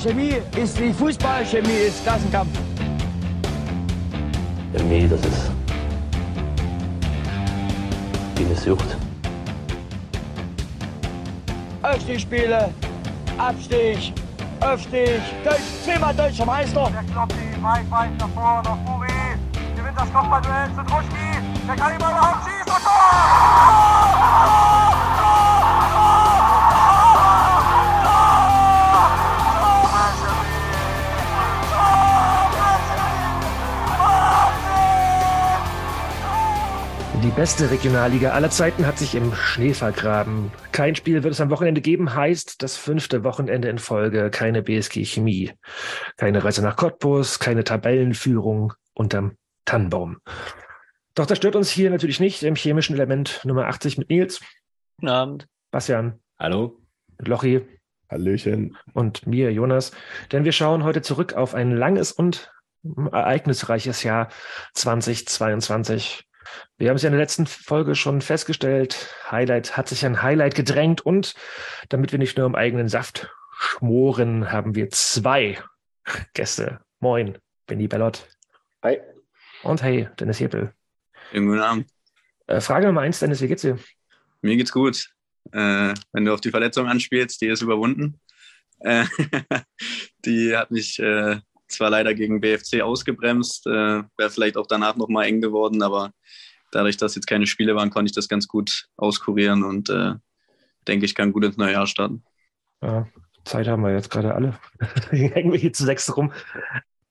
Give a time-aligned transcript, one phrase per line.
[0.00, 2.56] Chemie ist wie Fußball, Chemie ist Klassenkampf.
[4.72, 5.50] Chemie, das ist
[8.36, 8.96] wie eine Sucht.
[11.82, 12.72] Aufstiegsspiele,
[13.38, 14.12] Abstieg,
[14.60, 16.88] Aufstieg, Deutsch, zehnmal deutscher Meister.
[16.92, 19.08] Der Kloppi, weit, weit nach vorne, nach Buri.
[19.74, 21.42] Gewinnt das Kopfballduell zu Druschki.
[21.66, 22.72] Der kann ihn überhaupt schießen.
[22.72, 24.87] Und Tor!
[37.38, 40.50] Beste Regionalliga aller Zeiten hat sich im Schnee vergraben.
[40.72, 45.04] Kein Spiel wird es am Wochenende geben, heißt das fünfte Wochenende in Folge keine BSG
[45.04, 45.52] Chemie.
[46.16, 50.16] Keine Reise nach Cottbus, keine Tabellenführung unterm Tannenbaum.
[51.14, 54.40] Doch das stört uns hier natürlich nicht im chemischen Element Nummer 80 mit Nils.
[54.96, 55.46] Guten Abend.
[55.70, 56.18] Bastian.
[56.40, 56.80] Hallo.
[57.18, 57.64] Lochi.
[58.10, 58.76] Hallöchen.
[58.94, 59.92] Und mir, Jonas.
[60.32, 62.50] Denn wir schauen heute zurück auf ein langes und
[62.82, 64.28] ereignisreiches Jahr
[64.74, 66.27] 2022.
[66.76, 69.14] Wir haben es ja in der letzten Folge schon festgestellt.
[69.30, 71.34] Highlight hat sich ein Highlight gedrängt und
[71.88, 75.58] damit wir nicht nur im eigenen Saft schmoren, haben wir zwei
[76.34, 76.80] Gäste.
[77.00, 78.28] Moin, Benny Bellot.
[78.82, 78.98] Hi.
[79.62, 80.72] Und hey, Dennis Heppel.
[81.30, 81.86] Schönen guten Abend.
[82.46, 83.78] Äh, Frage Nummer eins, Dennis, wie geht's dir?
[84.40, 85.10] Mir geht's gut.
[85.52, 88.20] Äh, wenn du auf die Verletzung anspielst, die ist überwunden.
[88.80, 89.04] Äh,
[90.24, 93.70] die hat mich äh, zwar leider gegen BFC ausgebremst, äh,
[94.16, 96.12] wäre vielleicht auch danach nochmal eng geworden, aber
[96.72, 100.14] dadurch, dass jetzt keine Spiele waren, konnte ich das ganz gut auskurieren und äh,
[100.86, 102.22] denke, ich kann gut ins neue Jahr starten.
[102.82, 103.06] Ja,
[103.44, 104.58] Zeit haben wir jetzt gerade alle.
[105.10, 106.32] Hängen wir hier zu sechs rum.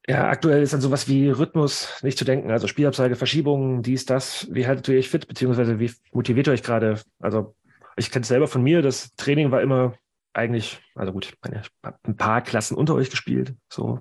[0.08, 2.50] Ja, aktuell ist dann sowas wie Rhythmus nicht zu denken.
[2.50, 4.48] Also Spielabsage, Verschiebungen, dies, das.
[4.50, 7.02] Wie haltet ihr euch fit, beziehungsweise wie motiviert ihr euch gerade?
[7.20, 7.56] Also
[7.98, 9.96] ich kenne es selber von mir, das Training war immer
[10.34, 14.00] eigentlich, also gut, ich habe ein paar Klassen unter euch gespielt, so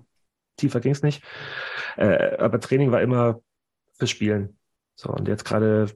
[0.56, 1.22] tiefer ging es nicht.
[1.96, 3.40] Äh, aber Training war immer
[3.98, 4.58] fürs Spielen.
[4.94, 5.88] So, und jetzt gerade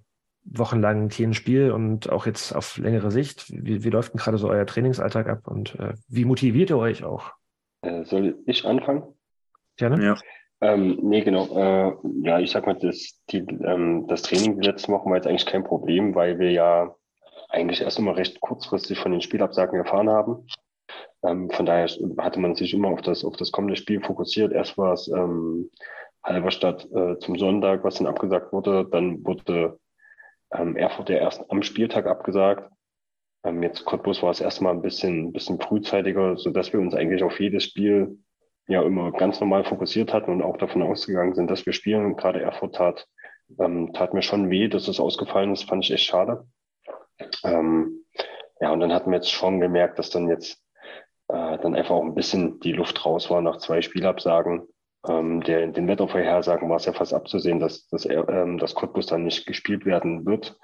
[0.44, 3.46] wochenlang kein Spiel und auch jetzt auf längere Sicht.
[3.50, 7.04] Wie, wie läuft denn gerade so euer Trainingsalltag ab und äh, wie motiviert ihr euch
[7.04, 7.32] auch?
[7.82, 9.02] Äh, soll ich anfangen?
[9.76, 10.04] Gerne?
[10.04, 10.16] Ja.
[10.62, 11.46] Ähm, nee, genau.
[11.56, 15.26] Äh, ja, ich sag mal, das, die, ähm, das Training die letzten Wochen war jetzt
[15.26, 16.94] eigentlich kein Problem, weil wir ja
[17.48, 20.46] eigentlich erst immer recht kurzfristig von den Spielabsagen erfahren haben.
[21.22, 24.52] Ähm, von daher hatte man sich immer auf das, auf das kommende Spiel fokussiert.
[24.52, 25.70] Erst war es ähm,
[26.22, 28.86] Halberstadt äh, zum Sonntag, was dann abgesagt wurde.
[28.90, 29.78] Dann wurde
[30.52, 32.70] ähm, Erfurt ja erst am Spieltag abgesagt.
[33.44, 37.22] Ähm, jetzt Cottbus war es erstmal ein bisschen, bisschen frühzeitiger, so dass wir uns eigentlich
[37.22, 38.18] auf jedes Spiel
[38.68, 42.04] ja immer ganz normal fokussiert hatten und auch davon ausgegangen sind, dass wir spielen.
[42.04, 43.06] Und gerade Erfurt tat,
[43.58, 46.46] ähm, tat mir schon weh, dass es ausgefallen ist, fand ich echt schade.
[47.44, 48.04] Ähm,
[48.60, 50.62] ja, und dann hatten wir jetzt schon gemerkt, dass dann jetzt
[51.32, 54.66] äh, dann einfach auch ein bisschen die Luft raus war nach zwei Spielabsagen.
[55.08, 59.06] Ähm, der, in den Wettervorhersagen war es ja fast abzusehen, dass, dass, ähm, dass Cottbus
[59.06, 60.58] dann nicht gespielt werden wird.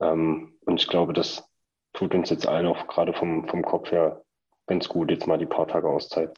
[0.00, 1.48] Ähm, und ich glaube, das
[1.94, 4.22] tut uns jetzt allen auch gerade vom, vom Kopf her
[4.66, 6.36] ganz gut, jetzt mal die paar Tage Auszeit.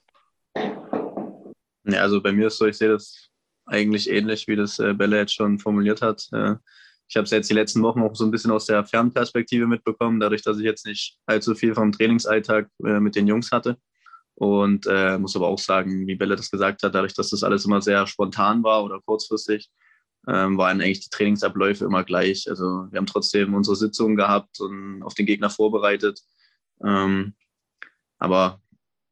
[1.87, 3.29] Ja, also bei mir ist so, ich sehe das
[3.67, 6.27] eigentlich ähnlich, wie das äh, Bella jetzt schon formuliert hat.
[6.33, 6.57] Äh,
[7.09, 10.21] ich habe es jetzt die letzten Wochen auch so ein bisschen aus der Fernperspektive mitbekommen,
[10.21, 13.77] dadurch, dass ich jetzt nicht allzu viel vom Trainingsalltag äh, mit den Jungs hatte.
[14.37, 17.65] Und äh, muss aber auch sagen, wie Belle das gesagt hat, dadurch, dass das alles
[17.67, 19.71] immer sehr spontan war oder kurzfristig,
[20.27, 22.49] ähm, waren eigentlich die Trainingsabläufe immer gleich.
[22.49, 26.21] Also wir haben trotzdem unsere Sitzungen gehabt und auf den Gegner vorbereitet.
[26.85, 27.35] Ähm,
[28.19, 28.61] aber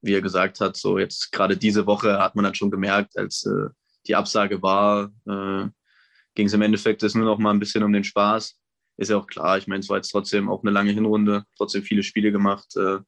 [0.00, 3.46] wie er gesagt hat, so jetzt gerade diese Woche hat man dann schon gemerkt, als
[3.46, 3.68] äh,
[4.06, 5.68] die Absage war, äh,
[6.34, 8.58] ging es im Endeffekt ist nur noch mal ein bisschen um den Spaß.
[8.98, 11.82] Ist ja auch klar, ich meine, es war jetzt trotzdem auch eine lange Hinrunde, trotzdem
[11.82, 12.76] viele Spiele gemacht.
[12.76, 12.98] Äh,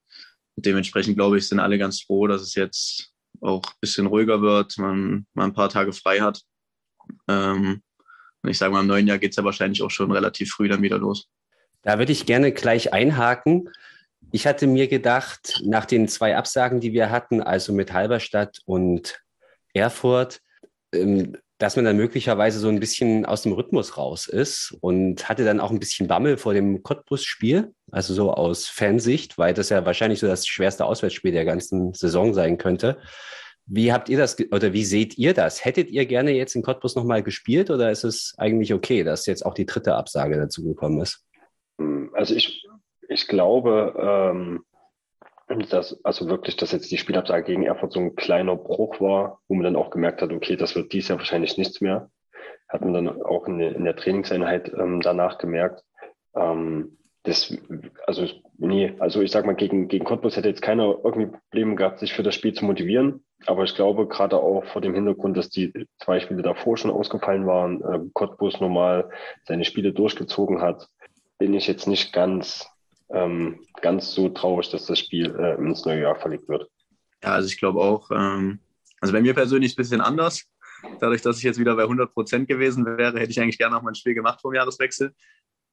[0.57, 4.79] dementsprechend glaube ich, sind alle ganz froh, dass es jetzt auch ein bisschen ruhiger wird,
[4.79, 6.43] man mal ein paar Tage frei hat.
[7.29, 7.83] Ähm,
[8.43, 10.69] und ich sage mal, im neuen Jahr geht es ja wahrscheinlich auch schon relativ früh
[10.69, 11.29] dann wieder los.
[11.83, 13.71] Da würde ich gerne gleich einhaken.
[14.33, 19.23] Ich hatte mir gedacht, nach den zwei Absagen, die wir hatten, also mit Halberstadt und
[19.75, 20.41] Erfurt,
[20.93, 25.45] ähm, dass man dann möglicherweise so ein bisschen aus dem Rhythmus raus ist und hatte
[25.45, 29.87] dann auch ein bisschen Bammel vor dem Cottbus-Spiel, also so aus Fansicht, weil das ja
[29.87, 32.99] wahrscheinlich so das schwerste Auswärtsspiel der ganzen Saison sein könnte.
[33.67, 35.65] Wie habt ihr das oder wie seht ihr das?
[35.65, 39.47] Hättet ihr gerne jetzt in Cottbus nochmal gespielt oder ist es eigentlich okay, dass jetzt
[39.47, 41.25] auch die dritte Absage dazu gekommen ist?
[42.13, 42.67] Also ich,
[43.09, 44.65] ich glaube, ähm,
[45.71, 49.55] dass also wirklich, dass jetzt die Spielabsage gegen Erfurt so ein kleiner Bruch war, wo
[49.55, 52.11] man dann auch gemerkt hat, okay, das wird dies Jahr wahrscheinlich nichts mehr.
[52.69, 55.85] Hat man dann auch in der, in der Trainingseinheit ähm, danach gemerkt.
[56.35, 57.57] Ähm, das,
[58.07, 58.27] also
[58.59, 62.13] Nee, also ich sag mal, gegen, gegen Cottbus hätte jetzt keiner irgendwie Probleme gehabt, sich
[62.13, 63.25] für das Spiel zu motivieren.
[63.47, 67.47] Aber ich glaube, gerade auch vor dem Hintergrund, dass die zwei Spiele davor schon ausgefallen
[67.47, 69.11] waren, äh, Cottbus normal
[69.45, 70.89] seine Spiele durchgezogen hat,
[71.39, 72.71] bin ich jetzt nicht ganz,
[73.15, 76.69] ähm, ganz so traurig, dass das Spiel äh, ins neue Jahr verlegt wird.
[77.23, 78.61] Ja, also ich glaube auch, ähm,
[79.01, 80.45] also bei mir persönlich ist es ein bisschen anders.
[81.01, 83.83] Dadurch, dass ich jetzt wieder bei 100 Prozent gewesen wäre, hätte ich eigentlich gerne noch
[83.83, 85.15] mal ein Spiel gemacht vom Jahreswechsel.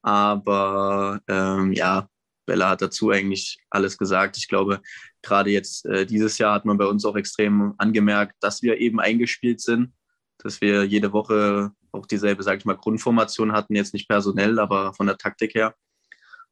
[0.02, 2.08] Aber ähm, ja,
[2.46, 4.38] Bella hat dazu eigentlich alles gesagt.
[4.38, 4.82] Ich glaube,
[5.22, 9.00] gerade jetzt äh, dieses Jahr hat man bei uns auch extrem angemerkt, dass wir eben
[9.00, 9.94] eingespielt sind,
[10.38, 14.94] dass wir jede Woche auch dieselbe, sage ich mal, Grundformation hatten, jetzt nicht personell, aber
[14.94, 15.76] von der Taktik her.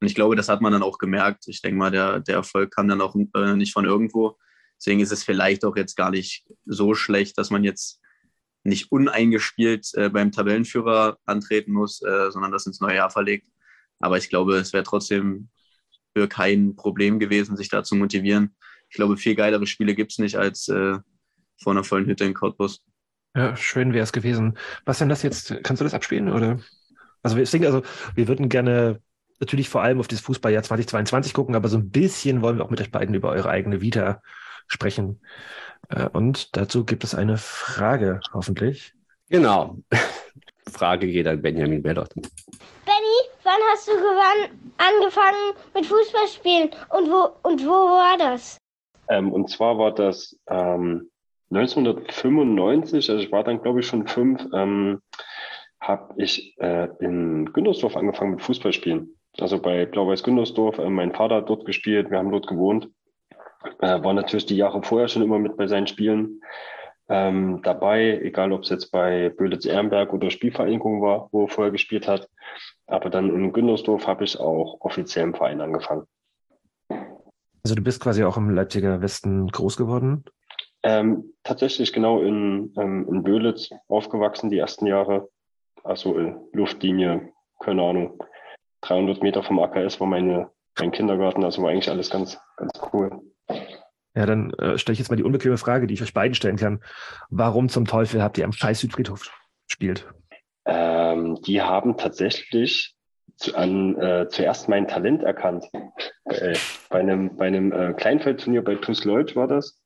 [0.00, 1.44] Und ich glaube, das hat man dann auch gemerkt.
[1.46, 4.38] Ich denke mal, der, der Erfolg kam dann auch äh, nicht von irgendwo.
[4.78, 8.00] Deswegen ist es vielleicht auch jetzt gar nicht so schlecht, dass man jetzt
[8.64, 13.46] nicht uneingespielt äh, beim Tabellenführer antreten muss, äh, sondern das ins neue Jahr verlegt.
[14.00, 15.50] Aber ich glaube, es wäre trotzdem
[16.16, 18.56] für kein Problem gewesen, sich da zu motivieren.
[18.88, 20.98] Ich glaube, viel geilere Spiele gibt es nicht als äh,
[21.62, 22.82] vor einer vollen Hütte in Cottbus.
[23.36, 24.58] Ja, schön wäre es gewesen.
[24.84, 25.54] Was denn das jetzt?
[25.62, 26.30] Kannst du das abspielen?
[26.30, 26.58] Oder?
[27.22, 27.82] Also wir denken, also
[28.14, 29.00] wir würden gerne
[29.40, 32.70] natürlich vor allem auf das Fußballjahr 2022 gucken, aber so ein bisschen wollen wir auch
[32.70, 34.22] mit euch beiden über eure eigene Vita
[34.66, 35.20] sprechen.
[35.88, 38.94] Äh, und dazu gibt es eine Frage, hoffentlich.
[39.28, 39.78] Genau.
[40.70, 42.14] Frage geht an Benjamin Bellot.
[42.14, 43.92] Benny, wann hast du
[44.76, 48.58] angefangen mit Fußballspielen und wo, und wo war das?
[49.08, 51.10] Ähm, und zwar war das ähm,
[51.52, 55.00] 1995, also ich war dann glaube ich schon fünf, ähm,
[55.80, 59.16] habe ich äh, in Güntersdorf angefangen mit Fußballspielen.
[59.38, 62.90] Also bei Blau-Weiß Güntersdorf, äh, mein Vater hat dort gespielt, wir haben dort gewohnt.
[63.80, 66.40] Äh, war natürlich die Jahre vorher schon immer mit bei seinen Spielen
[67.10, 72.08] ähm, dabei, egal ob es jetzt bei Böditz-Ehrenberg oder Spielvereinigung war, wo er vorher gespielt
[72.08, 72.28] hat.
[72.86, 76.06] Aber dann in Güntersdorf habe ich auch offiziell im Verein angefangen.
[77.62, 80.24] Also du bist quasi auch im Leipziger Westen groß geworden?
[80.82, 85.28] Ähm, tatsächlich genau in, ähm, in Böhlitz aufgewachsen die ersten Jahre.
[85.82, 88.22] Also in Luftlinie, keine Ahnung,
[88.82, 93.10] 300 Meter vom AKS war meine, mein Kindergarten, also war eigentlich alles ganz, ganz cool.
[94.14, 96.56] Ja, dann äh, stelle ich jetzt mal die unbequeme Frage, die ich euch beiden stellen
[96.56, 96.80] kann.
[97.28, 99.30] Warum zum Teufel habt ihr am Scheiß Südfriedhof
[99.68, 100.06] gespielt?
[100.66, 102.94] Ähm, die haben tatsächlich
[103.36, 105.66] zu, an, äh, zuerst mein Talent erkannt.
[106.24, 106.56] Äh,
[106.90, 109.80] bei einem, bei einem äh, Kleinfeldturnier bei TuS Leutsch war das.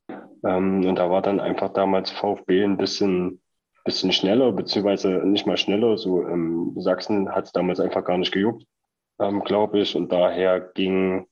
[0.46, 3.40] Ähm, und da war dann einfach damals VfB ein bisschen,
[3.84, 5.96] bisschen schneller, beziehungsweise nicht mal schneller.
[5.96, 8.64] So ähm, Sachsen hat es damals einfach gar nicht gejuckt,
[9.18, 9.94] ähm, glaube ich.
[9.94, 11.26] Und daher ging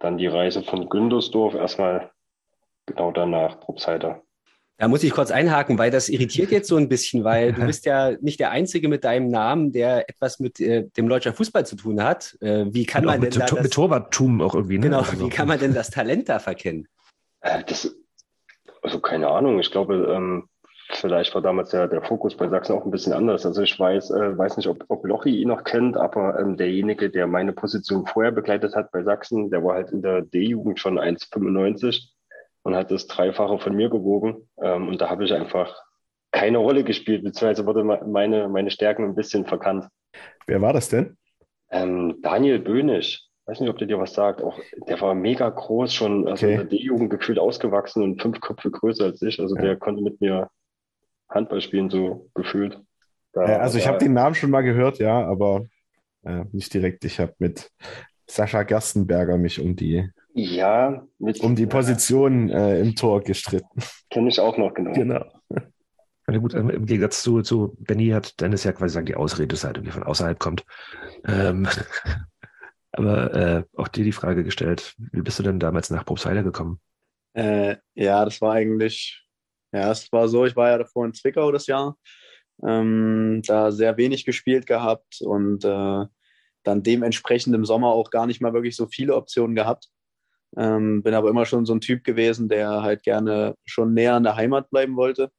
[0.00, 2.10] dann die Reise von Güntersdorf erstmal
[2.86, 4.22] genau danach, Probstheiter.
[4.78, 7.84] Da muss ich kurz einhaken, weil das irritiert jetzt so ein bisschen, weil du bist
[7.84, 11.76] ja nicht der Einzige mit deinem Namen, der etwas mit äh, dem Deutscher Fußball zu
[11.76, 12.38] tun hat.
[12.40, 14.78] Äh, wie kann man denn mit, da das, mit Torwarttum auch irgendwie?
[14.78, 14.84] Ne?
[14.84, 16.88] Genau, also, wie kann man denn das Talent da verkennen?
[17.42, 17.94] Äh, das,
[18.80, 19.60] also keine Ahnung.
[19.60, 20.48] Ich glaube, ähm,
[20.96, 23.44] vielleicht war damals der, der Fokus bei Sachsen auch ein bisschen anders.
[23.46, 27.10] Also ich weiß, äh, weiß nicht, ob, ob Lochi ihn noch kennt, aber ähm, derjenige,
[27.10, 30.98] der meine Position vorher begleitet hat bei Sachsen, der war halt in der D-Jugend schon
[30.98, 32.10] 1,95
[32.62, 34.48] und hat das Dreifache von mir gewogen.
[34.62, 35.74] Ähm, und da habe ich einfach
[36.32, 39.88] keine Rolle gespielt, beziehungsweise wurde meine, meine Stärken ein bisschen verkannt.
[40.46, 41.16] Wer war das denn?
[41.70, 43.26] Ähm, Daniel Böhnisch.
[43.46, 44.42] Weiß nicht, ob der dir was sagt.
[44.42, 46.52] Auch, der war mega groß, schon also Okay.
[46.54, 49.40] in der D-Jugend gefühlt ausgewachsen und fünf Köpfe größer als ich.
[49.40, 49.62] Also Ja.
[49.62, 50.48] der konnte mit mir
[51.30, 52.78] Handball spielen, so gefühlt.
[53.32, 55.66] Da, Äh, also ich habe den Namen schon mal gehört, ja, aber
[56.24, 57.04] äh, nicht direkt.
[57.04, 57.70] Ich habe mit
[58.28, 63.82] Sascha Gerstenberger mich um die, Ja, mit, um die Position äh, im Tor gestritten.
[64.10, 64.92] Kenne ich auch noch, genau.
[64.92, 65.24] Genau.
[66.26, 69.48] Na gut, ähm, im Gegensatz zu, zu Benny hat Dennis ja quasi sagen, die Ausrede,
[69.48, 70.64] dass er halt irgendwie von außerhalb kommt.
[71.26, 71.66] Ähm,
[72.92, 76.80] aber äh, auch dir die Frage gestellt, wie bist du denn damals nach Probstheider gekommen?
[77.32, 79.26] Äh, ja, das war eigentlich,
[79.72, 81.96] ja, es war so, ich war ja davor in Zwickau das Jahr,
[82.66, 86.06] ähm, da sehr wenig gespielt gehabt und äh,
[86.62, 89.88] dann dementsprechend im Sommer auch gar nicht mal wirklich so viele Optionen gehabt.
[90.56, 94.24] Ähm, bin aber immer schon so ein Typ gewesen, der halt gerne schon näher an
[94.24, 95.30] der Heimat bleiben wollte.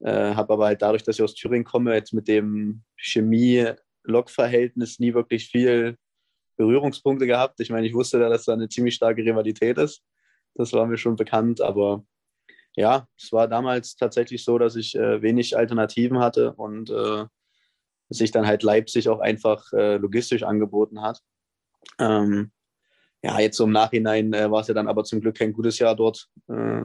[0.00, 5.14] Äh, habe aber halt dadurch, dass ich aus Thüringen komme, jetzt mit dem Chemie-Lok-Verhältnis nie
[5.14, 5.96] wirklich viel
[6.56, 7.60] Berührungspunkte gehabt.
[7.60, 10.02] Ich meine, ich wusste ja, dass da eine ziemlich starke Rivalität ist.
[10.54, 12.04] Das war mir schon bekannt, aber
[12.76, 17.24] ja, es war damals tatsächlich so, dass ich äh, wenig Alternativen hatte und äh,
[18.08, 21.20] sich dann halt Leipzig auch einfach äh, logistisch angeboten hat.
[21.98, 22.50] Ähm,
[23.22, 25.78] ja, jetzt so im Nachhinein äh, war es ja dann aber zum Glück kein gutes
[25.78, 26.82] Jahr dort, äh,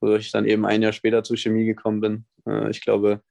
[0.00, 2.26] wodurch ich dann eben ein Jahr später zur Chemie gekommen bin.
[2.46, 3.22] Äh, ich glaube,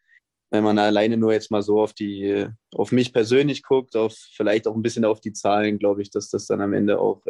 [0.49, 4.67] wenn man alleine nur jetzt mal so auf die, auf mich persönlich guckt, auf vielleicht
[4.67, 7.21] auch ein bisschen auf die Zahlen, glaube ich, dass das dann am Ende auch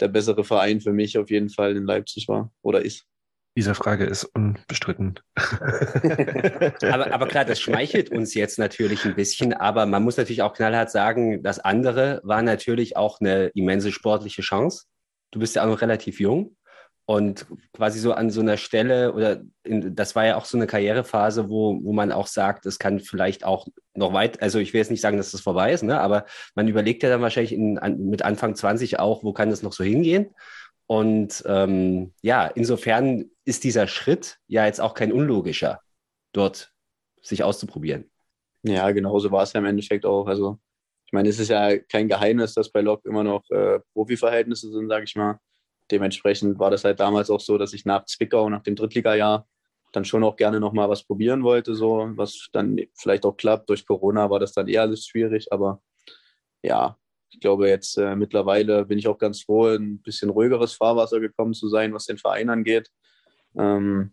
[0.00, 3.06] der bessere Verein für mich auf jeden Fall in Leipzig war oder ist.
[3.54, 5.20] Diese Frage ist unbestritten.
[5.36, 10.54] aber, aber klar, das schmeichelt uns jetzt natürlich ein bisschen, aber man muss natürlich auch
[10.54, 14.84] knallhart sagen, das andere war natürlich auch eine immense sportliche Chance.
[15.32, 16.56] Du bist ja auch noch relativ jung
[17.04, 20.66] und quasi so an so einer Stelle oder in, das war ja auch so eine
[20.66, 24.78] Karrierephase, wo, wo man auch sagt, es kann vielleicht auch noch weit, also ich will
[24.80, 27.78] jetzt nicht sagen, dass das vorbei ist, ne, aber man überlegt ja dann wahrscheinlich in,
[27.78, 30.30] an, mit Anfang 20 auch, wo kann das noch so hingehen?
[30.92, 35.80] Und ähm, ja, insofern ist dieser Schritt ja jetzt auch kein unlogischer,
[36.34, 36.70] dort
[37.22, 38.10] sich auszuprobieren.
[38.62, 40.26] Ja, genauso war es ja im Endeffekt auch.
[40.26, 40.58] Also,
[41.06, 44.88] ich meine, es ist ja kein Geheimnis, dass bei Lok immer noch äh, Profiverhältnisse sind,
[44.88, 45.38] sage ich mal.
[45.90, 49.48] Dementsprechend war das halt damals auch so, dass ich nach Zwickau, nach dem Drittligajahr,
[49.92, 53.70] dann schon auch gerne nochmal was probieren wollte, so was dann vielleicht auch klappt.
[53.70, 55.80] Durch Corona war das dann eher alles schwierig, aber
[56.62, 56.98] ja,
[57.32, 61.54] ich glaube, jetzt äh, mittlerweile bin ich auch ganz froh, ein bisschen ruhigeres Fahrwasser gekommen
[61.54, 62.90] zu sein, was den Verein angeht.
[63.56, 64.12] Ähm,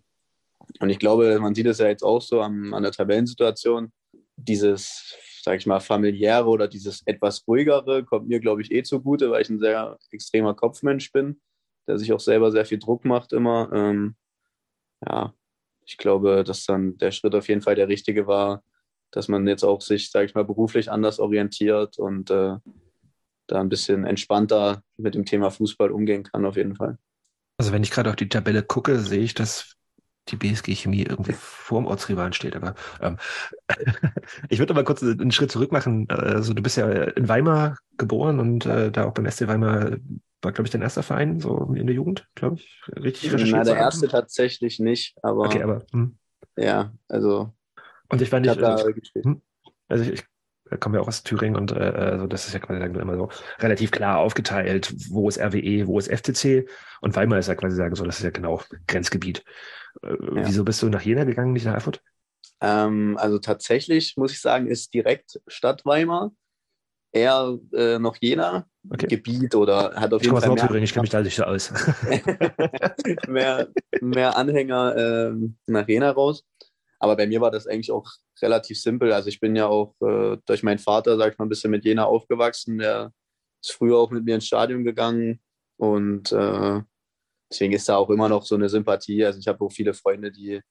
[0.79, 3.91] und ich glaube, man sieht es ja jetzt auch so am, an der Tabellensituation.
[4.37, 9.31] Dieses, sage ich mal, familiäre oder dieses etwas ruhigere kommt mir, glaube ich, eh zugute,
[9.31, 11.41] weil ich ein sehr extremer Kopfmensch bin,
[11.87, 13.69] der sich auch selber sehr viel Druck macht immer.
[13.73, 14.15] Ähm,
[15.05, 15.33] ja,
[15.85, 18.63] ich glaube, dass dann der Schritt auf jeden Fall der richtige war,
[19.11, 22.55] dass man jetzt auch sich, sage ich mal, beruflich anders orientiert und äh,
[23.51, 26.97] da ein bisschen entspannter mit dem Thema Fußball umgehen kann, auf jeden Fall.
[27.57, 29.75] Also wenn ich gerade auf die Tabelle gucke, sehe ich, dass
[30.29, 32.55] die BSG Chemie irgendwie vor dem Ortsrivalen steht.
[32.55, 33.17] Aber ähm,
[34.49, 36.07] ich würde mal kurz einen Schritt zurück machen.
[36.09, 39.97] Also du bist ja in Weimar geboren und äh, da auch beim SC Weimar
[40.41, 42.81] war, glaube ich, dein erster Verein, so in der Jugend, glaube ich.
[42.95, 43.57] Richtig recherchiert.
[43.57, 45.45] Nein, der erste tatsächlich nicht, aber.
[45.45, 45.83] Okay, aber.
[45.91, 46.17] Hm.
[46.55, 47.53] Ja, also.
[48.09, 48.57] Und ich war nicht.
[48.57, 48.89] Also,
[49.21, 49.41] hm,
[49.87, 50.28] also ich, ich
[50.77, 53.29] komme ja auch aus Thüringen und äh, also das ist ja quasi wir immer so
[53.59, 56.67] relativ klar aufgeteilt, wo ist RWE, wo ist FCC
[57.01, 59.43] und Weimar ist ja quasi sagen so, das ist ja genau Grenzgebiet.
[60.03, 60.47] Äh, ja.
[60.47, 62.01] Wieso bist du nach Jena gegangen, nicht nach Erfurt?
[62.61, 66.31] Ähm, also tatsächlich muss ich sagen, ist direkt Stadt Weimar
[67.11, 69.07] eher äh, noch Jena okay.
[69.07, 71.43] Gebiet oder hat auf ich jeden Fall mehr, Thüringen, ich kenne mich da nicht so
[71.43, 71.73] aus.
[73.27, 73.69] mehr,
[74.01, 75.33] mehr Anhänger äh,
[75.67, 76.43] nach Jena raus.
[76.99, 78.09] Aber bei mir war das eigentlich auch
[78.41, 79.13] relativ simpel.
[79.13, 81.85] Also ich bin ja auch äh, durch meinen Vater, sag ich mal, ein bisschen mit
[81.85, 82.77] Jena aufgewachsen.
[82.77, 83.13] Der
[83.63, 85.41] ist früher auch mit mir ins Stadion gegangen
[85.77, 86.81] und äh,
[87.49, 89.25] deswegen ist da auch immer noch so eine Sympathie.
[89.25, 90.61] Also ich habe auch viele Freunde, die,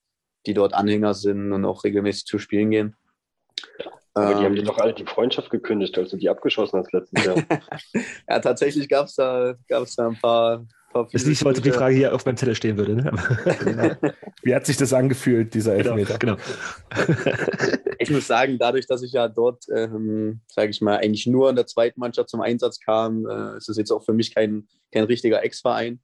[0.47, 2.97] die dort Anhänger sind und auch regelmäßig zu spielen gehen.
[4.15, 7.25] Aber die haben dir doch alle die Freundschaft gekündigt, als du die abgeschossen hast letztes
[7.25, 7.37] Jahr.
[8.29, 10.67] ja, tatsächlich gab es da, gab's da ein paar,
[11.13, 12.97] ist nicht heute die Frage hier auf meinem Zettel stehen würde.
[12.97, 13.13] Ne?
[13.65, 14.13] Genau.
[14.43, 16.19] Wie hat sich das angefühlt, dieser genau, Elfmeter?
[16.19, 16.37] Genau.
[17.99, 21.57] ich muss sagen, dadurch, dass ich ja dort, ähm, sage ich mal, eigentlich nur in
[21.57, 25.05] der zweiten Mannschaft zum Einsatz kam, äh, ist es jetzt auch für mich kein, kein
[25.05, 26.01] richtiger Ex-Verein.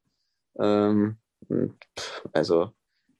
[0.59, 1.17] Ähm,
[2.33, 2.71] also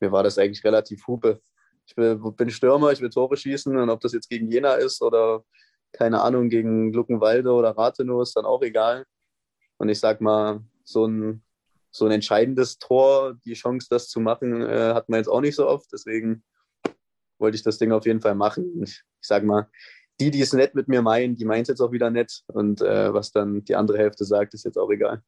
[0.01, 1.41] mir war das eigentlich relativ hupe.
[1.87, 5.03] Ich will, bin Stürmer, ich will Tore schießen und ob das jetzt gegen Jena ist
[5.03, 5.45] oder
[5.93, 9.05] keine Ahnung, gegen Luckenwalde oder Rathenow ist dann auch egal.
[9.79, 11.43] Und ich sag mal, so ein
[11.95, 15.55] so ein entscheidendes Tor, die Chance, das zu machen, äh, hat man jetzt auch nicht
[15.55, 15.87] so oft.
[15.93, 16.43] Deswegen
[17.39, 18.83] wollte ich das Ding auf jeden Fall machen.
[18.83, 19.69] Ich, ich sage mal,
[20.19, 22.43] die, die es nett mit mir meinen, die meint es jetzt auch wieder nett.
[22.49, 25.23] Und äh, was dann die andere Hälfte sagt, ist jetzt auch egal.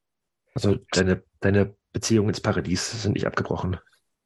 [0.54, 3.78] Also deine, deine Beziehungen ins Paradies sind nicht abgebrochen.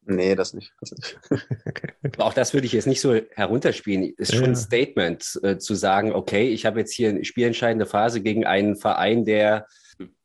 [0.03, 0.73] Nee, das nicht.
[0.79, 1.19] Das nicht.
[1.65, 1.93] okay.
[2.17, 4.15] Auch das würde ich jetzt nicht so herunterspielen.
[4.17, 4.49] Ist schon ja.
[4.49, 8.75] ein Statement äh, zu sagen, okay, ich habe jetzt hier eine spielentscheidende Phase gegen einen
[8.75, 9.67] Verein, der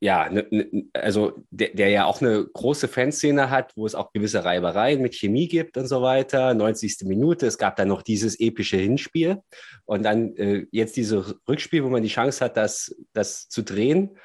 [0.01, 4.13] ja, ne, ne, also der, der, ja auch eine große Fanszene hat, wo es auch
[4.13, 6.55] gewisse Reibereien mit Chemie gibt und so weiter.
[6.55, 6.99] 90.
[7.05, 9.39] Minute, es gab dann noch dieses epische Hinspiel
[9.85, 14.17] und dann äh, jetzt dieses Rückspiel, wo man die Chance hat, das, das zu drehen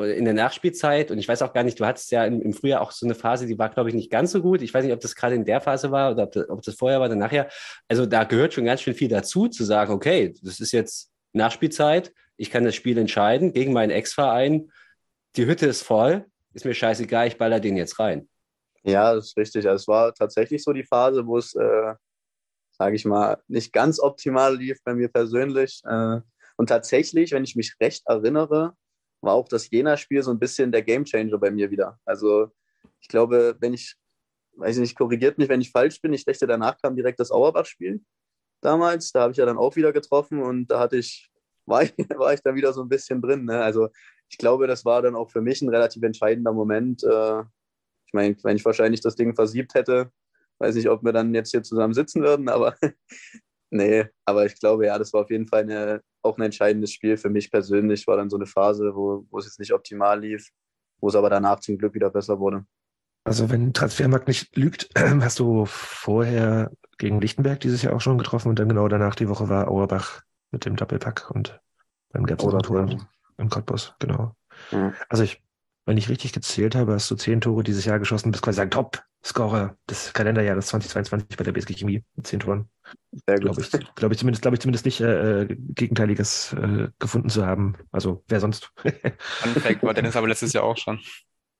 [0.00, 1.10] äh, in der Nachspielzeit.
[1.10, 3.14] Und ich weiß auch gar nicht, du hattest ja im, im Frühjahr auch so eine
[3.14, 4.62] Phase, die war, glaube ich, nicht ganz so gut.
[4.62, 6.74] Ich weiß nicht, ob das gerade in der Phase war oder ob das, ob das
[6.74, 7.48] vorher war oder nachher.
[7.88, 12.12] Also da gehört schon ganz schön viel dazu, zu sagen, okay, das ist jetzt Nachspielzeit,
[12.38, 14.70] ich kann das Spiel entscheiden gegen meinen Ex-Verein
[15.36, 18.28] die Hütte ist voll, ist mir scheißegal, ich baller den jetzt rein.
[18.82, 19.68] Ja, das ist richtig.
[19.68, 21.94] Also es war tatsächlich so die Phase, wo es, äh,
[22.70, 25.82] sage ich mal, nicht ganz optimal lief bei mir persönlich.
[25.84, 26.20] Äh,
[26.56, 28.74] und tatsächlich, wenn ich mich recht erinnere,
[29.20, 31.98] war auch das Jena-Spiel so ein bisschen der Gamechanger bei mir wieder.
[32.04, 32.50] Also
[33.00, 33.96] ich glaube, wenn ich,
[34.56, 37.30] weiß ich nicht, korrigiert mich, wenn ich falsch bin, ich dachte, danach kam direkt das
[37.30, 38.00] Auerbach-Spiel
[38.60, 39.12] damals.
[39.12, 41.30] Da habe ich ja dann auch wieder getroffen und da hatte ich,
[41.66, 43.44] war ich, war ich dann wieder so ein bisschen drin.
[43.44, 43.60] Ne?
[43.60, 43.88] Also
[44.30, 47.02] ich glaube, das war dann auch für mich ein relativ entscheidender Moment.
[47.02, 47.40] Äh,
[48.06, 50.10] ich meine, wenn ich wahrscheinlich das Ding versiebt hätte,
[50.58, 52.74] weiß nicht, ob wir dann jetzt hier zusammen sitzen würden, aber
[53.70, 57.16] nee, aber ich glaube, ja, das war auf jeden Fall eine, auch ein entscheidendes Spiel
[57.16, 58.06] für mich persönlich.
[58.06, 60.50] War dann so eine Phase, wo, wo es jetzt nicht optimal lief.
[61.00, 62.64] wo es aber danach zum Glück wieder besser wurde.
[63.24, 68.48] Also wenn Transfermarkt nicht lügt, hast du vorher gegen Lichtenberg dieses Jahr auch schon getroffen
[68.48, 71.60] und dann genau danach die Woche war Auerbach mit dem Doppelpack und
[72.10, 72.88] dann gab es noch Tor
[73.38, 74.36] im Cottbus, genau.
[74.70, 74.92] Mhm.
[75.08, 75.42] Also ich,
[75.86, 78.70] wenn ich richtig gezählt habe, hast du zehn Tore dieses Jahr geschossen, bist quasi ein
[78.70, 82.68] Top-Scorer des Kalenderjahres 2022 bei der BSG Chemie mit zehn Toren.
[83.26, 83.42] Sehr gut.
[83.42, 87.76] Glaube ich, glaub ich zumindest, glaube ich zumindest nicht äh, Gegenteiliges äh, gefunden zu haben.
[87.90, 88.70] Also wer sonst?
[89.44, 91.00] Unfact war Dennis aber letztes Jahr auch schon.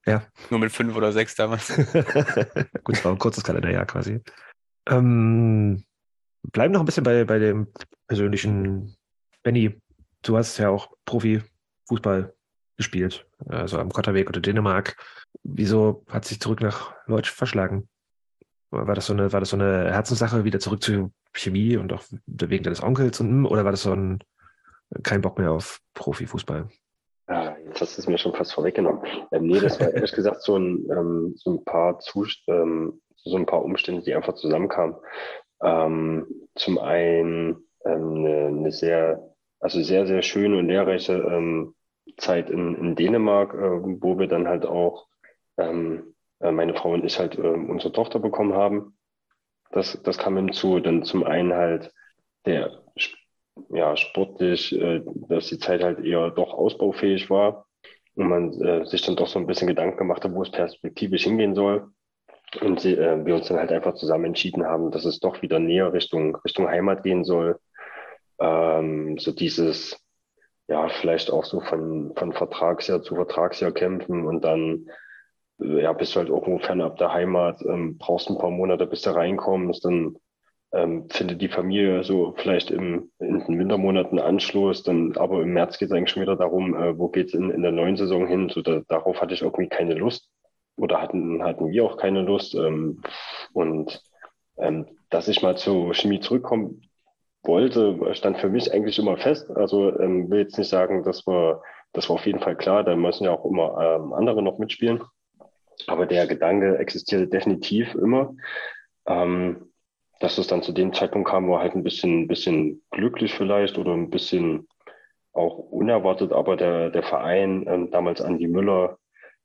[0.05, 0.27] Ja.
[0.51, 1.69] Nur mit fünf oder sechs damals.
[2.85, 4.21] Gut, es war ein kurzes Kalenderjahr quasi.
[4.89, 5.85] Ähm,
[6.43, 7.69] bleiben noch ein bisschen bei, bei dem
[8.07, 8.97] persönlichen
[9.43, 9.81] Benny.
[10.23, 10.91] Du hast ja auch
[11.89, 12.35] Profi-Fußball
[12.77, 14.97] gespielt, also am Kotterweg oder Dänemark.
[15.43, 17.89] Wieso hat sich zurück nach Leutsch verschlagen?
[18.71, 22.05] War das so eine, war das so eine Herzenssache, wieder zurück zur Chemie und auch
[22.27, 24.23] wegen deines Onkels und oder war das so ein
[25.03, 26.69] kein Bock mehr auf Profifußball?
[27.29, 29.03] Ja, jetzt hast du es mir schon fast vorweggenommen.
[29.33, 33.37] Ähm, nee, das war ehrlich gesagt so ein, ähm, so ein paar Zust ähm, so
[33.37, 34.97] ein paar Umstände, die einfach zusammenkamen.
[35.63, 41.75] Ähm, zum einen ähm, eine, eine sehr, also sehr, sehr schöne und lehrreiche ähm,
[42.17, 45.07] Zeit in, in Dänemark, äh, wo wir dann halt auch,
[45.59, 48.97] ähm, äh, meine Frau und ich halt äh, unsere Tochter bekommen haben.
[49.71, 50.81] Das, das kam hinzu.
[50.81, 51.93] Dann zum einen halt
[52.47, 52.83] der
[53.71, 57.67] ja, sportlich, äh, dass die Zeit halt eher doch ausbaufähig war
[58.15, 61.25] und man äh, sich dann doch so ein bisschen Gedanken gemacht hat, wo es perspektivisch
[61.25, 61.89] hingehen soll.
[62.63, 65.59] Und sie, äh, wir uns dann halt einfach zusammen entschieden haben, dass es doch wieder
[65.59, 67.59] näher Richtung, Richtung Heimat gehen soll.
[68.41, 70.01] Ähm, so dieses,
[70.69, 74.87] ja, vielleicht auch so von, von Vertragsjahr zu Vertragsjahr kämpfen und dann
[75.59, 79.11] ja, bist du halt irgendwo fernab der Heimat, ähm, brauchst ein paar Monate, bis du
[79.11, 80.17] reinkommst, dann
[80.73, 85.79] ähm, findet die Familie so vielleicht im, in den Wintermonaten Anschluss, dann aber im März
[85.79, 88.51] geht es eigentlich schon wieder darum, äh, wo geht's in, in der neuen Saison hin.
[88.51, 90.29] So da, darauf hatte ich irgendwie keine Lust
[90.77, 92.55] oder hatten, hatten wir auch keine Lust.
[92.55, 93.01] Ähm,
[93.53, 94.03] und
[94.59, 96.83] ähm, dass ich mal zur Chemie zurückkommen
[97.43, 99.51] wollte, stand für mich eigentlich immer fest.
[99.51, 102.97] Also ähm, will jetzt nicht sagen, dass wir, das war auf jeden Fall klar, da
[102.97, 105.03] müssen ja auch immer ähm, andere noch mitspielen.
[105.87, 108.35] Aber der Gedanke existierte definitiv immer.
[109.07, 109.69] Ähm,
[110.21, 113.93] dass es dann zu dem Zeitpunkt kam, war halt ein bisschen, bisschen glücklich vielleicht oder
[113.93, 114.67] ein bisschen
[115.33, 118.99] auch unerwartet, aber der, der Verein, ähm, damals Andi Müller,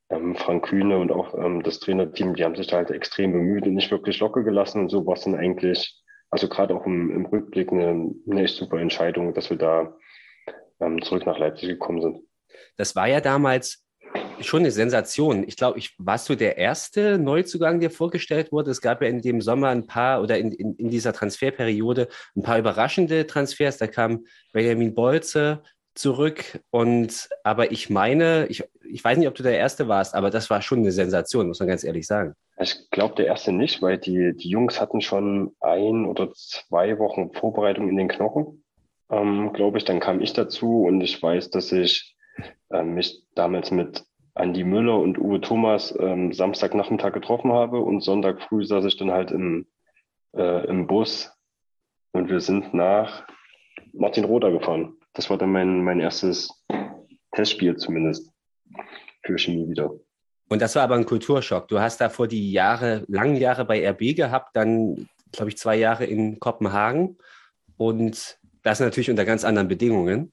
[0.09, 3.65] ähm, Frank Kühne und auch ähm, das Trainerteam, die haben sich da halt extrem bemüht
[3.67, 6.02] und nicht wirklich locker gelassen und so war es dann eigentlich,
[6.33, 9.95] also gerade auch im, im Rückblick eine, eine echt super Entscheidung, dass wir da
[10.79, 12.19] ähm, zurück nach Leipzig gekommen sind.
[12.75, 13.85] Das war ja damals
[14.39, 15.47] schon eine Sensation.
[15.47, 18.71] Ich glaube, ich warst du der erste Neuzugang, der vorgestellt wurde.
[18.71, 22.41] Es gab ja in dem Sommer ein paar oder in, in, in dieser Transferperiode ein
[22.41, 23.77] paar überraschende Transfers.
[23.77, 25.61] Da kam Benjamin Bolze
[25.95, 30.29] zurück und aber ich meine, ich, ich weiß nicht, ob du der Erste warst, aber
[30.29, 32.33] das war schon eine Sensation, muss man ganz ehrlich sagen.
[32.59, 37.31] Ich glaube der Erste nicht, weil die, die Jungs hatten schon ein oder zwei Wochen
[37.33, 38.63] Vorbereitung in den Knochen,
[39.09, 39.85] ähm, glaube ich.
[39.85, 42.15] Dann kam ich dazu und ich weiß, dass ich
[42.69, 44.03] äh, mich damals mit
[44.35, 49.11] Andi Müller und Uwe Thomas ähm, Samstagnachmittag getroffen habe und Sonntag früh saß ich dann
[49.11, 49.67] halt im,
[50.35, 51.31] äh, im Bus
[52.13, 53.27] und wir sind nach
[53.93, 54.95] Martin Roder gefahren.
[55.13, 56.49] Das war dann mein, mein erstes
[57.33, 58.31] Testspiel zumindest
[59.23, 59.91] für Chemie wieder.
[60.49, 61.67] Und das war aber ein Kulturschock.
[61.67, 65.75] Du hast da vor die Jahre, langen Jahre bei RB gehabt, dann, glaube ich, zwei
[65.75, 67.17] Jahre in Kopenhagen
[67.77, 70.31] und das natürlich unter ganz anderen Bedingungen.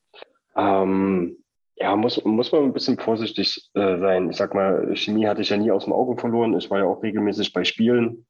[0.56, 1.36] Ähm,
[1.76, 4.30] ja, muss, muss man ein bisschen vorsichtig äh, sein.
[4.30, 6.56] Ich sag mal, Chemie hatte ich ja nie aus dem Auge verloren.
[6.58, 8.26] Ich war ja auch regelmäßig bei Spielen.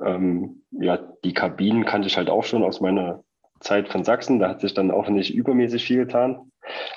[0.00, 3.22] Ähm, ja, die Kabinen kannte ich halt auch schon aus meiner
[3.60, 4.38] Zeit von Sachsen.
[4.38, 6.50] Da hat sich dann auch nicht übermäßig viel getan.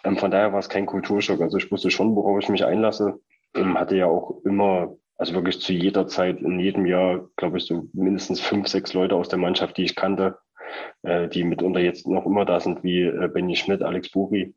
[0.03, 1.41] Ähm, von daher war es kein Kulturschock.
[1.41, 3.19] Also ich wusste schon, worauf ich mich einlasse.
[3.55, 7.65] Ähm, hatte ja auch immer, also wirklich zu jeder Zeit, in jedem Jahr, glaube ich,
[7.65, 10.39] so mindestens fünf, sechs Leute aus der Mannschaft, die ich kannte,
[11.03, 14.53] äh, die mitunter jetzt noch immer da sind, wie äh, Benny Schmidt, Alex Buri.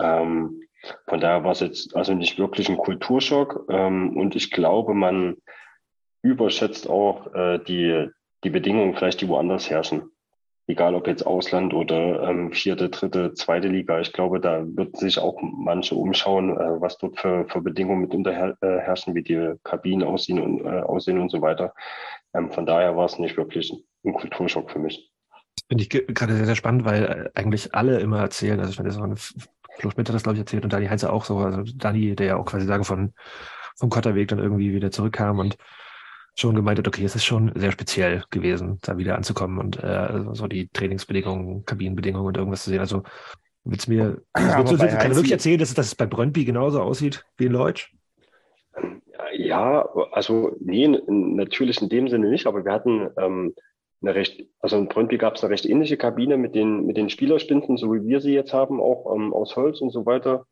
[0.00, 0.60] Ähm,
[1.06, 3.66] von daher war es jetzt also nicht wirklich ein Kulturschock.
[3.70, 5.36] Ähm, und ich glaube, man
[6.22, 8.08] überschätzt auch äh, die,
[8.44, 10.10] die Bedingungen vielleicht, die woanders herrschen.
[10.68, 14.00] Egal ob jetzt Ausland oder ähm, vierte, dritte, zweite Liga.
[14.00, 18.32] Ich glaube, da wird sich auch manche umschauen, äh, was dort für, für Bedingungen mitunter
[18.32, 21.74] her äh, wie die Kabinen aussehen und, äh, aussehen und so weiter.
[22.34, 23.72] Ähm, von daher war es nicht wirklich
[24.04, 25.10] ein Kulturschock für mich.
[25.56, 28.76] Das finde ich gerade sehr, sehr spannend, weil äh, eigentlich alle immer erzählen, also ich
[28.76, 29.16] finde, das so eine
[29.78, 31.38] Flo das, glaube ich, erzählt und Dani Heinze auch so.
[31.38, 33.14] Also Dani, der ja auch quasi sagen von,
[33.76, 35.56] vom Kotterweg dann irgendwie wieder zurückkam und
[36.34, 40.24] schon gemeint hat, okay, es ist schon sehr speziell gewesen, da wieder anzukommen und äh,
[40.32, 42.80] so die Trainingsbedingungen, Kabinenbedingungen und irgendwas zu sehen.
[42.80, 43.02] Also
[43.64, 46.80] willst du mir, willst du, kann du wirklich erzählen, dass, dass es bei Brøndby genauso
[46.80, 47.92] aussieht wie in Leutsch?
[49.34, 53.54] Ja, also nee, natürlich in dem Sinne nicht, aber wir hatten ähm,
[54.02, 57.08] eine recht, also in Brøndby gab es eine recht ähnliche Kabine mit den, mit den
[57.08, 60.46] Spielerspinden, so wie wir sie jetzt haben, auch ähm, aus Holz und so weiter.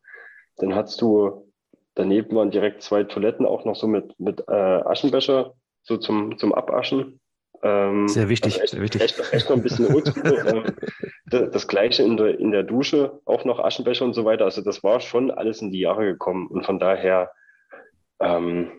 [0.57, 1.51] Dann hattest du,
[1.95, 6.53] daneben waren direkt zwei Toiletten, auch noch so mit, mit äh, Aschenbecher, so zum, zum
[6.53, 7.19] Abaschen.
[7.63, 9.01] Ähm, Sehr wichtig, also echt, sehr wichtig.
[9.01, 10.43] Echt, echt noch ein bisschen oldschool.
[10.47, 14.45] ähm, das, gleiche in der, in der Dusche, auch noch Aschenbecher und so weiter.
[14.45, 16.47] Also das war schon alles in die Jahre gekommen.
[16.47, 17.31] Und von daher,
[18.19, 18.71] ähm,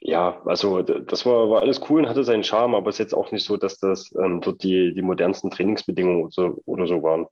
[0.00, 3.14] ja, also das war, war alles cool und hatte seinen Charme, aber es ist jetzt
[3.14, 7.02] auch nicht so, dass das ähm, dort die, die modernsten Trainingsbedingungen oder so, oder so
[7.02, 7.26] waren.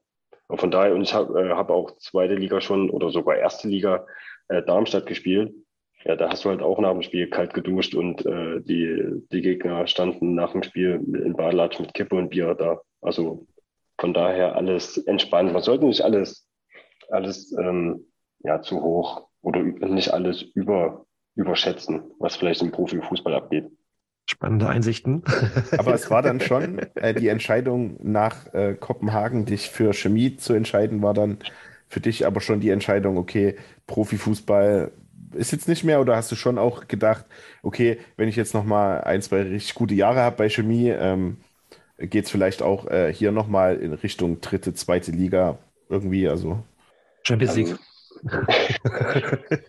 [0.47, 3.67] Und von daher, und ich habe äh, hab auch zweite Liga schon oder sogar erste
[3.67, 4.05] Liga
[4.47, 5.53] äh, Darmstadt gespielt.
[6.05, 9.41] Ja, da hast du halt auch nach dem Spiel kalt geduscht und äh, die, die
[9.41, 12.79] Gegner standen nach dem Spiel in Badelatsch mit Kippe und Bier da.
[13.01, 13.47] Also
[13.97, 15.51] von daher alles entspannt.
[15.51, 16.47] Man sollte nicht alles,
[17.09, 18.05] alles ähm,
[18.43, 23.71] ja, zu hoch oder nicht alles über, überschätzen, was vielleicht im Profifußball abgeht.
[24.29, 25.23] Spannende Einsichten.
[25.77, 30.53] Aber es war dann schon äh, die Entscheidung nach äh, Kopenhagen, dich für Chemie zu
[30.53, 31.39] entscheiden, war dann
[31.87, 34.91] für dich aber schon die Entscheidung, okay, Profifußball
[35.33, 37.25] ist jetzt nicht mehr oder hast du schon auch gedacht,
[37.63, 41.37] okay, wenn ich jetzt noch mal ein, zwei richtig gute Jahre habe bei Chemie, ähm,
[41.97, 45.57] geht es vielleicht auch äh, hier noch mal in Richtung dritte, zweite Liga
[45.89, 46.63] irgendwie, also
[47.23, 47.75] Champions League.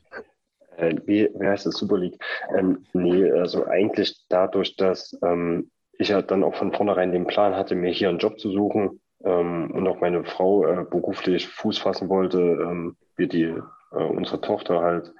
[0.76, 1.76] Äh, wie, wie heißt das?
[1.76, 2.18] Super League?
[2.54, 7.56] Ähm, nee, also eigentlich dadurch, dass ähm, ich ja dann auch von vornherein den Plan
[7.56, 11.78] hatte, mir hier einen Job zu suchen ähm, und auch meine Frau äh, beruflich Fuß
[11.78, 13.54] fassen wollte, ähm, wir die
[13.92, 15.12] äh, unsere Tochter halt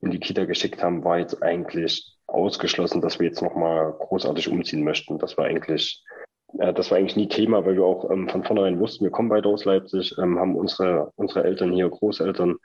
[0.00, 4.84] in die Kita geschickt haben, war jetzt eigentlich ausgeschlossen, dass wir jetzt nochmal großartig umziehen
[4.84, 5.18] möchten.
[5.18, 6.04] Das war eigentlich
[6.58, 9.28] äh, das war eigentlich nie Thema, weil wir auch ähm, von vornherein wussten, wir kommen
[9.28, 12.56] beide aus Leipzig, ähm, haben unsere, unsere Eltern hier, Großeltern,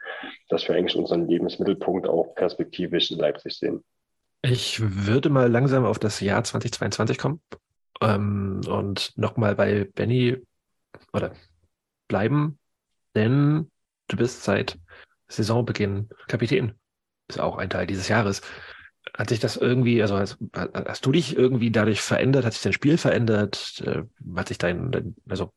[0.49, 3.83] dass wir eigentlich unseren Lebensmittelpunkt auch perspektivisch in Leipzig sehen.
[4.41, 7.41] Ich würde mal langsam auf das Jahr 2022 kommen
[8.01, 10.37] ähm, und nochmal bei Benny
[11.13, 11.33] oder
[12.07, 12.59] bleiben,
[13.15, 13.71] denn
[14.07, 14.77] du bist seit
[15.27, 16.73] Saisonbeginn Kapitän.
[17.27, 18.41] Ist auch ein Teil dieses Jahres.
[19.17, 22.45] Hat sich das irgendwie, also hast, hast du dich irgendwie dadurch verändert?
[22.45, 23.81] Hat sich dein Spiel verändert?
[23.85, 24.03] Äh,
[24.35, 25.51] Hat sich dein, dein, also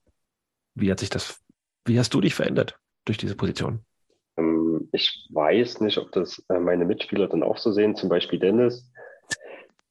[0.74, 1.40] wie hat sich das,
[1.84, 3.84] wie hast du dich verändert durch diese Position?
[4.36, 8.38] Ähm, ich weiß nicht, ob das äh, meine Mitspieler dann auch so sehen, zum Beispiel
[8.38, 8.90] Dennis.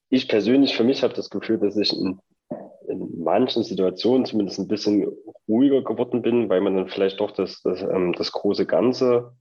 [0.10, 2.20] Ich persönlich für mich habe das Gefühl, dass ich in,
[2.88, 5.12] in manchen Situationen zumindest ein bisschen
[5.48, 9.34] ruhiger geworden bin, weil man dann vielleicht doch das, das, ähm, das große Ganze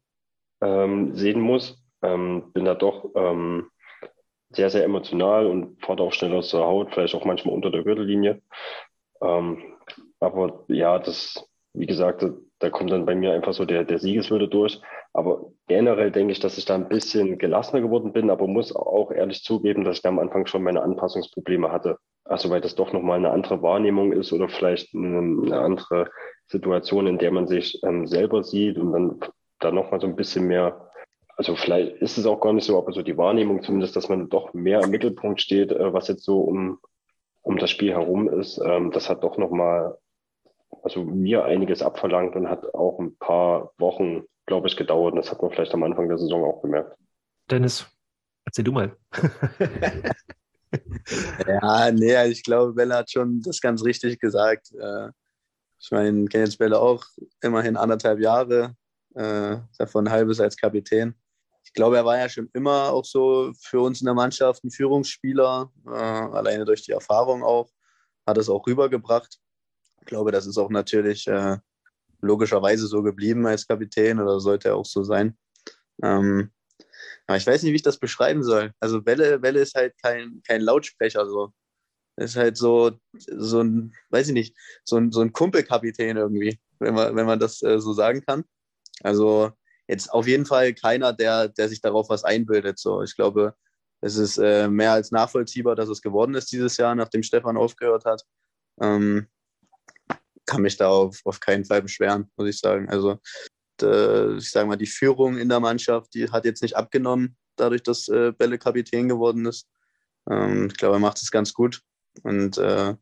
[0.60, 1.82] ähm, sehen muss.
[2.02, 3.68] Ähm, bin da doch ähm,
[4.50, 7.82] sehr, sehr emotional und fahre auch schnell aus der Haut, vielleicht auch manchmal unter der
[7.82, 8.40] Gürtellinie.
[9.20, 9.62] Ähm,
[10.20, 13.98] aber ja, das, wie gesagt, da, da kommt dann bei mir einfach so der, der
[13.98, 14.80] Siegeswille durch.
[15.12, 19.10] Aber generell denke ich, dass ich da ein bisschen gelassener geworden bin, aber muss auch
[19.10, 21.98] ehrlich zugeben, dass ich da am Anfang schon meine Anpassungsprobleme hatte.
[22.24, 26.10] Also weil das doch nochmal eine andere Wahrnehmung ist oder vielleicht eine, eine andere
[26.48, 29.20] Situation, in der man sich ähm, selber sieht und dann
[29.58, 30.90] da nochmal so ein bisschen mehr,
[31.36, 34.28] also vielleicht ist es auch gar nicht so, aber so die Wahrnehmung zumindest, dass man
[34.28, 36.78] doch mehr im Mittelpunkt steht, äh, was jetzt so um,
[37.42, 39.98] um das Spiel herum ist, ähm, das hat doch nochmal
[40.82, 45.14] also mir einiges abverlangt und hat auch ein paar Wochen, glaube ich, gedauert.
[45.14, 46.96] Und das hat man vielleicht am Anfang der Saison auch gemerkt.
[47.50, 47.86] Dennis,
[48.44, 48.96] erzähl du mal.
[51.46, 54.72] Ja, nee, ich glaube, Bella hat schon das ganz richtig gesagt.
[54.74, 55.10] Äh,
[55.78, 57.04] Ich meine, kenne jetzt Bella auch
[57.40, 58.74] immerhin anderthalb Jahre,
[59.16, 61.14] äh, davon halbes als Kapitän.
[61.64, 64.70] Ich glaube, er war ja schon immer auch so für uns in der Mannschaft ein
[64.70, 67.70] Führungsspieler, äh, alleine durch die Erfahrung auch,
[68.26, 69.38] hat es auch rübergebracht.
[70.00, 71.56] Ich glaube, das ist auch natürlich äh,
[72.20, 75.36] logischerweise so geblieben als Kapitän oder sollte er auch so sein.
[76.02, 76.52] Ähm,
[77.26, 78.72] aber ich weiß nicht, wie ich das beschreiben soll.
[78.80, 81.52] Also Welle, Welle ist halt kein, kein Lautsprecher so.
[82.16, 86.94] Ist halt so, so ein, weiß ich nicht, so ein, so ein Kumpelkapitän irgendwie, wenn
[86.94, 88.44] man, wenn man das äh, so sagen kann.
[89.02, 89.52] Also
[89.88, 92.78] jetzt auf jeden Fall keiner, der, der sich darauf was einbildet.
[92.78, 93.54] So, ich glaube,
[94.00, 98.04] es ist äh, mehr als nachvollziehbar, dass es geworden ist dieses Jahr, nachdem Stefan aufgehört
[98.04, 98.22] hat.
[98.80, 99.28] Ähm,
[100.46, 102.88] kann mich da auf, auf keinen Fall beschweren, muss ich sagen.
[102.88, 103.18] Also
[103.82, 107.82] äh, ich sage mal, die Führung in der Mannschaft, die hat jetzt nicht abgenommen, dadurch,
[107.82, 109.68] dass äh, Bälle Kapitän geworden ist.
[110.30, 111.82] Ähm, ich glaube, er macht es ganz gut
[112.22, 112.94] und äh,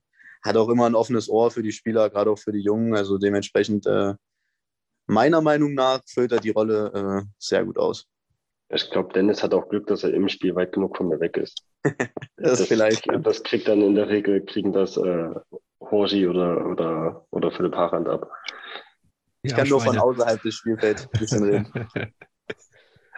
[0.42, 2.94] hat auch immer ein offenes Ohr für die Spieler, gerade auch für die Jungen.
[2.94, 4.14] Also dementsprechend, äh,
[5.06, 8.06] meiner Meinung nach, füllt er die Rolle äh, sehr gut aus.
[8.70, 11.36] Ich glaube, Dennis hat auch Glück, dass er im Spiel weit genug von mir weg
[11.36, 11.64] ist.
[12.36, 13.06] Das, vielleicht.
[13.06, 13.16] ja.
[13.18, 15.30] Das kriegt dann in der Regel, kriegen das äh,
[15.80, 18.30] Horsi oder, oder, oder Philipp Harand ab.
[19.42, 21.72] Ich kann nur von außerhalb des Spielfelds ein bisschen reden.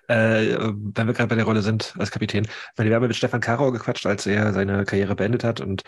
[0.09, 2.45] Äh, wenn wir gerade bei der Rolle sind als Kapitän.
[2.45, 5.83] Ich meine, wir haben mit Stefan Karau gequatscht, als er seine Karriere beendet hat und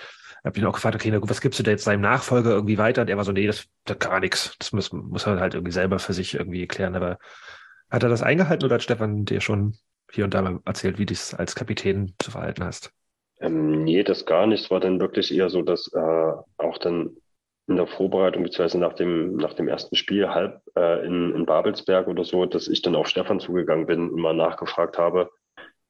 [0.44, 2.78] habe ihn auch gefragt, okay, na gut, was gibst du da jetzt seinem Nachfolger irgendwie
[2.78, 3.02] weiter?
[3.02, 4.56] Und er war so, nee, das, das gar nichts.
[4.58, 6.94] Das muss, muss er halt irgendwie selber für sich irgendwie klären.
[6.94, 7.18] Aber
[7.90, 9.76] hat er das eingehalten oder hat Stefan dir schon
[10.10, 12.92] hier und da mal erzählt, wie du es als Kapitän zu verhalten hast?
[13.40, 14.64] Ähm, nee, das gar nicht.
[14.64, 17.16] Es war dann wirklich eher so, dass äh, auch dann
[17.68, 22.08] in der Vorbereitung, beziehungsweise nach dem, nach dem ersten Spiel halb äh, in, in Babelsberg
[22.08, 25.30] oder so, dass ich dann auf Stefan zugegangen bin und mal nachgefragt habe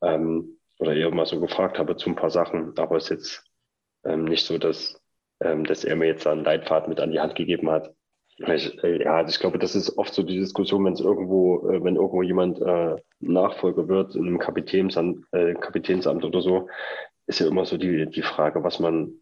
[0.02, 2.76] ähm, oder eher mal so gefragt habe zu ein paar Sachen.
[2.76, 3.47] Aber es jetzt
[4.08, 5.00] ähm, nicht so, dass,
[5.40, 7.94] ähm, dass er mir jetzt einen Leitfaden mit an die Hand gegeben hat.
[8.38, 11.68] Ich, äh, ja, also ich glaube, das ist oft so die Diskussion, wenn es irgendwo,
[11.68, 16.68] äh, wenn irgendwo jemand äh, Nachfolger wird in einem Kapitänsamt, äh, Kapitänsamt oder so,
[17.26, 19.12] ist ja immer so die, die Frage, was man,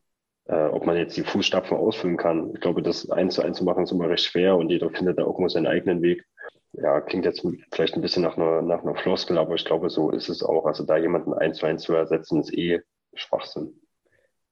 [0.47, 2.53] äh, ob man jetzt die Fußstapfen ausfüllen kann.
[2.55, 5.19] Ich glaube, das eins zu eins zu machen ist immer recht schwer und jeder findet
[5.19, 6.25] da irgendwo seinen eigenen Weg.
[6.73, 10.11] Ja, klingt jetzt vielleicht ein bisschen nach einer, nach einer Floskel, aber ich glaube, so
[10.11, 10.67] ist es auch.
[10.67, 12.83] Also da jemanden eins zu eins zu ersetzen, ist eh
[13.15, 13.81] Schwachsinn.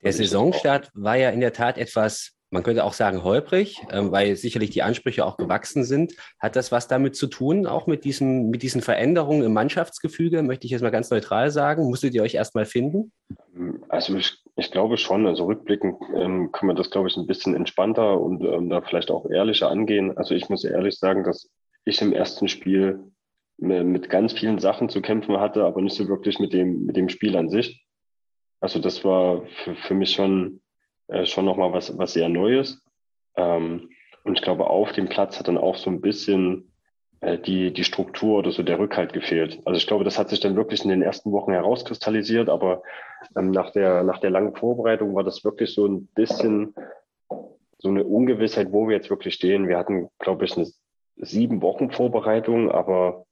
[0.04, 4.36] Der Saisonstart war ja in der Tat etwas, man könnte auch sagen, holprig, äh, weil
[4.36, 6.12] sicherlich die Ansprüche auch gewachsen sind.
[6.38, 10.42] Hat das was damit zu tun, auch mit diesen, mit diesen Veränderungen im Mannschaftsgefüge?
[10.42, 11.88] Möchte ich jetzt mal ganz neutral sagen.
[11.88, 13.12] Musstet ihr euch erstmal finden?
[13.88, 15.26] Also ich, ich glaube schon.
[15.26, 19.10] Also rückblickend ähm, kann man das, glaube ich, ein bisschen entspannter und ähm, da vielleicht
[19.10, 20.16] auch ehrlicher angehen.
[20.16, 21.50] Also ich muss ehrlich sagen, dass
[21.86, 23.00] ich im ersten Spiel
[23.56, 27.08] mit ganz vielen Sachen zu kämpfen hatte, aber nicht so wirklich mit dem, mit dem
[27.08, 27.83] Spiel an sich.
[28.64, 30.62] Also das war für, für mich schon,
[31.08, 32.82] äh, schon nochmal was, was sehr Neues.
[33.36, 33.90] Ähm,
[34.24, 36.72] und ich glaube, auf dem Platz hat dann auch so ein bisschen
[37.20, 39.60] äh, die, die Struktur oder so der Rückhalt gefehlt.
[39.66, 42.82] Also ich glaube, das hat sich dann wirklich in den ersten Wochen herauskristallisiert, aber
[43.36, 46.74] ähm, nach, der, nach der langen Vorbereitung war das wirklich so ein bisschen
[47.76, 49.68] so eine Ungewissheit, wo wir jetzt wirklich stehen.
[49.68, 50.66] Wir hatten, glaube ich, eine
[51.16, 53.26] sieben Wochen Vorbereitung, aber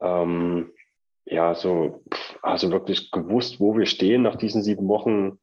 [0.00, 0.70] ähm,
[1.30, 2.02] ja, so,
[2.42, 5.38] also wirklich gewusst, wo wir stehen nach diesen sieben Wochen,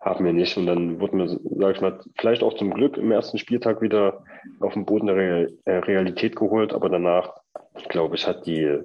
[0.00, 0.56] haben wir nicht.
[0.56, 4.24] Und dann wurden wir, sag ich mal, vielleicht auch zum Glück im ersten Spieltag wieder
[4.60, 7.32] auf den Boden der äh, Realität geholt, aber danach,
[7.88, 8.78] glaube ich, hat die,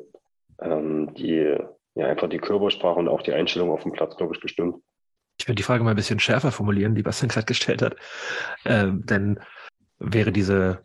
[0.60, 1.58] ähm, die,
[1.96, 4.78] ja, einfach die Körpersprache und auch die Einstellung auf dem Platz, glaube ich, gestimmt.
[5.40, 7.96] Ich würde die Frage mal ein bisschen schärfer formulieren, die Bastian gerade gestellt hat.
[8.66, 9.40] Ähm, denn
[10.00, 10.84] wäre diese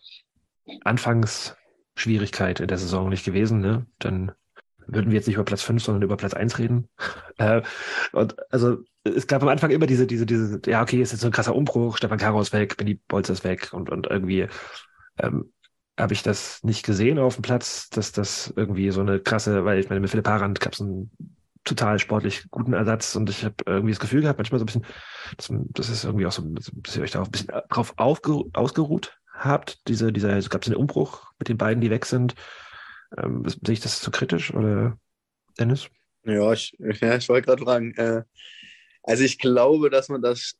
[0.84, 4.32] Anfangsschwierigkeit in der Saison nicht gewesen, ne, dann
[4.86, 6.88] würden wir jetzt nicht über Platz 5, sondern über Platz 1 reden.
[7.38, 7.60] Äh,
[8.12, 11.26] und also es gab am Anfang immer diese, diese, diese, ja, okay, ist jetzt so
[11.26, 14.48] ein krasser Umbruch, Stefan Caro ist weg, Benny Bolz ist weg und, und irgendwie
[15.18, 15.52] ähm,
[15.98, 19.78] habe ich das nicht gesehen auf dem Platz, dass das irgendwie so eine krasse, weil
[19.78, 21.10] ich meine, mit Philipp Harand gab es einen
[21.64, 24.86] total sportlich guten Ersatz und ich habe irgendwie das Gefühl gehabt, manchmal so ein bisschen,
[25.36, 28.48] dass, das ist irgendwie auch so, dass ihr euch da auch ein bisschen drauf aufgeru
[28.54, 32.34] ausgeruht habt, diese, dieser, also gab es einen Umbruch mit den beiden, die weg sind.
[33.16, 34.98] Ähm, sehe ich das zu kritisch oder
[35.58, 35.88] Dennis?
[36.24, 37.94] Ja, ich, ja, ich wollte gerade fragen.
[37.94, 38.22] Äh,
[39.02, 40.54] also ich glaube, dass man das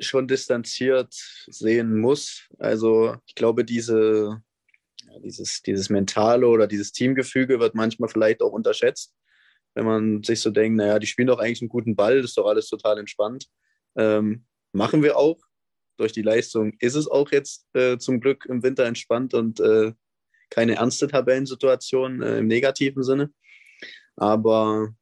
[0.00, 1.12] schon distanziert
[1.46, 2.48] sehen muss.
[2.58, 4.42] Also ich glaube, diese,
[5.22, 9.14] dieses, dieses mentale oder dieses Teamgefüge wird manchmal vielleicht auch unterschätzt.
[9.74, 12.38] Wenn man sich so denkt, naja, die spielen doch eigentlich einen guten Ball, das ist
[12.38, 13.46] doch alles total entspannt.
[13.96, 15.38] Ähm, machen wir auch.
[15.96, 19.92] Durch die Leistung ist es auch jetzt äh, zum Glück im Winter entspannt und äh,
[20.50, 23.30] keine ernste Tabellensituation äh, im negativen Sinne.
[24.16, 24.92] Aber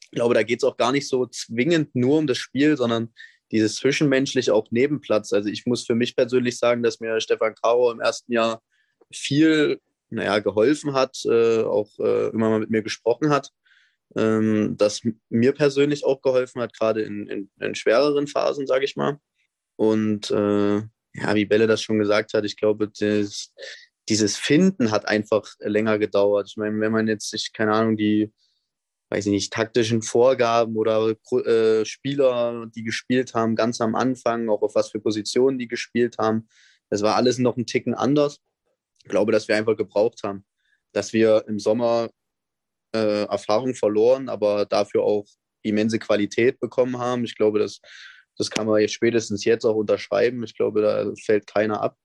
[0.00, 3.12] ich glaube, da geht es auch gar nicht so zwingend nur um das Spiel, sondern
[3.52, 5.32] dieses Zwischenmenschliche auch Nebenplatz.
[5.32, 8.62] Also ich muss für mich persönlich sagen, dass mir Stefan Karo im ersten Jahr
[9.12, 13.50] viel naja, geholfen hat, äh, auch äh, immer mal mit mir gesprochen hat.
[14.16, 18.96] Ähm, das mir persönlich auch geholfen hat, gerade in, in, in schwereren Phasen, sage ich
[18.96, 19.18] mal.
[19.76, 23.52] Und äh, ja, wie Belle das schon gesagt hat, ich glaube, das,
[24.08, 26.48] dieses Finden hat einfach länger gedauert.
[26.48, 28.32] Ich meine, wenn man jetzt sich, keine Ahnung, die,
[29.10, 31.14] weiß ich nicht, taktischen Vorgaben oder
[31.46, 36.16] äh, Spieler, die gespielt haben, ganz am Anfang, auch auf was für Positionen die gespielt
[36.18, 36.48] haben,
[36.90, 38.40] das war alles noch ein Ticken anders.
[39.02, 40.44] Ich glaube, dass wir einfach gebraucht haben,
[40.92, 42.10] dass wir im Sommer
[42.94, 45.26] äh, Erfahrung verloren, aber dafür auch
[45.62, 47.24] immense Qualität bekommen haben.
[47.24, 47.80] Ich glaube, das,
[48.36, 50.42] das kann man jetzt spätestens jetzt auch unterschreiben.
[50.44, 51.96] Ich glaube, da fällt keiner ab.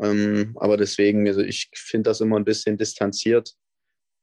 [0.00, 3.54] Ähm, aber deswegen, also ich finde das immer ein bisschen distanziert,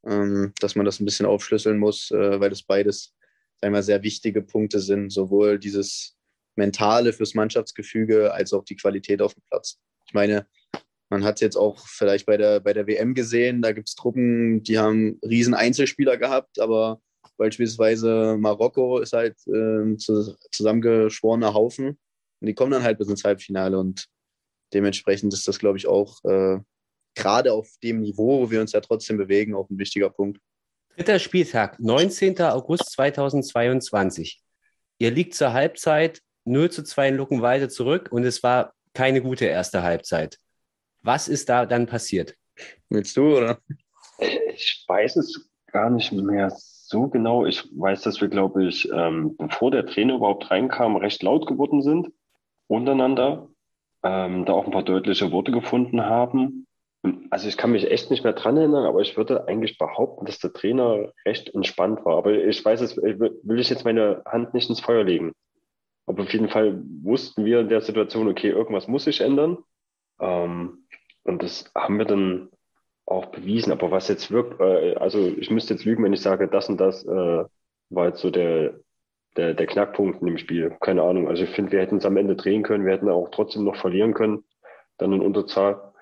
[0.05, 3.13] ähm, dass man das ein bisschen aufschlüsseln muss, äh, weil das beides
[3.61, 6.15] einmal sehr wichtige Punkte sind, sowohl dieses
[6.55, 9.79] Mentale fürs Mannschaftsgefüge als auch die Qualität auf dem Platz.
[10.07, 10.47] Ich meine,
[11.09, 13.95] man hat es jetzt auch vielleicht bei der, bei der WM gesehen, da gibt es
[13.95, 17.01] Truppen, die haben riesen Einzelspieler gehabt, aber
[17.37, 19.95] beispielsweise Marokko ist halt äh,
[20.51, 24.07] zusammengeschworener Haufen und die kommen dann halt bis ins Halbfinale und
[24.73, 26.59] dementsprechend ist das, glaube ich, auch äh,
[27.15, 30.39] gerade auf dem Niveau, wo wir uns ja trotzdem bewegen, auch ein wichtiger Punkt.
[30.95, 32.41] Dritter Spieltag, 19.
[32.41, 34.41] August 2022.
[34.97, 39.45] Ihr liegt zur Halbzeit 0 zu 2 in Luckenwalde zurück und es war keine gute
[39.45, 40.37] erste Halbzeit.
[41.01, 42.35] Was ist da dann passiert?
[42.89, 43.59] Willst du, oder?
[44.53, 47.45] Ich weiß es gar nicht mehr so genau.
[47.45, 51.81] Ich weiß, dass wir, glaube ich, ähm, bevor der Trainer überhaupt reinkam, recht laut geworden
[51.81, 52.09] sind
[52.67, 53.49] untereinander,
[54.03, 56.65] ähm, da auch ein paar deutliche Worte gefunden haben.
[57.29, 60.39] Also ich kann mich echt nicht mehr dran erinnern, aber ich würde eigentlich behaupten, dass
[60.39, 62.17] der Trainer recht entspannt war.
[62.17, 65.33] Aber ich weiß es, will ich jetzt meine Hand nicht ins Feuer legen.
[66.05, 69.59] Aber auf jeden Fall wussten wir in der Situation, okay, irgendwas muss sich ändern.
[70.19, 70.85] Ähm,
[71.23, 72.49] und das haben wir dann
[73.05, 73.71] auch bewiesen.
[73.71, 76.77] Aber was jetzt wirkt, äh, also ich müsste jetzt lügen, wenn ich sage, das und
[76.81, 77.45] das äh,
[77.89, 78.79] war jetzt so der,
[79.37, 80.75] der, der Knackpunkt in dem Spiel.
[80.79, 81.27] Keine Ahnung.
[81.27, 83.75] Also ich finde, wir hätten es am Ende drehen können, wir hätten auch trotzdem noch
[83.75, 84.43] verlieren können,
[84.97, 85.93] dann in Unterzahl.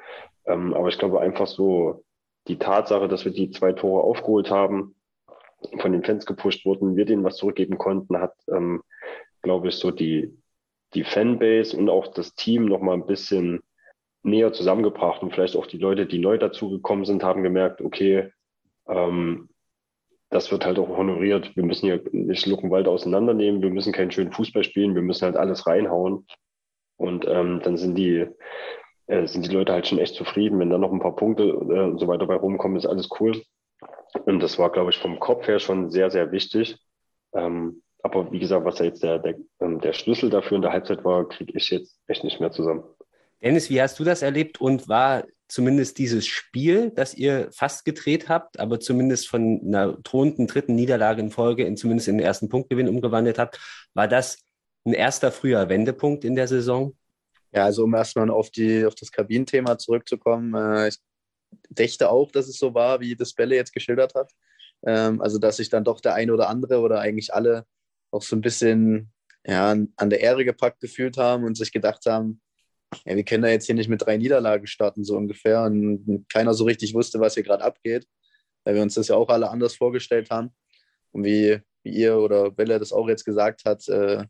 [0.46, 2.04] Ähm, aber ich glaube einfach so
[2.48, 4.96] die Tatsache, dass wir die zwei Tore aufgeholt haben,
[5.80, 8.84] von den Fans gepusht wurden, wir denen was zurückgeben konnten, hat, ähm,
[9.42, 10.38] glaube ich, so die,
[10.94, 13.62] die Fanbase und auch das Team noch mal ein bisschen
[14.24, 18.32] näher zusammengebracht und vielleicht auch die Leute, die neu dazugekommen sind, haben gemerkt, okay,
[18.88, 19.50] ähm,
[20.30, 21.56] das wird halt auch honoriert.
[21.56, 25.38] Wir müssen hier nicht Luckenwald auseinandernehmen, wir müssen keinen schönen Fußball spielen, wir müssen halt
[25.38, 26.26] alles reinhauen.
[26.98, 28.28] Und ähm, dann sind die,
[29.08, 30.60] äh, sind die Leute halt schon echt zufrieden.
[30.60, 33.42] Wenn dann noch ein paar Punkte äh, und so weiter bei rumkommen, ist alles cool.
[34.26, 36.78] Und das war, glaube ich, vom Kopf her schon sehr, sehr wichtig.
[37.34, 40.72] Ähm, aber wie gesagt, was ja jetzt der, der, ähm, der Schlüssel dafür in der
[40.72, 42.84] Halbzeit war, kriege ich jetzt echt nicht mehr zusammen.
[43.42, 48.30] Dennis, wie hast du das erlebt und war zumindest dieses Spiel, das ihr fast gedreht
[48.30, 52.50] habt, aber zumindest von einer drohenden dritten Niederlage in Folge in zumindest in den ersten
[52.50, 53.60] Punktgewinn umgewandelt habt,
[53.94, 54.44] war das
[54.86, 56.96] ein erster früher Wendepunkt in der Saison?
[57.52, 60.98] Ja, also um erstmal auf, die, auf das Kabinenthema zurückzukommen, äh, ich
[61.70, 64.32] dächte auch, dass es so war, wie das Bälle jetzt geschildert hat.
[64.86, 67.66] Ähm, also, dass sich dann doch der eine oder andere oder eigentlich alle
[68.12, 69.12] auch so ein bisschen
[69.46, 72.42] ja, an der Ehre gepackt gefühlt haben und sich gedacht haben,
[73.06, 75.64] ja, wir können da jetzt hier nicht mit drei Niederlagen starten, so ungefähr.
[75.64, 78.08] Und keiner so richtig wusste, was hier gerade abgeht,
[78.64, 80.56] weil wir uns das ja auch alle anders vorgestellt haben.
[81.12, 84.26] Und wie, wie ihr oder Bella das auch jetzt gesagt hat, äh,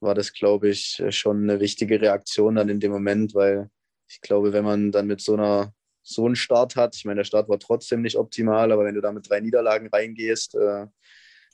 [0.00, 3.70] war das, glaube ich, schon eine wichtige Reaktion dann in dem Moment, weil
[4.08, 7.24] ich glaube, wenn man dann mit so einer so einen Start hat, ich meine, der
[7.24, 10.86] Start war trotzdem nicht optimal, aber wenn du da mit drei Niederlagen reingehst, äh,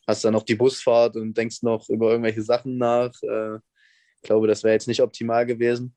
[0.06, 3.12] hast dann noch die Busfahrt und denkst noch über irgendwelche Sachen nach.
[3.22, 5.94] Äh, ich glaube, das wäre jetzt nicht optimal gewesen.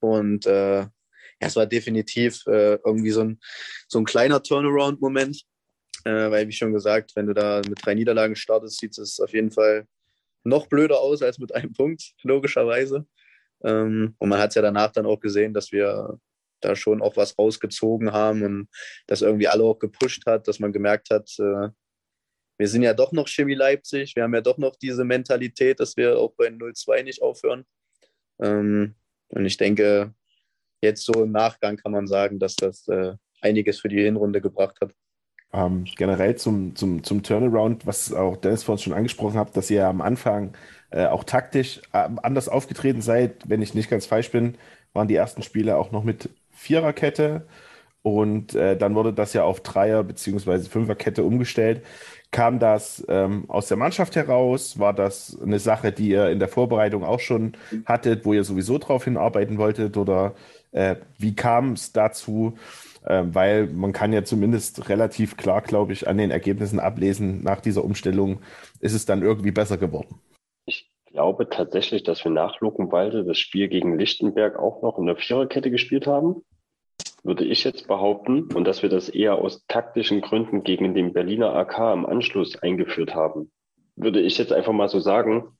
[0.00, 0.90] Und äh, ja,
[1.40, 3.40] es war definitiv äh, irgendwie so ein,
[3.88, 5.42] so ein kleiner Turnaround-Moment.
[6.04, 9.32] Äh, weil, wie schon gesagt, wenn du da mit drei Niederlagen startest, sieht es auf
[9.32, 9.86] jeden Fall
[10.44, 13.06] noch blöder aus als mit einem Punkt, logischerweise.
[13.64, 16.18] Ähm, und man hat es ja danach dann auch gesehen, dass wir
[16.60, 18.68] da schon auch was rausgezogen haben und
[19.06, 21.68] das irgendwie alle auch gepusht hat, dass man gemerkt hat, äh,
[22.58, 25.96] wir sind ja doch noch Chemie Leipzig, wir haben ja doch noch diese Mentalität, dass
[25.96, 27.64] wir auch bei 0-2 nicht aufhören.
[28.40, 28.96] Ähm,
[29.28, 30.12] und ich denke,
[30.80, 34.76] jetzt so im Nachgang kann man sagen, dass das äh, einiges für die Hinrunde gebracht
[34.80, 34.92] hat.
[35.52, 39.86] Ähm, generell zum, zum, zum Turnaround, was auch Dennis vorhin schon angesprochen hat, dass ihr
[39.86, 40.54] am Anfang
[40.90, 43.48] äh, auch taktisch äh, anders aufgetreten seid.
[43.48, 44.56] Wenn ich nicht ganz falsch bin,
[44.92, 47.46] waren die ersten Spiele auch noch mit Viererkette
[48.02, 50.60] und äh, dann wurde das ja auf Dreier- bzw.
[50.68, 51.82] Fünferkette umgestellt.
[52.30, 54.78] Kam das ähm, aus der Mannschaft heraus?
[54.78, 58.76] War das eine Sache, die ihr in der Vorbereitung auch schon hattet, wo ihr sowieso
[58.76, 59.96] drauf hinarbeiten wolltet?
[59.96, 60.34] Oder
[60.72, 62.58] äh, wie kam es dazu?
[63.04, 67.62] Äh, weil man kann ja zumindest relativ klar, glaube ich, an den Ergebnissen ablesen, nach
[67.62, 68.40] dieser Umstellung
[68.80, 70.20] ist es dann irgendwie besser geworden.
[70.66, 75.16] Ich glaube tatsächlich, dass wir nach Luckenwalde das Spiel gegen Lichtenberg auch noch in der
[75.16, 76.42] Viererkette gespielt haben
[77.22, 81.54] würde ich jetzt behaupten, und dass wir das eher aus taktischen Gründen gegen den Berliner
[81.54, 83.50] AK im Anschluss eingeführt haben.
[83.96, 85.56] Würde ich jetzt einfach mal so sagen.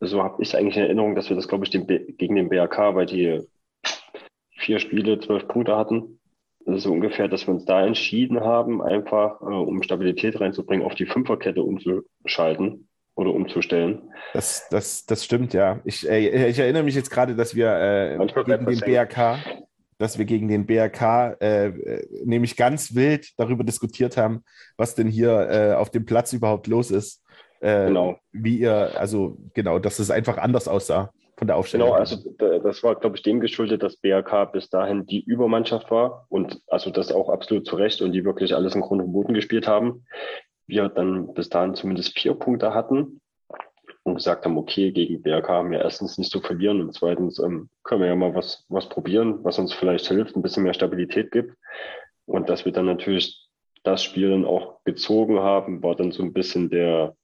[0.00, 2.94] So habe ich eigentlich in Erinnerung, dass wir das, glaube ich, den gegen den BAK,
[2.94, 3.40] weil die
[4.56, 6.18] vier Spiele, zwölf Punkte hatten.
[6.64, 10.86] Das ist so ungefähr, dass wir uns da entschieden haben, einfach, äh, um Stabilität reinzubringen,
[10.86, 14.10] auf die Fünferkette umzuschalten oder umzustellen.
[14.32, 15.80] Das, das, das stimmt, ja.
[15.84, 19.38] Ich, äh, ich erinnere mich jetzt gerade, dass wir äh, gegen den BRK
[20.02, 24.42] dass wir gegen den BRK äh, nämlich ganz wild darüber diskutiert haben,
[24.76, 27.22] was denn hier äh, auf dem Platz überhaupt los ist.
[27.60, 28.16] Äh, genau.
[28.32, 31.90] Wie ihr, also genau, dass es einfach anders aussah von der Aufstellung.
[31.90, 36.26] Genau, also das war, glaube ich, dem geschuldet, dass BRK bis dahin die Übermannschaft war
[36.28, 39.34] und also das auch absolut zu Recht und die wirklich alles im Grund und Boden
[39.34, 40.04] gespielt haben.
[40.66, 43.20] Wir dann bis dahin zumindest vier Punkte hatten
[44.04, 47.68] und gesagt haben, okay, gegen BRK haben wir erstens nicht zu verlieren und zweitens ähm,
[47.84, 51.30] können wir ja mal was, was probieren, was uns vielleicht hilft, ein bisschen mehr Stabilität
[51.30, 51.56] gibt.
[52.26, 53.48] Und dass wir dann natürlich
[53.84, 57.14] das Spiel dann auch gezogen haben, war dann so ein bisschen der,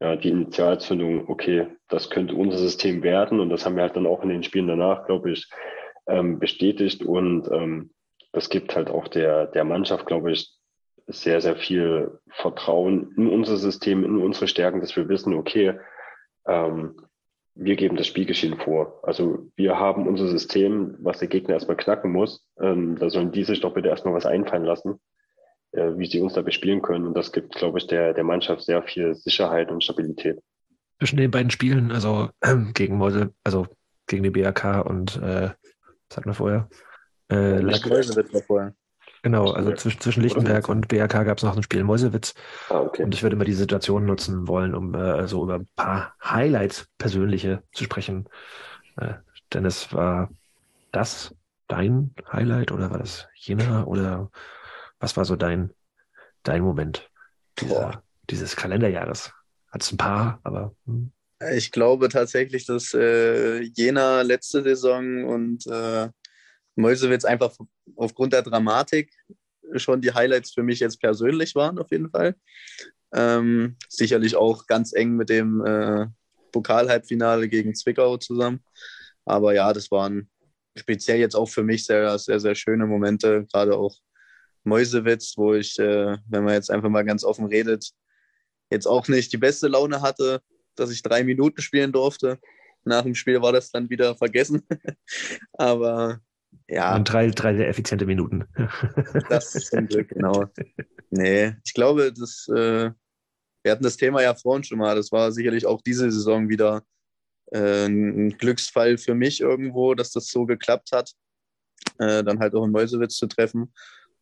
[0.00, 3.40] ja, die Initialzündung, okay, das könnte unser System werden.
[3.40, 5.48] Und das haben wir halt dann auch in den Spielen danach, glaube ich,
[6.06, 7.02] ähm, bestätigt.
[7.02, 7.90] Und ähm,
[8.32, 10.50] das gibt halt auch der, der Mannschaft, glaube ich,
[11.06, 15.78] sehr, sehr viel Vertrauen in unser System, in unsere Stärken, dass wir wissen, okay,
[16.48, 16.96] ähm,
[17.54, 19.00] wir geben das Spielgeschehen vor.
[19.02, 22.44] Also wir haben unser System, was der Gegner erstmal knacken muss.
[22.60, 25.00] Ähm, da sollen die sich doch bitte erstmal was einfallen lassen,
[25.72, 27.06] äh, wie sie uns da bespielen können.
[27.06, 30.40] Und das gibt, glaube ich, der, der Mannschaft sehr viel Sicherheit und Stabilität.
[30.98, 33.66] Zwischen den beiden Spielen, also ähm, gegen Mäuse, also
[34.06, 35.50] gegen die BRK und äh,
[36.08, 36.68] was hatten wir vorher?
[37.28, 37.60] Äh,
[38.32, 38.74] war vorher.
[39.28, 42.32] Genau, also zwischen, zwischen Lichtenberg und BRK gab es noch ein Spiel Mäusewitz.
[42.70, 43.02] Ah, okay.
[43.02, 46.86] Und ich würde mal die Situation nutzen wollen, um äh, so über ein paar Highlights
[46.96, 48.26] persönliche zu sprechen.
[48.96, 49.16] Äh,
[49.52, 50.30] Dennis, war
[50.92, 51.34] das
[51.66, 54.30] dein Highlight oder war das jener oder
[54.98, 55.74] was war so dein,
[56.42, 57.10] dein Moment
[57.58, 59.34] dieser, dieses Kalenderjahres?
[59.70, 61.12] Hat es ein paar, aber hm.
[61.54, 66.08] Ich glaube tatsächlich, dass äh, Jena letzte Saison und äh,
[66.78, 67.54] Mäusewitz einfach
[67.96, 69.12] aufgrund der Dramatik
[69.74, 72.36] schon die Highlights für mich jetzt persönlich waren, auf jeden Fall.
[73.12, 76.06] Ähm, sicherlich auch ganz eng mit dem äh,
[76.52, 78.62] Pokal-Halbfinale gegen Zwickau zusammen.
[79.24, 80.30] Aber ja, das waren
[80.76, 83.44] speziell jetzt auch für mich sehr, sehr, sehr schöne Momente.
[83.52, 83.96] Gerade auch
[84.64, 87.90] Mäusewitz, wo ich, äh, wenn man jetzt einfach mal ganz offen redet,
[88.70, 90.40] jetzt auch nicht die beste Laune hatte,
[90.76, 92.38] dass ich drei Minuten spielen durfte.
[92.84, 94.62] Nach dem Spiel war das dann wieder vergessen.
[95.52, 96.20] Aber
[96.68, 96.94] ja.
[96.94, 98.46] Und drei, drei sehr effiziente Minuten.
[99.28, 100.46] das ist zum Glück, genau.
[101.10, 102.90] Nee, ich glaube, das, äh,
[103.62, 104.94] wir hatten das Thema ja vorhin schon mal.
[104.94, 106.82] Das war sicherlich auch diese Saison wieder
[107.50, 111.12] äh, ein Glücksfall für mich irgendwo, dass das so geklappt hat,
[111.98, 113.72] äh, dann halt auch in Mäusewitz zu treffen.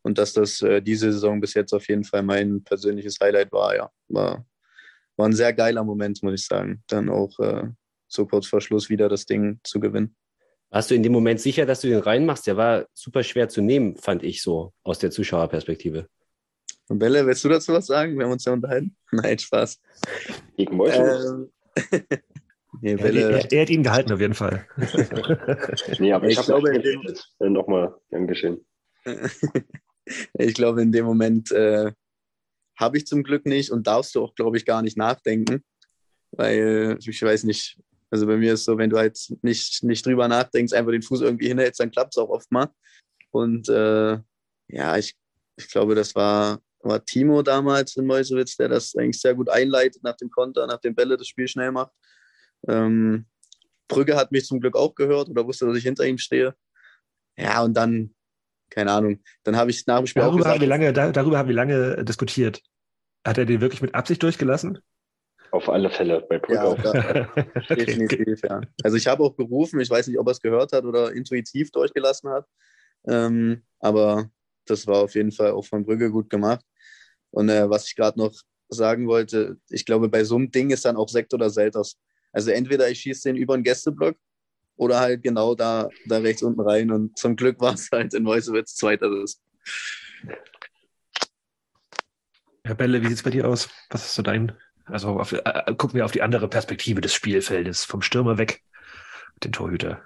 [0.02, 3.74] Und dass das äh, diese Saison bis jetzt auf jeden Fall mein persönliches Highlight war,
[3.74, 3.90] ja.
[4.06, 4.46] War,
[5.16, 6.84] war ein sehr geiler Moment, muss ich sagen.
[6.86, 7.64] Dann auch äh,
[8.06, 10.14] so kurz vor Schluss wieder das Ding zu gewinnen.
[10.70, 12.46] Warst du in dem Moment sicher, dass du den reinmachst?
[12.46, 16.08] Der war super schwer zu nehmen, fand ich so aus der Zuschauerperspektive.
[16.88, 18.16] Und Belle, willst du dazu was sagen?
[18.16, 18.96] Wir haben uns ja unterhalten.
[19.10, 19.80] Nein, Spaß.
[20.56, 21.50] Gegen ähm,
[22.80, 24.66] nee, Belle, er, er, er, hat ihn gehalten, auf jeden Fall.
[25.98, 28.64] nee, aber ich, ich glaube, äh, nochmal gern geschehen.
[30.34, 31.92] ich glaube, in dem Moment äh,
[32.76, 35.64] habe ich zum Glück nicht und darfst du auch, glaube ich, gar nicht nachdenken.
[36.32, 37.78] Weil ich weiß nicht,
[38.10, 41.22] also bei mir ist so, wenn du halt nicht, nicht drüber nachdenkst, einfach den Fuß
[41.22, 42.68] irgendwie hinhältst, dann klappt es auch oft mal.
[43.30, 44.18] Und äh,
[44.68, 45.14] ja, ich,
[45.56, 50.02] ich glaube, das war, war Timo damals in Meusewitz, der das eigentlich sehr gut einleitet
[50.02, 51.92] nach dem Konter, nach dem Bälle das Spiel schnell macht.
[52.68, 53.26] Ähm,
[53.88, 56.54] Brügge hat mich zum Glück auch gehört oder wusste, dass ich hinter ihm stehe.
[57.36, 58.14] Ja, und dann,
[58.70, 61.12] keine Ahnung, dann habe ich nach dem Spiel darüber auch gesagt, haben wir lange, da,
[61.12, 62.62] Darüber haben wir lange diskutiert.
[63.26, 64.78] Hat er den wirklich mit Absicht durchgelassen?
[65.56, 66.76] Auf alle Fälle, bei Brügge ja, auch.
[67.74, 68.60] Definitiv, ja.
[68.82, 71.70] Also ich habe auch gerufen, ich weiß nicht, ob er es gehört hat oder intuitiv
[71.70, 72.46] durchgelassen hat.
[73.08, 74.28] Ähm, aber
[74.66, 76.62] das war auf jeden Fall auch von Brügge gut gemacht.
[77.30, 78.34] Und äh, was ich gerade noch
[78.68, 81.96] sagen wollte, ich glaube, bei so einem Ding ist dann auch Sekt oder Selters.
[82.32, 84.18] Also entweder ich schieße den über den Gästeblock
[84.76, 86.90] oder halt genau da, da rechts unten rein.
[86.90, 89.42] Und zum Glück war es halt in Neuseewitz zweiteres.
[92.62, 93.70] Herr Belle, wie sieht es bei dir aus?
[93.88, 94.52] Was ist so dein
[94.86, 98.62] also auf, äh, gucken wir auf die andere Perspektive des Spielfeldes, vom Stürmer weg,
[99.42, 100.00] den Torhüter.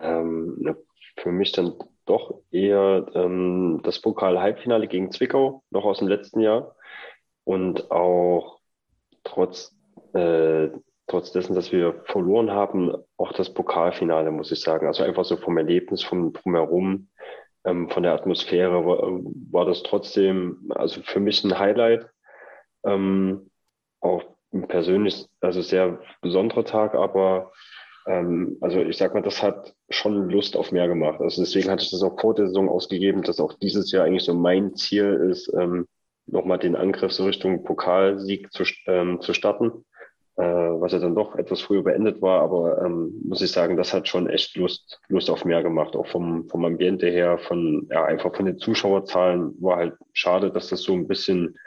[0.00, 0.76] Ähm,
[1.16, 1.74] für mich dann
[2.06, 6.74] doch eher ähm, das Pokal-Halbfinale gegen Zwickau, noch aus dem letzten Jahr.
[7.44, 8.60] Und auch
[9.24, 9.76] trotz,
[10.14, 10.68] äh,
[11.06, 14.86] trotz dessen, dass wir verloren haben, auch das Pokalfinale, muss ich sagen.
[14.86, 17.08] Also einfach so vom Erlebnis, vom Drumherum,
[17.64, 18.98] ähm, von der Atmosphäre war,
[19.52, 22.06] war das trotzdem, also für mich ein Highlight.
[22.84, 23.49] Ähm,
[24.00, 24.24] auch
[24.68, 27.52] persönlich, also sehr besonderer Tag, aber
[28.06, 31.20] ähm, also ich sag mal, das hat schon Lust auf mehr gemacht.
[31.20, 34.24] Also deswegen hatte ich das auch vor der Saison ausgegeben, dass auch dieses Jahr eigentlich
[34.24, 35.86] so mein Ziel ist, ähm,
[36.26, 39.84] nochmal den Angriff so Richtung Pokalsieg zu, ähm, zu starten,
[40.36, 43.92] äh, was ja dann doch etwas früher beendet war, aber ähm, muss ich sagen, das
[43.92, 48.04] hat schon echt Lust, Lust auf mehr gemacht, auch vom, vom Ambiente her, von, ja,
[48.04, 51.58] einfach von den Zuschauerzahlen war halt schade, dass das so ein bisschen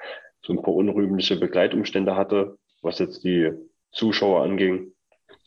[0.45, 3.51] so ein paar unrühmliche Begleitumstände hatte, was jetzt die
[3.91, 4.93] Zuschauer anging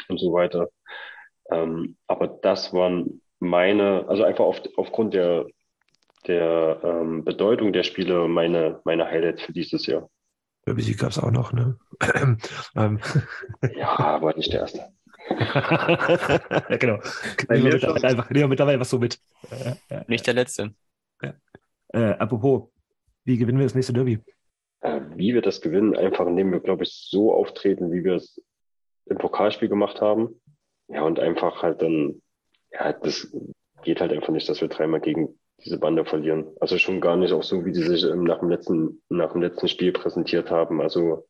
[0.09, 0.69] und so weiter.
[1.51, 5.47] Ähm, aber das waren meine, also einfach auf, aufgrund der,
[6.27, 10.09] der ähm, Bedeutung der Spiele meine, meine Highlights für dieses Jahr.
[10.65, 11.79] Derby-Sieg gab es auch noch, ne?
[12.77, 13.01] ähm.
[13.77, 14.89] Ja, aber nicht der erste.
[15.29, 16.99] ja, genau.
[17.49, 19.21] Nehmen wir, mittlerweile einfach, nehmen wir mittlerweile was so mit.
[20.09, 20.75] Nicht der letzte.
[21.23, 21.35] Ja.
[21.89, 22.69] Äh, apropos,
[23.25, 24.21] Wie gewinnen wir das nächste Derby?
[24.87, 28.41] Äh, wie wir das gewinnen, einfach indem wir, glaube ich, so auftreten, wie wir es
[29.07, 30.41] im Pokalspiel gemacht haben.
[30.89, 32.22] Ja, und einfach halt dann,
[32.70, 33.34] ja, das
[33.82, 36.47] geht halt einfach nicht, dass wir dreimal gegen diese Bande verlieren.
[36.61, 39.66] Also schon gar nicht auch so, wie die sich nach dem letzten, nach dem letzten
[39.66, 40.80] Spiel präsentiert haben.
[40.80, 41.26] Also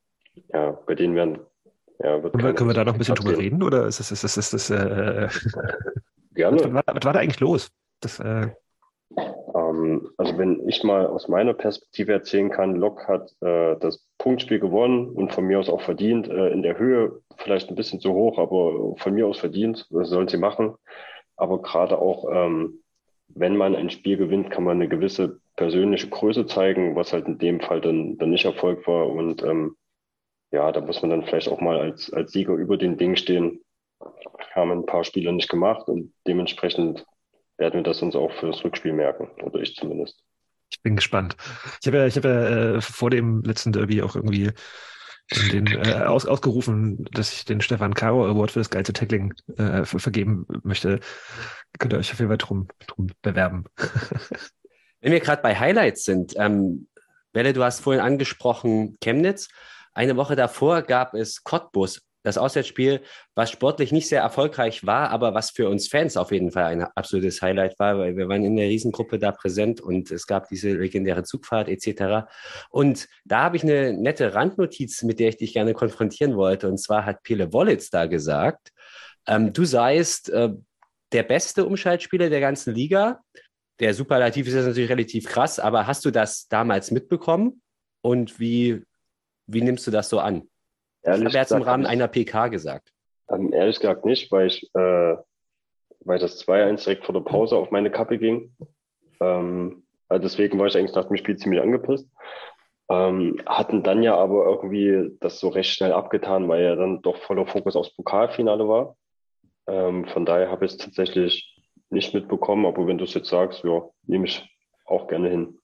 [0.52, 1.38] ja, bei denen werden
[2.00, 4.12] ja, wird können, wir, können wir da noch ein bisschen drüber reden oder ist das,
[4.12, 5.28] ist das, ist das, äh,
[6.34, 6.60] Gerne.
[6.62, 7.70] was, war, was war da eigentlich los?
[8.00, 8.50] Das, äh,
[9.56, 14.60] Ähm, also wenn ich mal aus meiner Perspektive erzählen kann, Lok hat äh, das Punktspiel
[14.60, 16.28] gewonnen und von mir aus auch verdient.
[16.28, 19.86] Äh, in der Höhe vielleicht ein bisschen zu hoch, aber von mir aus verdient.
[19.90, 20.74] Das sollen sie machen.
[21.36, 22.82] Aber gerade auch, ähm,
[23.28, 27.38] wenn man ein Spiel gewinnt, kann man eine gewisse persönliche Größe zeigen, was halt in
[27.38, 29.08] dem Fall dann, dann nicht Erfolg war.
[29.08, 29.76] Und ähm,
[30.52, 33.60] ja, da muss man dann vielleicht auch mal als, als Sieger über den Ding stehen.
[34.54, 37.04] Haben ein paar Spieler nicht gemacht und dementsprechend
[37.58, 39.28] werden wir das uns auch für das Rückspiel merken.
[39.42, 40.22] Oder ich zumindest.
[40.70, 41.36] ich bin gespannt.
[41.80, 44.50] Ich habe ja, ich habe ja äh, vor dem letzten Derby auch irgendwie
[45.52, 49.84] den, äh, aus, ausgerufen, dass ich den Stefan Caro Award für das geilste Tackling äh,
[49.84, 51.00] ver- vergeben möchte.
[51.78, 53.64] Könnt ihr euch auf jeden Fall drum, drum bewerben.
[55.00, 56.88] Wenn wir gerade bei Highlights sind, ähm,
[57.32, 59.48] Welle, du hast vorhin angesprochen Chemnitz.
[59.92, 63.02] Eine Woche davor gab es Cottbus, das Auswärtsspiel,
[63.36, 66.82] was sportlich nicht sehr erfolgreich war, aber was für uns Fans auf jeden Fall ein
[66.82, 70.72] absolutes Highlight war, weil wir waren in der Riesengruppe da präsent und es gab diese
[70.72, 72.26] legendäre Zugfahrt etc.
[72.68, 76.68] Und da habe ich eine nette Randnotiz, mit der ich dich gerne konfrontieren wollte.
[76.68, 78.72] Und zwar hat Pele Wollitz da gesagt,
[79.28, 80.50] ähm, du seist äh,
[81.12, 83.20] der beste Umschaltspieler der ganzen Liga.
[83.78, 87.62] Der Superlativ ist jetzt natürlich relativ krass, aber hast du das damals mitbekommen?
[88.02, 88.82] Und wie,
[89.46, 90.48] wie nimmst du das so an?
[91.06, 92.92] Ehrlich ich habe jetzt im gesagt Rahmen einer PK gesagt.
[93.28, 95.16] Ehrlich gesagt nicht, weil ich, äh,
[96.00, 98.54] weil das 2-1 direkt vor der Pause auf meine Kappe ging.
[99.20, 102.08] Ähm, also deswegen war ich eigentlich nach dem Spiel ziemlich angepisst.
[102.88, 107.16] Ähm, hatten dann ja aber irgendwie das so recht schnell abgetan, weil ja dann doch
[107.22, 108.96] voller Fokus aufs Pokalfinale war.
[109.66, 111.56] Ähm, von daher habe ich es tatsächlich
[111.90, 114.48] nicht mitbekommen, aber wenn du es jetzt sagst, ja, nehme ich
[114.86, 115.58] auch gerne hin.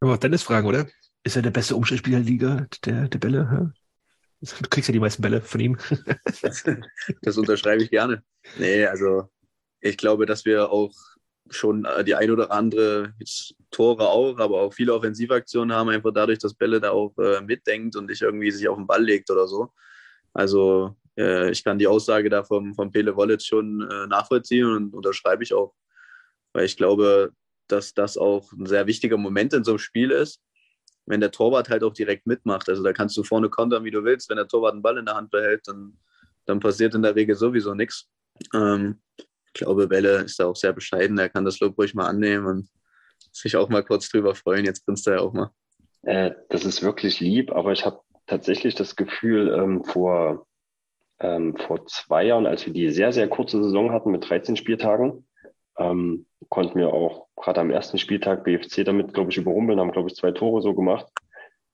[0.00, 0.86] Aber auch Dennis fragen, oder?
[1.24, 3.72] Ist er der beste Umschaltspieler der Liga, der, der Bälle?
[4.60, 5.78] Du kriegst ja die meisten Bälle von ihm.
[7.22, 8.22] Das unterschreibe ich gerne.
[8.58, 9.28] Nee, also
[9.80, 10.92] ich glaube, dass wir auch
[11.50, 13.14] schon äh, die ein oder andere
[13.70, 17.96] Tore auch, aber auch viele Offensivaktionen haben, einfach dadurch, dass Bälle da auch äh, mitdenkt
[17.96, 19.72] und nicht irgendwie sich auf den Ball legt oder so.
[20.32, 24.94] Also äh, ich kann die Aussage da vom, vom Pele Wollitz schon äh, nachvollziehen und
[24.94, 25.74] unterschreibe ich auch.
[26.52, 27.32] Weil ich glaube,
[27.66, 30.40] dass das auch ein sehr wichtiger Moment in so einem Spiel ist,
[31.08, 32.68] wenn der Torwart halt auch direkt mitmacht.
[32.68, 34.28] Also da kannst du vorne kontern, wie du willst.
[34.28, 35.96] Wenn der Torwart einen Ball in der Hand behält, dann,
[36.44, 38.08] dann passiert in der Regel sowieso nichts.
[38.54, 41.18] Ähm, ich glaube, Welle ist da auch sehr bescheiden.
[41.18, 42.68] Er kann das Lob ruhig mal annehmen und
[43.32, 44.64] sich auch mal kurz drüber freuen.
[44.64, 45.50] Jetzt grinst er ja auch mal.
[46.02, 50.46] Äh, das ist wirklich lieb, aber ich habe tatsächlich das Gefühl, ähm, vor,
[51.18, 55.26] ähm, vor zwei Jahren, als wir die sehr, sehr kurze Saison hatten mit 13 Spieltagen,
[55.76, 60.08] ähm, konnten wir auch gerade am ersten Spieltag BFC damit, glaube ich, überrumpeln, haben, glaube
[60.08, 61.06] ich, zwei Tore so gemacht.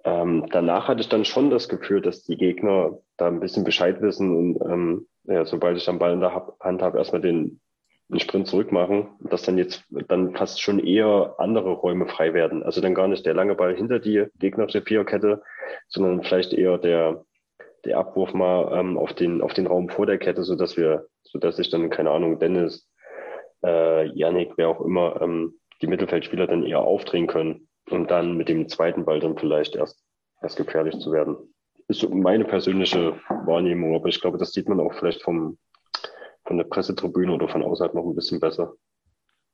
[0.05, 4.03] Ähm, danach hatte ich dann schon das Gefühl, dass die Gegner da ein bisschen Bescheid
[4.03, 7.61] wissen und ähm, ja, sobald ich dann Ball in der Hand habe, erstmal den,
[8.09, 12.63] den Sprint zurück machen, dass dann jetzt dann fast schon eher andere Räume frei werden.
[12.63, 15.43] Also dann gar nicht der lange Ball hinter die gegnerische Viererkette,
[15.89, 17.25] sondern vielleicht eher der,
[17.87, 21.07] der Abwurf mal ähm, auf, den, auf den Raum vor der Kette, so dass wir,
[21.23, 22.87] so dass sich dann, keine Ahnung, Dennis,
[23.65, 28.49] äh, Yannick, wer auch immer, ähm, die Mittelfeldspieler dann eher aufdrehen können und dann mit
[28.49, 30.03] dem zweiten Ball dann vielleicht erst,
[30.43, 31.37] erst gefährlich zu werden.
[31.89, 35.59] Ist so meine persönliche Wahrnehmung, aber ich glaube, das sieht man auch vielleicht vom,
[36.47, 38.75] von der Pressetribüne oder von außerhalb noch ein bisschen besser.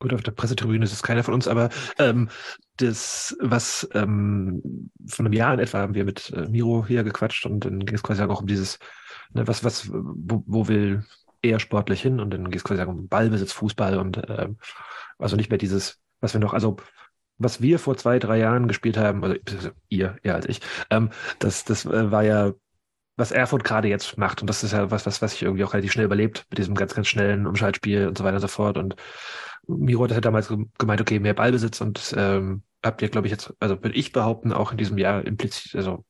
[0.01, 2.31] Gut, auf der Pressetribüne ist es keiner von uns, aber ähm,
[2.77, 7.45] das, was ähm, von einem Jahr in etwa haben wir mit äh, Miro hier gequatscht
[7.45, 8.79] und dann ging es quasi auch um dieses,
[9.35, 11.05] ne, was, was, wo, wo will
[11.43, 14.59] er sportlich hin und dann geht es quasi um Ballbesitz, Fußball und ähm,
[15.19, 16.77] also nicht mehr dieses, was wir noch, also
[17.39, 20.61] was wir vor zwei, drei Jahren gespielt haben, also ihr, eher als ich,
[20.91, 22.53] ähm, das, das äh, war ja
[23.21, 24.41] was Erfurt gerade jetzt macht.
[24.41, 26.75] Und das ist ja was, was, was sich irgendwie auch relativ schnell überlebt mit diesem
[26.75, 28.79] ganz, ganz schnellen Umschaltspiel und so weiter und so fort.
[28.79, 28.97] Und
[29.69, 33.53] Miro hat ja damals gemeint, okay, mehr Ballbesitz und ähm, habt ihr, glaube ich, jetzt,
[33.61, 36.05] also würde ich behaupten, auch in diesem Jahr impliziert, also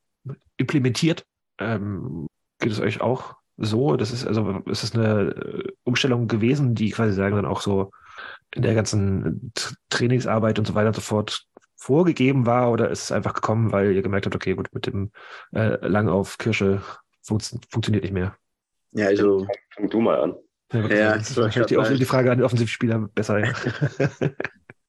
[0.57, 1.25] implementiert.
[1.59, 2.27] Ähm,
[2.59, 3.95] geht es euch auch so?
[3.97, 7.91] Das ist, also ist es eine äh, Umstellung gewesen, die quasi sagen dann auch so
[8.53, 11.45] in der ganzen T- Trainingsarbeit und so weiter und so fort
[11.77, 15.11] vorgegeben war oder ist es einfach gekommen, weil ihr gemerkt habt, okay, gut, mit dem
[15.53, 16.81] äh, Lang auf Kirsche
[17.23, 18.35] funz funktioniert nicht mehr?
[18.91, 19.47] Ja, also.
[19.73, 20.35] Fang du mal an.
[20.73, 23.39] Ja, Ja, das ich ist wahrscheinlich die, Offen- die Frage an den Offensivspieler besser.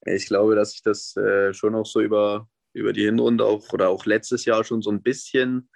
[0.05, 0.13] Ja.
[0.15, 3.89] Ich glaube, dass sich das äh, schon auch so über über die Hinrunde auch oder
[3.91, 5.69] auch letztes Jahr schon so ein bisschen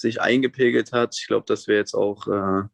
[0.00, 1.16] sich eingepegelt hat.
[1.18, 2.68] Ich glaube, dass wir jetzt auch, äh,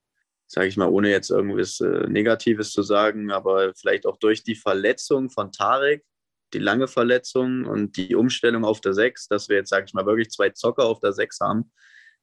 [0.46, 4.54] sage ich mal, ohne jetzt irgendwas äh, Negatives zu sagen, aber vielleicht auch durch die
[4.54, 6.04] Verletzung von Tarek,
[6.52, 10.06] die lange Verletzung und die Umstellung auf der Sechs, dass wir jetzt, sage ich mal,
[10.06, 11.72] wirklich zwei Zocker auf der Sechs haben,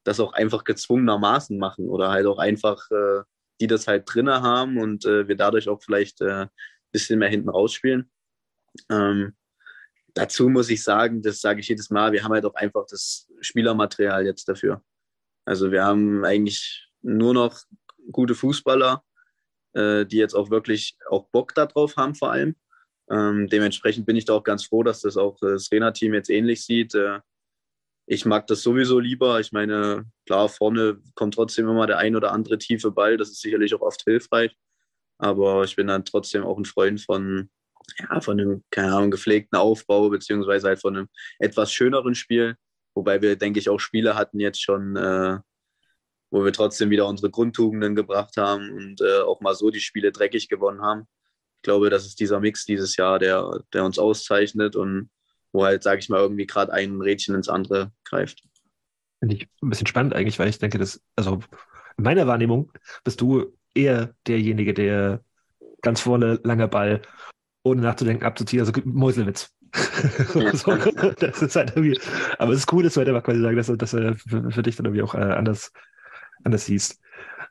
[0.03, 3.21] das auch einfach gezwungenermaßen machen oder halt auch einfach, äh,
[3.61, 6.47] die das halt drinne haben und äh, wir dadurch auch vielleicht ein äh,
[6.91, 8.09] bisschen mehr hinten rausspielen.
[8.89, 9.35] Ähm,
[10.13, 13.29] dazu muss ich sagen, das sage ich jedes Mal, wir haben halt auch einfach das
[13.41, 14.81] Spielermaterial jetzt dafür.
[15.45, 17.59] Also wir haben eigentlich nur noch
[18.11, 19.03] gute Fußballer,
[19.73, 22.55] äh, die jetzt auch wirklich auch Bock darauf haben vor allem.
[23.09, 26.65] Ähm, dementsprechend bin ich da auch ganz froh, dass das auch das Trainerteam jetzt ähnlich
[26.65, 26.95] sieht.
[26.95, 27.19] Äh,
[28.05, 29.39] ich mag das sowieso lieber.
[29.39, 33.17] Ich meine, klar, vorne kommt trotzdem immer der ein oder andere tiefe Ball.
[33.17, 34.55] Das ist sicherlich auch oft hilfreich.
[35.17, 37.49] Aber ich bin dann trotzdem auch ein Freund von,
[37.99, 42.57] ja, von einem, keine Ahnung, gepflegten Aufbau, beziehungsweise halt von einem etwas schöneren Spiel.
[42.95, 45.39] Wobei wir, denke ich, auch Spiele hatten jetzt schon, äh,
[46.31, 50.11] wo wir trotzdem wieder unsere Grundtugenden gebracht haben und äh, auch mal so die Spiele
[50.11, 51.07] dreckig gewonnen haben.
[51.57, 55.09] Ich glaube, das ist dieser Mix dieses Jahr, der, der uns auszeichnet und
[55.51, 58.43] wo halt, sage ich mal, irgendwie gerade ein Rädchen ins andere greift.
[59.19, 61.39] Finde ich ein bisschen spannend eigentlich, weil ich denke, dass, also
[61.97, 62.71] in meiner Wahrnehmung
[63.03, 65.23] bist du eher derjenige, der
[65.81, 67.01] ganz vorne langer Ball,
[67.63, 69.53] ohne nachzudenken, abzuziehen, also Mäuselwitz.
[70.53, 70.75] so,
[71.19, 71.99] das ist halt irgendwie,
[72.37, 74.63] aber es ist cool, dass du halt einfach quasi sagen, dass, dass du für, für
[74.63, 75.71] dich dann irgendwie auch äh, anders,
[76.43, 77.01] anders siehst,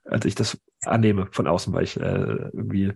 [0.05, 2.03] als ich das annehme von außen, weil ich äh,
[2.53, 2.93] irgendwie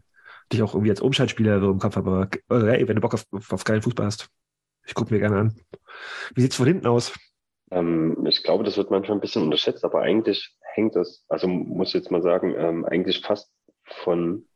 [0.52, 2.28] dich auch irgendwie als Umschaltspieler so im Kopf habe.
[2.48, 4.28] Aber hey, wenn du Bock auf, auf geilen Fußball hast,
[4.86, 5.56] ich gucke mir gerne an.
[6.34, 7.12] Wie sieht es von hinten aus?
[7.70, 11.88] Ähm, ich glaube, das wird manchmal ein bisschen unterschätzt, aber eigentlich hängt das, also muss
[11.88, 13.50] ich jetzt mal sagen, ähm, eigentlich fast
[13.84, 14.46] von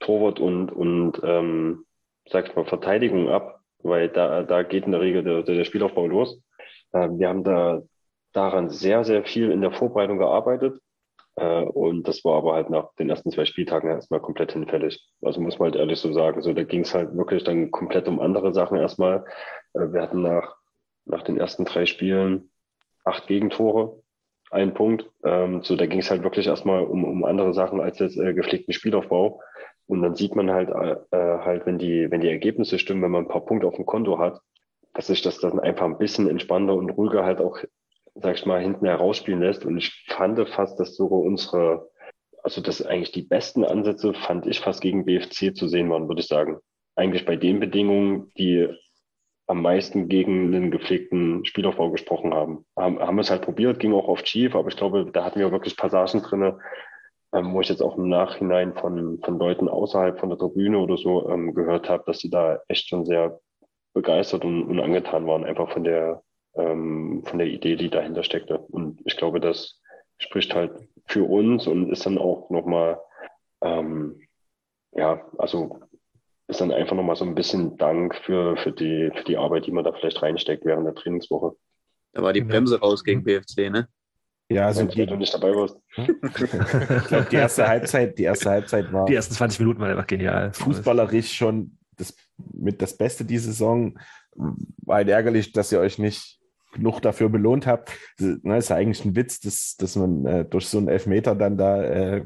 [0.00, 1.84] Torwart und, und ähm,
[2.28, 6.06] sag ich mal, Verteidigung ab, weil da, da geht in der Regel der, der Spielaufbau
[6.06, 6.40] los.
[6.92, 7.82] Ähm, wir haben da
[8.32, 10.78] daran sehr, sehr viel in der Vorbereitung gearbeitet.
[11.36, 15.06] Äh, und das war aber halt nach den ersten zwei Spieltagen erstmal komplett hinfällig.
[15.22, 16.42] Also muss man halt ehrlich so sagen.
[16.42, 19.24] So, da ging es halt wirklich dann komplett um andere Sachen erstmal.
[19.74, 20.56] Äh, wir hatten nach,
[21.04, 22.50] nach den ersten drei Spielen
[23.04, 24.02] acht Gegentore,
[24.50, 25.08] ein Punkt.
[25.24, 28.34] Ähm, so, da ging es halt wirklich erstmal um, um andere Sachen als jetzt äh,
[28.34, 29.40] gepflegten Spielaufbau.
[29.86, 33.24] Und dann sieht man halt, äh, halt, wenn die, wenn die Ergebnisse stimmen, wenn man
[33.24, 34.40] ein paar Punkte auf dem Konto hat,
[34.94, 37.58] dass sich das dann einfach ein bisschen entspannter und ruhiger halt auch,
[38.14, 39.64] sag ich mal, hinten herausspielen lässt.
[39.64, 41.88] Und ich fand fast, dass sogar unsere,
[42.42, 46.20] also dass eigentlich die besten Ansätze, fand ich fast gegen BFC zu sehen waren, würde
[46.20, 46.58] ich sagen.
[46.96, 48.68] Eigentlich bei den Bedingungen, die
[49.46, 52.64] am meisten gegen einen gepflegten Spielaufbau gesprochen haben.
[52.76, 55.38] Haben, haben wir es halt probiert, ging auch oft schief, aber ich glaube, da hatten
[55.38, 56.58] wir wirklich Passagen drinne,
[57.32, 60.96] ähm, wo ich jetzt auch im Nachhinein von, von Leuten außerhalb von der Tribüne oder
[60.96, 63.40] so ähm, gehört habe, dass sie da echt schon sehr
[63.94, 66.22] begeistert und, und angetan waren, einfach von der,
[66.54, 68.58] ähm, von der Idee, die dahinter steckte.
[68.58, 69.80] Und ich glaube, das
[70.18, 70.72] spricht halt
[71.06, 73.00] für uns und ist dann auch nochmal,
[73.62, 74.20] ähm,
[74.92, 75.80] ja, also
[76.48, 79.72] ist dann einfach nochmal so ein bisschen Dank für, für, die, für die Arbeit, die
[79.72, 81.56] man da vielleicht reinsteckt während der Trainingswoche.
[82.12, 83.88] Da war die Bremse raus gegen BFC, ne?
[84.48, 85.76] Ja, also Wenn du nicht dabei warst.
[85.96, 89.06] ich glaube, die erste Halbzeit, die erste Halbzeit war.
[89.06, 90.52] Die ersten 20 Minuten waren einfach genial.
[90.52, 92.14] Fußballerisch schon das,
[92.52, 93.98] mit das Beste die Saison.
[94.36, 96.38] War halt ärgerlich, dass ihr euch nicht
[96.72, 97.90] genug dafür belohnt habt.
[98.18, 101.34] Das ne, ist ja eigentlich ein Witz, dass, dass man äh, durch so einen Elfmeter
[101.34, 102.24] dann da äh,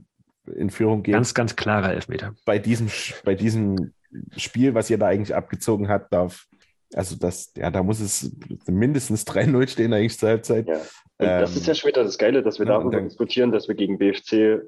[0.55, 1.15] in Führung geht.
[1.15, 2.35] Ganz, ganz klarer Elfmeter.
[2.45, 2.89] Bei diesem,
[3.25, 3.93] bei diesem
[4.37, 6.49] Spiel, was ihr da eigentlich abgezogen habt, darf,
[6.95, 8.37] also das, ja, da muss es
[8.67, 10.67] mindestens 3-0 stehen eigentlich zur Halbzeit.
[10.69, 10.75] Ja.
[10.75, 13.69] Und ähm, das ist ja später das Geile, dass wir ja, darüber dann, diskutieren, dass
[13.69, 14.63] wir gegen BFC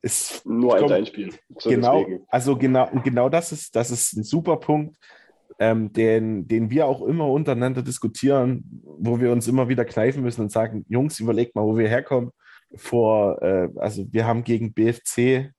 [0.00, 1.34] ist nur eins einspielen.
[1.58, 2.24] So genau, deswegen.
[2.28, 4.96] also genau, genau das ist, das ist ein super Punkt,
[5.58, 10.42] ähm, den, den wir auch immer untereinander diskutieren, wo wir uns immer wieder kneifen müssen
[10.42, 12.30] und sagen, Jungs, überlegt mal, wo wir herkommen.
[12.76, 15.52] Vor, äh, also wir haben gegen BFC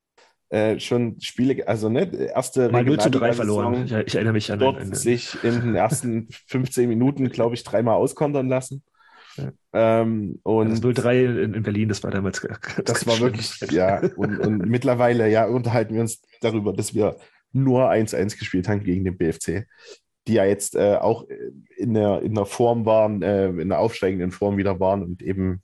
[0.50, 3.86] äh, schon Spiele, also ne, erste Mal 0 zu 3 verloren.
[3.86, 7.64] Ich, ich, erinnere mich an dort einen, sich in den ersten 15 Minuten, glaube ich,
[7.64, 8.84] dreimal auskontern lassen.
[9.38, 9.52] Ja.
[9.74, 12.42] Ähm, und das 0-3 in, in, Berlin, das war damals.
[12.42, 14.02] Das, das war wirklich, ja.
[14.18, 17.18] Und, und mittlerweile, ja, unterhalten wir uns darüber, dass wir
[17.52, 19.68] nur 1-1 gespielt haben gegen den BFC,
[20.28, 21.26] die ja jetzt äh, auch
[21.78, 25.62] in der, in der Form waren, äh, in der aufsteigenden Form wieder waren und eben,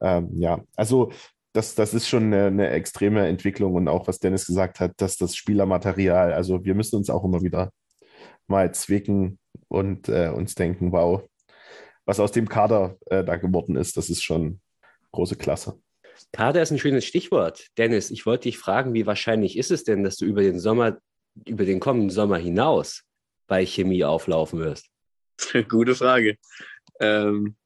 [0.00, 1.12] ähm, ja, also
[1.52, 5.16] das, das ist schon eine, eine, extreme Entwicklung und auch, was Dennis gesagt hat, dass
[5.16, 7.72] das Spielermaterial, also wir müssen uns auch immer wieder
[8.46, 9.38] mal zwicken
[9.68, 11.22] und äh, uns denken, wow,
[12.04, 14.60] was aus dem Kader äh, da geworden ist, das ist schon
[15.12, 15.80] große Klasse.
[16.32, 17.66] Kader ist ein schönes Stichwort.
[17.76, 20.98] Dennis, ich wollte dich fragen, wie wahrscheinlich ist es denn, dass du über den Sommer,
[21.46, 23.02] über den kommenden Sommer hinaus
[23.46, 24.88] bei Chemie auflaufen wirst?
[25.68, 26.36] Gute Frage.
[27.00, 27.56] Ähm,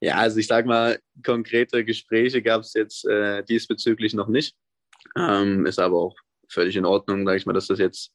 [0.00, 4.56] ja, also ich sag mal, konkrete Gespräche gab es jetzt äh, diesbezüglich noch nicht.
[5.16, 6.16] Ähm, ist aber auch
[6.48, 8.12] völlig in Ordnung, sage ich mal, dass das jetzt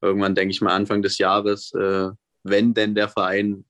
[0.00, 2.10] irgendwann, denke ich mal, Anfang des Jahres, äh,
[2.42, 3.64] wenn denn der Verein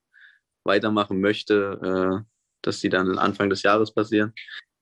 [0.64, 2.24] weitermachen möchte, äh,
[2.62, 4.32] dass die dann Anfang des Jahres passieren.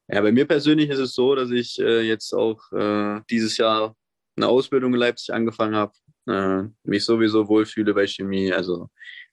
[0.08, 3.96] Ja, bei mir persönlich ist es so, dass ich äh, jetzt auch äh, dieses Jahr
[4.36, 5.92] eine Ausbildung in Leipzig angefangen habe,
[6.26, 8.52] äh, mich sowieso wohlfühle bei Chemie.
[8.52, 8.88] Also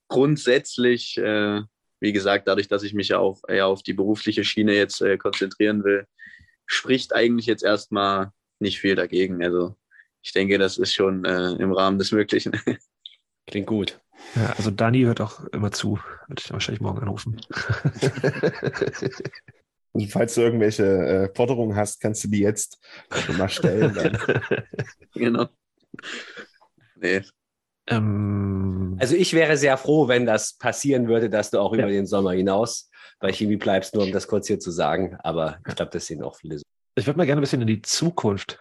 [0.07, 1.61] grundsätzlich, äh,
[1.99, 5.17] wie gesagt, dadurch, dass ich mich ja auch eher auf die berufliche Schiene jetzt äh,
[5.17, 6.05] konzentrieren will,
[6.65, 9.43] spricht eigentlich jetzt erstmal nicht viel dagegen.
[9.43, 9.75] Also
[10.21, 12.59] ich denke, das ist schon äh, im Rahmen des Möglichen.
[13.47, 13.99] Klingt gut.
[14.35, 15.99] Ja, also Dani hört auch immer zu.
[16.27, 17.39] Würde ich wahrscheinlich morgen anrufen.
[19.93, 22.79] Und falls du irgendwelche äh, Forderungen hast, kannst du die jetzt
[23.25, 23.95] schon mal stellen.
[25.15, 25.47] Genau.
[26.95, 27.23] Nee.
[27.89, 32.05] Ähm, Also ich wäre sehr froh, wenn das passieren würde, dass du auch über den
[32.05, 35.17] Sommer hinaus bei Chemie bleibst, nur um das kurz hier zu sagen.
[35.23, 36.63] Aber ich glaube, das sehen auch viele so.
[36.95, 38.59] ich würde mal gerne ein bisschen in die Zukunft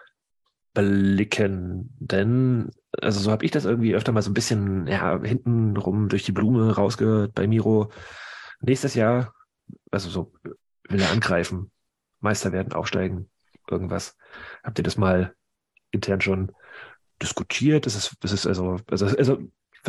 [0.73, 2.69] blicken, denn
[3.01, 6.31] also so habe ich das irgendwie öfter mal so ein bisschen ja, hintenrum durch die
[6.31, 7.91] Blume rausgehört bei Miro.
[8.61, 9.33] Nächstes Jahr,
[9.91, 10.31] also so
[10.89, 11.71] will er angreifen,
[12.19, 13.29] Meister werden, aufsteigen,
[13.69, 14.15] irgendwas.
[14.63, 15.33] Habt ihr das mal
[15.91, 16.51] intern schon
[17.21, 17.85] diskutiert?
[17.85, 19.39] Das ist, das ist also, also, also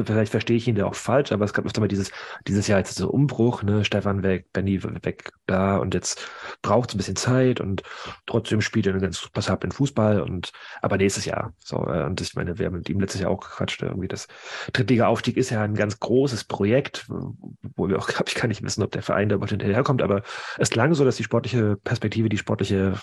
[0.04, 2.10] vielleicht verstehe ich ihn da auch falsch, aber es gab öfter mal dieses,
[2.46, 6.28] dieses Jahr jetzt so Umbruch, ne, Stefan weg, Benny weg, da und jetzt
[6.62, 7.82] braucht es ein bisschen Zeit und
[8.26, 12.34] trotzdem spielt er einen ganz passablen Fußball und aber nächstes Jahr, so, äh, und ich
[12.34, 14.28] meine, wir haben mit ihm letztes Jahr auch gequatscht, irgendwie das
[14.72, 18.82] Drittliga-Aufstieg ist ja ein ganz großes Projekt, wo wir auch, glaube ich, gar nicht wissen,
[18.82, 20.22] ob der Verein da überhaupt hinterherkommt, aber
[20.58, 22.94] es klang so, dass die sportliche Perspektive, die sportliche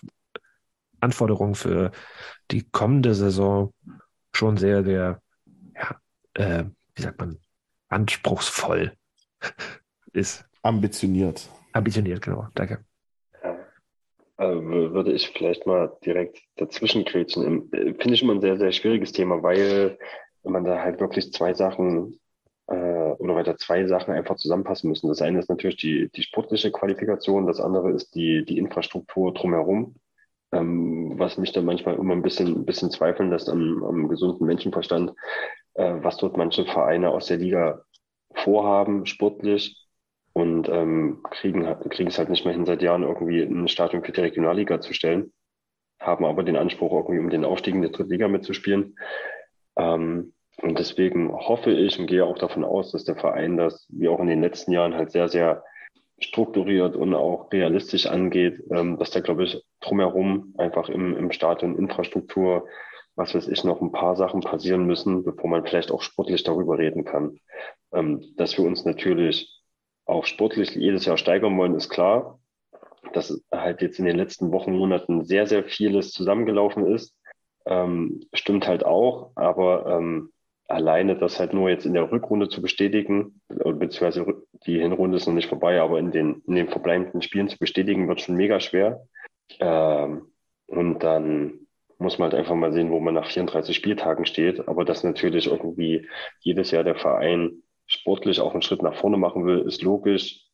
[0.99, 1.91] Anforderung für
[2.49, 3.73] die kommende Saison
[4.37, 5.21] schon sehr, sehr,
[5.75, 5.99] ja,
[6.33, 6.63] äh,
[6.95, 7.39] wie sagt man,
[7.89, 8.93] anspruchsvoll
[10.13, 10.45] ist.
[10.61, 11.49] Ambitioniert.
[11.73, 12.47] Ambitioniert, genau.
[12.53, 12.83] Danke.
[14.37, 17.71] Also würde ich vielleicht mal direkt dazwischen grätschen.
[17.73, 19.97] Äh, Finde ich immer ein sehr, sehr schwieriges Thema, weil
[20.43, 22.19] man da halt wirklich zwei Sachen
[22.67, 25.07] äh, oder weil da zwei Sachen einfach zusammenpassen müssen.
[25.07, 29.95] Das eine ist natürlich die, die sportliche Qualifikation, das andere ist die, die Infrastruktur drumherum.
[30.51, 34.47] Ähm, was mich dann manchmal immer ein bisschen, ein bisschen zweifeln lässt am, am gesunden
[34.47, 35.11] Menschenverstand,
[35.73, 37.81] äh, was dort manche Vereine aus der Liga
[38.33, 39.87] vorhaben, sportlich,
[40.37, 44.11] und ähm, kriegen, kriegen es halt nicht mehr hin, seit Jahren irgendwie ein Stadion für
[44.11, 45.33] die Regionalliga zu stellen,
[45.99, 48.95] haben aber den Anspruch, irgendwie um den Aufstieg in die Drittliga mitzuspielen.
[49.77, 54.07] Ähm, und deswegen hoffe ich und gehe auch davon aus, dass der Verein das, wie
[54.09, 55.63] auch in den letzten Jahren, halt sehr, sehr
[56.19, 61.77] strukturiert und auch realistisch angeht, ähm, dass da, glaube ich, drumherum einfach im, im Stadion
[61.77, 62.67] Infrastruktur,
[63.15, 66.77] was weiß ich, noch ein paar Sachen passieren müssen, bevor man vielleicht auch sportlich darüber
[66.77, 67.39] reden kann.
[67.93, 69.63] Ähm, dass wir uns natürlich
[70.05, 72.39] auch sportlich jedes Jahr steigern wollen, ist klar.
[73.13, 77.15] Dass halt jetzt in den letzten Wochen, Monaten sehr, sehr vieles zusammengelaufen ist,
[77.65, 79.31] ähm, stimmt halt auch.
[79.35, 80.31] Aber ähm,
[80.67, 85.33] alleine das halt nur jetzt in der Rückrunde zu bestätigen, beziehungsweise die Hinrunde ist noch
[85.33, 89.07] nicht vorbei, aber in den, in den verbleibenden Spielen zu bestätigen, wird schon mega schwer.
[89.59, 90.31] Ähm,
[90.67, 91.67] und dann
[91.99, 94.67] muss man halt einfach mal sehen, wo man nach 34 Spieltagen steht.
[94.67, 96.07] Aber dass natürlich irgendwie
[96.39, 100.45] jedes Jahr der Verein sportlich auch einen Schritt nach vorne machen will, ist logisch.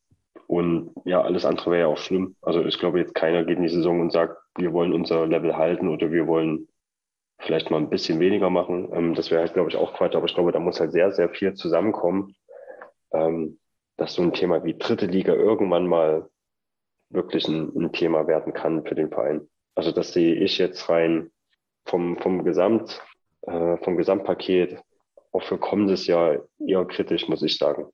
[0.47, 2.35] Und ja, alles andere wäre ja auch schlimm.
[2.41, 5.57] Also ich glaube, jetzt keiner geht in die Saison und sagt, wir wollen unser Level
[5.57, 6.67] halten oder wir wollen
[7.39, 8.89] vielleicht mal ein bisschen weniger machen.
[8.93, 10.15] Ähm, das wäre halt, glaube ich, auch Quatsch.
[10.15, 12.35] Aber ich glaube, da muss halt sehr, sehr viel zusammenkommen,
[13.13, 13.59] ähm,
[13.97, 16.29] dass so ein Thema wie dritte Liga irgendwann mal
[17.13, 19.47] wirklich ein, ein Thema werden kann für den Verein.
[19.75, 21.31] Also das sehe ich jetzt rein
[21.85, 23.01] vom, vom Gesamt,
[23.41, 24.79] äh, vom Gesamtpaket
[25.31, 27.87] auch für kommendes Jahr eher kritisch, muss ich sagen.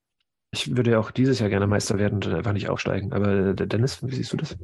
[0.51, 3.13] Ich würde ja auch dieses Jahr gerne Meister werden und einfach nicht aufsteigen.
[3.13, 4.57] Aber äh, Dennis, wie siehst du das?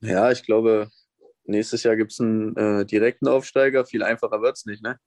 [0.00, 0.90] Ja, ich glaube,
[1.44, 3.86] nächstes Jahr gibt es einen äh, direkten Aufsteiger.
[3.86, 4.98] Viel einfacher wird es nicht, ne?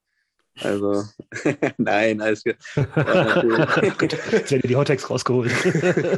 [0.62, 1.04] Also,
[1.78, 2.56] nein, alles gut.
[3.98, 5.52] Gut, jetzt werden die Hottex rausgeholt.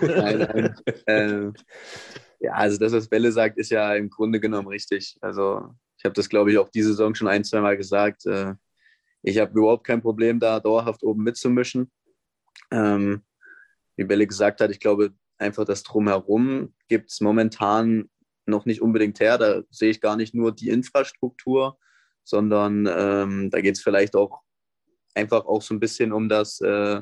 [0.03, 0.76] nein, nein.
[1.07, 1.55] Ähm,
[2.41, 5.16] ja, also das, was Belle sagt, ist ja im Grunde genommen richtig.
[5.20, 8.24] Also ich habe das, glaube ich, auch diese Saison schon ein, zwei Mal gesagt.
[8.26, 8.55] Äh,
[9.22, 11.91] ich habe überhaupt kein Problem, da dauerhaft oben mitzumischen.
[12.70, 13.22] Ähm,
[13.97, 18.09] wie Belle gesagt hat, ich glaube, einfach das Drumherum gibt es momentan
[18.47, 19.36] noch nicht unbedingt her.
[19.36, 21.78] Da sehe ich gar nicht nur die Infrastruktur,
[22.25, 24.41] sondern ähm, da geht es vielleicht auch
[25.14, 27.01] einfach auch so ein bisschen um das äh,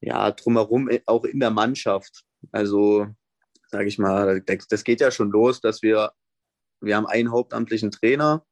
[0.00, 2.24] ja, drumherum, auch in der Mannschaft.
[2.52, 3.06] Also,
[3.68, 6.12] sage ich mal, das geht ja schon los, dass wir,
[6.80, 8.44] wir haben einen hauptamtlichen Trainer,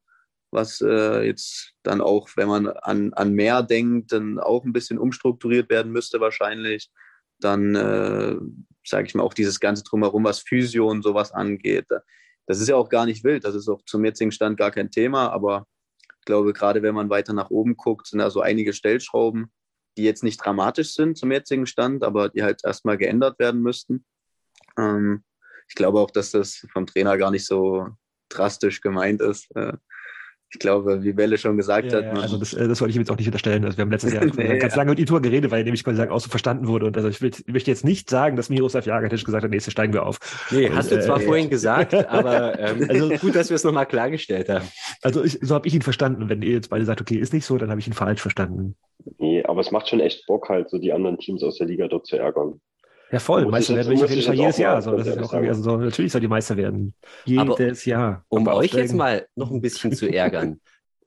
[0.50, 4.98] was äh, jetzt dann auch, wenn man an, an mehr denkt, dann auch ein bisschen
[4.98, 6.90] umstrukturiert werden müsste wahrscheinlich.
[7.40, 8.36] Dann äh,
[8.86, 11.86] sage ich mal, auch dieses ganze Drumherum, was Physio und sowas angeht.
[12.46, 13.44] Das ist ja auch gar nicht wild.
[13.44, 15.32] Das ist auch zum jetzigen Stand gar kein Thema.
[15.32, 15.66] Aber
[16.24, 19.52] ich glaube, gerade wenn man weiter nach oben guckt, sind da so einige Stellschrauben,
[19.98, 24.06] die jetzt nicht dramatisch sind zum jetzigen Stand, aber die halt erstmal geändert werden müssten.
[24.78, 25.22] Ähm,
[25.68, 27.88] ich glaube auch, dass das vom Trainer gar nicht so
[28.30, 29.54] drastisch gemeint ist.
[30.50, 32.04] Ich glaube, wie Welle schon gesagt Ja, hat.
[32.04, 33.64] ja, also das, äh, das wollte ich ihm jetzt auch nicht unterstellen.
[33.64, 34.78] Also wir haben letztes Jahr Nee, ganz ja.
[34.78, 36.86] lange mit Itur geredet, weil er nämlich quasi sagen, auch so verstanden wurde.
[36.86, 39.72] Und also ich, will, ich möchte jetzt nicht sagen, dass Miroslav Jagatisch gesagt hat, nächste
[39.72, 40.18] steigen wir auf.
[40.52, 43.64] Nee, Und, hast du zwar äh, vorhin gesagt, aber ähm, also gut, dass wir es
[43.64, 44.66] nochmal klargestellt haben.
[45.02, 46.28] Also ich, so habe ich ihn verstanden.
[46.28, 48.76] Wenn ihr jetzt beide sagt, okay, ist nicht so, dann habe ich ihn falsch verstanden.
[49.18, 51.88] Nee, aber es macht schon echt Bock, halt so die anderen Teams aus der Liga
[51.88, 52.60] dort zu ärgern.
[53.10, 53.46] Ja, voll.
[53.46, 54.74] Meister werden ich auf jeden Fall jedes Jahr.
[54.74, 56.94] mal So, das ist auch irgendwie, also so, natürlich soll die Meister werden.
[57.36, 58.24] Aber Jedes Jahr.
[58.28, 60.60] Um Aber euch jetzt mal noch ein bisschen zu ärgern.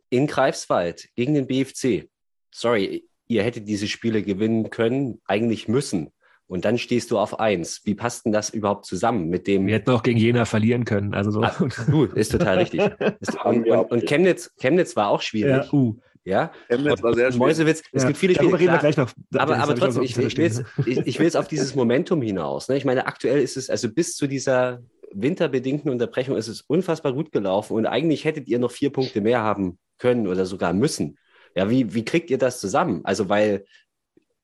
[0.10, 2.08] In Greifswald gegen den BFC.
[2.54, 6.12] Sorry, ihr hättet diese Spiele gewinnen können, eigentlich müssen.
[6.48, 7.82] Und dann stehst du auf eins.
[7.84, 9.68] Wie passt denn das überhaupt zusammen mit dem?
[9.68, 11.14] Wir hätten auch gegen Jena verlieren können.
[11.14, 11.41] Also so.
[11.41, 11.54] Ah,
[11.89, 12.80] du, ist total richtig.
[13.20, 14.06] Ist, und, wir und, und.
[14.06, 15.66] Chemnitz, Chemnitz war auch schwierig.
[15.66, 15.98] Ja, uh.
[16.28, 16.52] Ja.
[16.68, 17.38] Chemnitz war sehr Und schwierig.
[17.38, 18.60] Mäusewitz, es Ja, gibt viele Spiele.
[18.60, 19.10] reden wir gleich noch.
[19.36, 22.68] aber, aber trotzdem, ich, ich, will jetzt, ich, ich will jetzt auf dieses Momentum hinaus.
[22.68, 22.76] Ne?
[22.76, 24.82] Ich meine, aktuell ist es, also bis zu dieser
[25.14, 29.42] winterbedingten Unterbrechung ist es unfassbar gut gelaufen und eigentlich hättet ihr noch vier Punkte mehr
[29.42, 31.18] haben können oder sogar müssen.
[31.56, 33.02] Ja, wie, wie kriegt ihr das zusammen?
[33.06, 33.66] Also, weil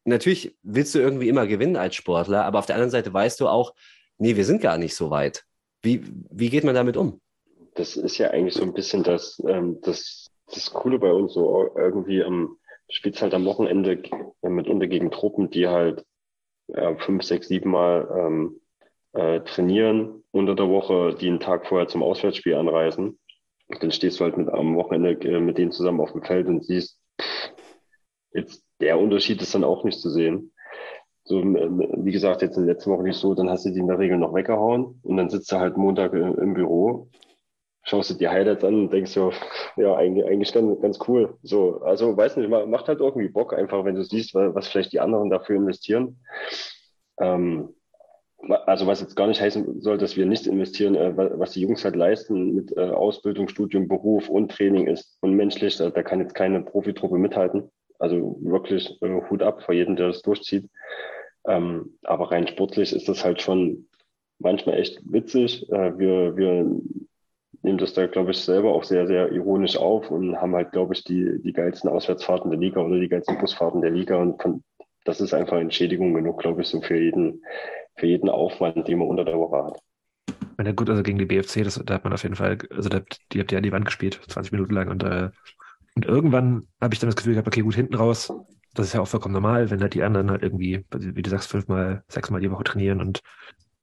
[0.05, 3.49] natürlich willst du irgendwie immer gewinnen als Sportler, aber auf der anderen Seite weißt du
[3.49, 3.73] auch,
[4.17, 5.43] nee, wir sind gar nicht so weit.
[5.81, 7.19] Wie, wie geht man damit um?
[7.75, 10.22] Das ist ja eigentlich so ein bisschen das, ähm, das,
[10.55, 11.33] das Coole bei uns.
[11.33, 12.57] So irgendwie ähm,
[12.89, 14.01] spielst halt am Wochenende
[14.41, 16.05] mitunter gegen Truppen, die halt
[16.67, 18.61] äh, fünf, sechs, sieben Mal ähm,
[19.13, 23.19] äh, trainieren unter der Woche, die einen Tag vorher zum Auswärtsspiel anreisen.
[23.67, 26.47] Und dann stehst du halt mit, am Wochenende äh, mit denen zusammen auf dem Feld
[26.47, 27.51] und siehst, pff,
[28.33, 30.51] jetzt der Unterschied ist dann auch nicht zu sehen.
[31.25, 33.87] So, wie gesagt, jetzt in der letzten Woche nicht so, dann hast du die in
[33.87, 37.07] der Regel noch weggehauen und dann sitzt du halt Montag äh, im Büro,
[37.83, 39.31] schaust du die Highlights an und denkst so,
[39.75, 41.37] ja, eigentlich, eigentlich ganz, cool.
[41.43, 44.67] So, also weiß nicht, ma- macht halt irgendwie Bock, einfach wenn du siehst, wa- was
[44.67, 46.17] vielleicht die anderen dafür investieren.
[47.19, 47.69] Ähm,
[48.65, 51.61] also was jetzt gar nicht heißen soll, dass wir nicht investieren, äh, wa- was die
[51.61, 55.77] Jungs halt leisten mit äh, Ausbildung, Studium, Beruf und Training ist unmenschlich.
[55.77, 57.69] Da, da kann jetzt keine Profitruppe mithalten.
[57.99, 60.69] Also wirklich äh, Hut ab vor jedem, der das durchzieht.
[61.47, 63.87] Ähm, aber rein sportlich ist das halt schon
[64.39, 65.69] manchmal echt witzig.
[65.71, 66.65] Äh, wir, wir
[67.63, 70.93] nehmen das da, glaube ich, selber auch sehr, sehr ironisch auf und haben halt, glaube
[70.93, 74.17] ich, die, die geilsten Auswärtsfahrten der Liga oder die geilsten Busfahrten der Liga.
[74.17, 74.63] Und von,
[75.05, 77.41] das ist einfach Entschädigung genug, glaube ich, so für jeden,
[77.95, 79.79] für jeden Aufwand, den man unter der Woche hat.
[80.57, 83.01] Na gut, also gegen die BFC, das, da hat man auf jeden Fall, also da,
[83.31, 84.89] die habt ihr an die Wand gespielt, 20 Minuten lang.
[84.89, 85.29] Und, äh,
[85.95, 88.31] und irgendwann habe ich dann das Gefühl gehabt, okay, gut, hinten raus,
[88.73, 91.49] das ist ja auch vollkommen normal, wenn halt die anderen halt irgendwie, wie du sagst,
[91.49, 92.99] fünfmal, sechsmal die Woche trainieren.
[92.99, 93.21] Und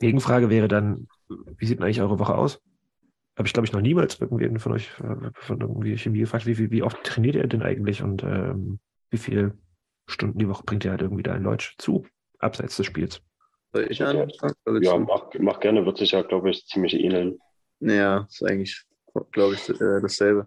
[0.01, 2.61] Gegenfrage wäre dann, wie sieht denn eigentlich eure Woche aus?
[3.41, 6.59] Habe ich, glaube ich, noch niemals irgendwen von euch äh, von irgendwie Chemie gefragt, wie,
[6.59, 9.57] wie, wie oft trainiert ihr denn eigentlich und ähm, wie viele
[10.07, 12.05] Stunden die Woche bringt ihr halt irgendwie da in Deutsch zu,
[12.39, 13.23] abseits des Spiels?
[13.73, 14.53] Soll ich anfangen?
[14.83, 17.39] Ja, mach, mach gerne, wird sich ja, glaube ich, ziemlich ähneln.
[17.81, 18.83] Ja, ist eigentlich,
[19.33, 20.47] glaube ich, äh, dasselbe.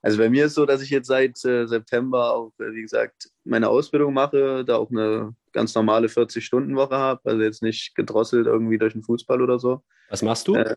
[0.00, 3.30] Also bei mir ist so, dass ich jetzt seit äh, September auch, äh, wie gesagt,
[3.42, 8.78] meine Ausbildung mache, da auch eine ganz normale 40-Stunden-Woche habe, also jetzt nicht gedrosselt irgendwie
[8.78, 9.82] durch den Fußball oder so.
[10.08, 10.54] Was machst du?
[10.54, 10.76] Äh,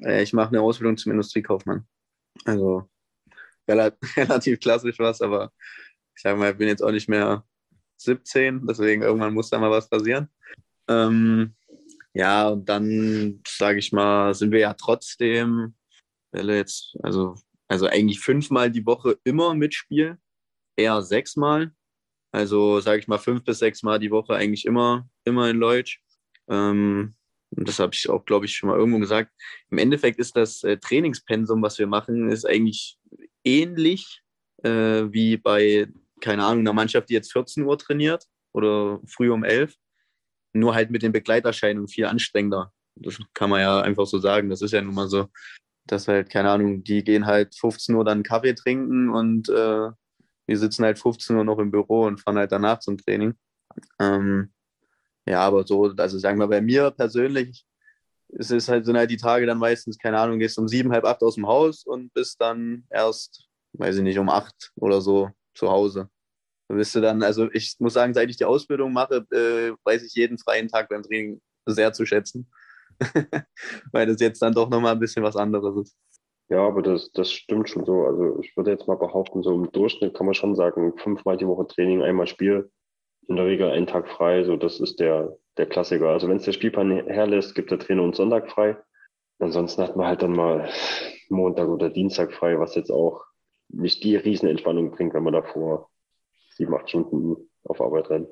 [0.00, 1.86] ich mache eine Ausbildung zum Industriekaufmann.
[2.44, 2.88] Also
[3.68, 5.52] rela relativ klassisch was, aber
[6.14, 7.44] ich sage mal, ich bin jetzt auch nicht mehr
[7.98, 10.28] 17, deswegen irgendwann muss da mal was passieren.
[10.88, 11.54] Ähm,
[12.14, 15.74] ja, und dann, sage ich mal, sind wir ja trotzdem,
[16.32, 17.34] jetzt, also,
[17.68, 20.18] also eigentlich fünfmal die Woche immer mit Spiel,
[20.76, 21.72] eher sechsmal.
[22.32, 26.00] Also, sage ich mal, fünf bis sechsmal die Woche eigentlich immer, immer in Leutsch.
[26.48, 27.14] Ähm,
[27.50, 29.32] und das habe ich auch, glaube ich, schon mal irgendwo gesagt.
[29.70, 32.98] Im Endeffekt ist das äh, Trainingspensum, was wir machen, ist eigentlich
[33.44, 34.22] ähnlich
[34.62, 35.88] äh, wie bei,
[36.20, 39.74] keine Ahnung, einer Mannschaft, die jetzt 14 Uhr trainiert oder früh um 11.
[40.52, 42.72] Nur halt mit den Begleiterscheinungen viel anstrengender.
[42.96, 44.50] Das kann man ja einfach so sagen.
[44.50, 45.28] Das ist ja nun mal so,
[45.86, 49.90] dass halt, keine Ahnung, die gehen halt 15 Uhr dann Kaffee trinken und äh,
[50.46, 53.34] wir sitzen halt 15 Uhr noch im Büro und fahren halt danach zum Training.
[54.00, 54.52] Ähm,
[55.28, 57.66] ja, aber so, also sagen wir bei mir persönlich,
[58.28, 61.04] es ist halt, sind halt die Tage dann meistens, keine Ahnung, gehst um sieben, halb
[61.04, 65.30] acht aus dem Haus und bist dann erst, weiß ich nicht, um acht oder so
[65.54, 66.08] zu Hause.
[66.68, 70.02] Da bist du dann, also ich muss sagen, seit ich die Ausbildung mache, äh, weiß
[70.04, 72.50] ich jeden freien Tag beim Training sehr zu schätzen.
[73.92, 75.96] Weil das jetzt dann doch nochmal ein bisschen was anderes ist.
[76.50, 78.06] Ja, aber das, das stimmt schon so.
[78.06, 81.46] Also ich würde jetzt mal behaupten, so im Durchschnitt kann man schon sagen, fünfmal die
[81.46, 82.70] Woche Training, einmal Spiel,
[83.28, 84.44] in der Regel einen Tag frei.
[84.44, 86.08] So, das ist der, der Klassiker.
[86.08, 88.76] Also wenn es der Spielplan herlässt, gibt der Trainer uns Sonntag frei.
[89.38, 90.68] Ansonsten hat man halt dann mal
[91.28, 93.24] Montag oder Dienstag frei, was jetzt auch
[93.68, 95.90] nicht die Riesenentspannung bringt, wenn man davor
[96.54, 98.28] sieben, acht Stunden auf Arbeit rennt.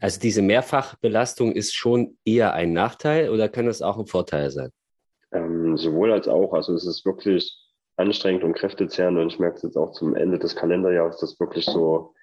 [0.00, 4.70] Also diese Mehrfachbelastung ist schon eher ein Nachteil oder kann das auch ein Vorteil sein?
[5.32, 6.52] Ähm, sowohl als auch.
[6.52, 7.56] Also es ist wirklich
[7.96, 11.64] anstrengend und kräftezehrend und ich merke es jetzt auch zum Ende des Kalenderjahres, dass wirklich
[11.64, 12.14] so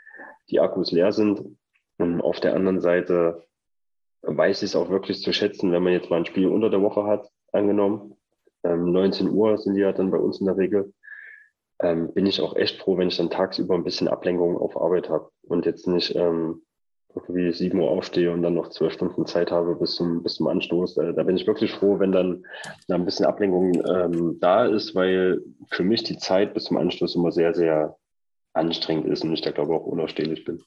[0.49, 1.57] die Akkus leer sind.
[2.01, 3.43] Und auf der anderen Seite
[4.23, 6.81] weiß ich es auch wirklich zu schätzen, wenn man jetzt mal ein Spiel unter der
[6.81, 8.15] Woche hat, angenommen.
[8.63, 10.93] Ähm, 19 Uhr sind die ja dann bei uns in der Regel.
[11.79, 15.09] Ähm, bin ich auch echt froh, wenn ich dann tagsüber ein bisschen Ablenkung auf Arbeit
[15.09, 16.63] habe und jetzt nicht ähm,
[17.13, 20.47] irgendwie 7 Uhr aufstehe und dann noch zwölf Stunden Zeit habe bis zum, bis zum
[20.47, 20.97] Anstoß.
[20.97, 22.45] Äh, da bin ich wirklich froh, wenn dann
[22.87, 27.15] da ein bisschen Ablenkung ähm, da ist, weil für mich die Zeit bis zum Anstoß
[27.15, 27.95] immer sehr, sehr
[28.53, 30.63] anstrengend ist und ich da glaube auch unausstehlich bin.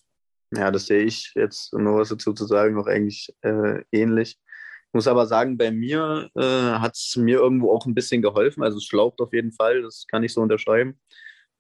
[0.57, 4.39] Ja, das sehe ich jetzt, um noch was dazu zu sagen, noch eigentlich äh, ähnlich.
[4.39, 8.63] Ich muss aber sagen, bei mir äh, hat es mir irgendwo auch ein bisschen geholfen.
[8.63, 11.01] Also es schlaucht auf jeden Fall, das kann ich so unterschreiben.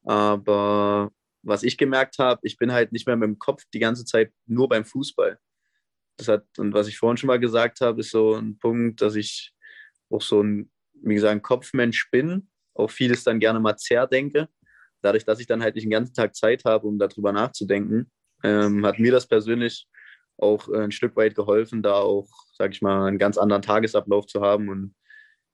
[0.05, 1.11] Aber
[1.43, 4.33] was ich gemerkt habe, ich bin halt nicht mehr mit dem Kopf die ganze Zeit
[4.47, 5.39] nur beim Fußball.
[6.17, 9.17] Das hat, und was ich vorhin schon mal gesagt habe, ist so ein Punkt, dass
[9.17, 9.53] ich
[10.11, 10.71] auch so ein,
[11.03, 14.49] wie gesagt, Kopfmensch bin, auch vieles dann gerne mal zerdenke.
[15.03, 18.11] Dadurch, dass ich dann halt nicht den ganzen Tag Zeit habe, um darüber nachzudenken,
[18.45, 19.89] ähm, hat mir das persönlich
[20.39, 24.41] auch ein Stück weit geholfen, da auch, sag ich mal, einen ganz anderen Tagesablauf zu
[24.41, 24.95] haben und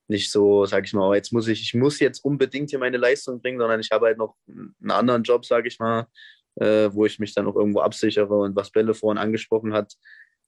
[0.08, 2.96] nicht so, sag ich mal, oh, jetzt muss ich, ich muss jetzt unbedingt hier meine
[2.96, 6.08] Leistung bringen, sondern ich habe halt noch einen anderen Job, sag ich mal,
[6.56, 9.94] äh, wo ich mich dann auch irgendwo absichere und was Bälle vorhin angesprochen hat.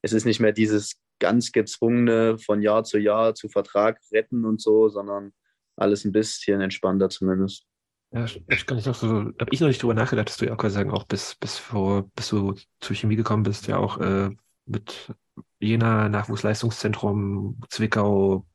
[0.03, 4.61] Es ist nicht mehr dieses ganz gezwungene von Jahr zu Jahr zu Vertrag retten und
[4.61, 5.33] so, sondern
[5.77, 7.65] alles ein bisschen entspannter zumindest.
[8.13, 10.53] Ja, ich kann nicht noch so, habe ich noch nicht drüber nachgedacht, dass du ja
[10.53, 13.99] auch quasi sagen, auch bis, bis vor, bis du zur Chemie gekommen bist, ja auch
[13.99, 14.31] äh,
[14.67, 15.15] mit
[15.59, 18.47] Jena Nachwuchsleistungszentrum, Zwickau,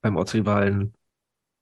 [0.00, 0.94] beim Ortsrivalen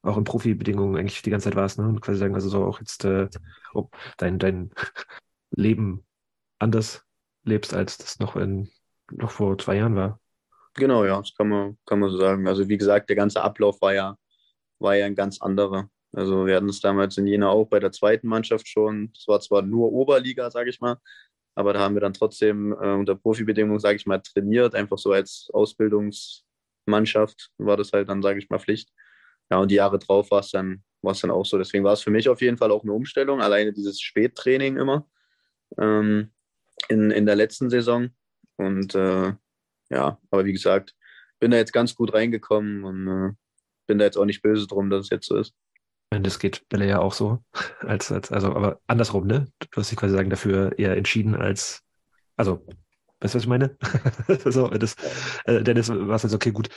[0.02, 1.86] auch in Profibedingungen eigentlich die ganze Zeit warst, ne?
[1.86, 3.28] Und quasi sagen, also so auch jetzt äh,
[3.74, 4.70] ob dein, dein
[5.50, 6.04] Leben
[6.58, 7.04] anders
[7.44, 8.70] lebst, als das noch in
[9.10, 10.20] noch vor zwei Jahren war.
[10.74, 12.46] Genau, ja, das kann man, kann man so sagen.
[12.46, 14.16] Also wie gesagt, der ganze Ablauf war ja,
[14.78, 15.88] war ja ein ganz anderer.
[16.12, 19.12] Also wir hatten es damals in Jena auch bei der zweiten Mannschaft schon.
[19.16, 20.96] Es war zwar nur Oberliga, sage ich mal,
[21.54, 25.12] aber da haben wir dann trotzdem äh, unter Profibedingungen, sage ich mal, trainiert, einfach so
[25.12, 26.44] als Ausbildungs-
[26.88, 28.92] Mannschaft war das halt dann, sage ich mal, Pflicht.
[29.50, 31.58] Ja, und die Jahre drauf war es dann, war es dann auch so.
[31.58, 33.40] Deswegen war es für mich auf jeden Fall auch eine Umstellung.
[33.40, 35.08] Alleine dieses Spättraining immer
[35.78, 36.30] ähm,
[36.88, 38.10] in, in der letzten Saison.
[38.56, 39.32] Und äh,
[39.90, 40.94] ja, aber wie gesagt,
[41.38, 43.32] bin da jetzt ganz gut reingekommen und äh,
[43.86, 45.54] bin da jetzt auch nicht böse drum, dass es jetzt so ist.
[46.10, 47.38] Das geht Bälle ja auch so.
[47.80, 49.46] Als, als, also, aber andersrum, ne?
[49.70, 51.82] Du hast dich quasi sagen, dafür eher entschieden als,
[52.36, 52.64] also
[53.20, 53.76] Weißt du, was ich meine?
[54.44, 54.94] so, das,
[55.44, 56.68] äh, Dennis war es halt so, okay, gut,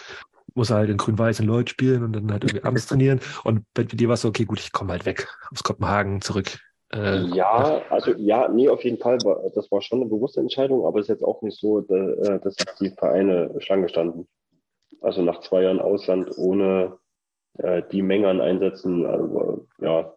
[0.55, 3.19] muss halt in Grün-Weiß in Lloyd spielen und dann halt irgendwie abends trainieren.
[3.43, 6.57] Und bei dir war es so, okay, gut, ich komme halt weg aus Kopenhagen zurück.
[6.93, 9.19] Äh, ja, also ja, nee, auf jeden Fall.
[9.53, 12.55] Das war schon eine bewusste Entscheidung, aber es ist jetzt auch nicht so, äh, dass
[12.79, 14.27] die Vereine Schlange standen.
[14.99, 16.97] Also nach zwei Jahren Ausland ohne
[17.57, 20.13] äh, die Menge an Einsätzen, also, ja,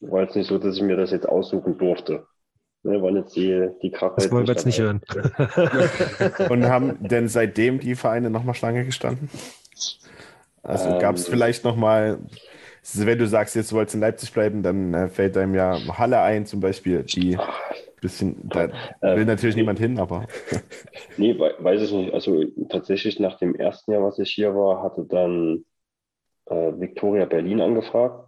[0.00, 2.26] war jetzt nicht so, dass ich mir das jetzt aussuchen durfte.
[2.82, 4.14] Wir wollen jetzt die, die Kracher.
[4.16, 5.00] Das wollen wir jetzt nicht hören.
[6.50, 9.28] Und haben denn seitdem die Vereine nochmal Schlange gestanden?
[10.62, 12.18] Also ähm, gab es vielleicht nochmal,
[12.94, 16.20] wenn du sagst, jetzt du wolltest in Leipzig bleiben, dann äh, fällt einem ja Halle
[16.20, 17.36] ein zum Beispiel, die
[18.00, 18.68] bisschen, da
[19.00, 20.26] will ähm, natürlich niemand hin, aber.
[21.16, 22.14] nee, weiß ich nicht.
[22.14, 25.64] Also tatsächlich nach dem ersten Jahr, was ich hier war, hatte dann
[26.46, 28.26] äh, Victoria Berlin angefragt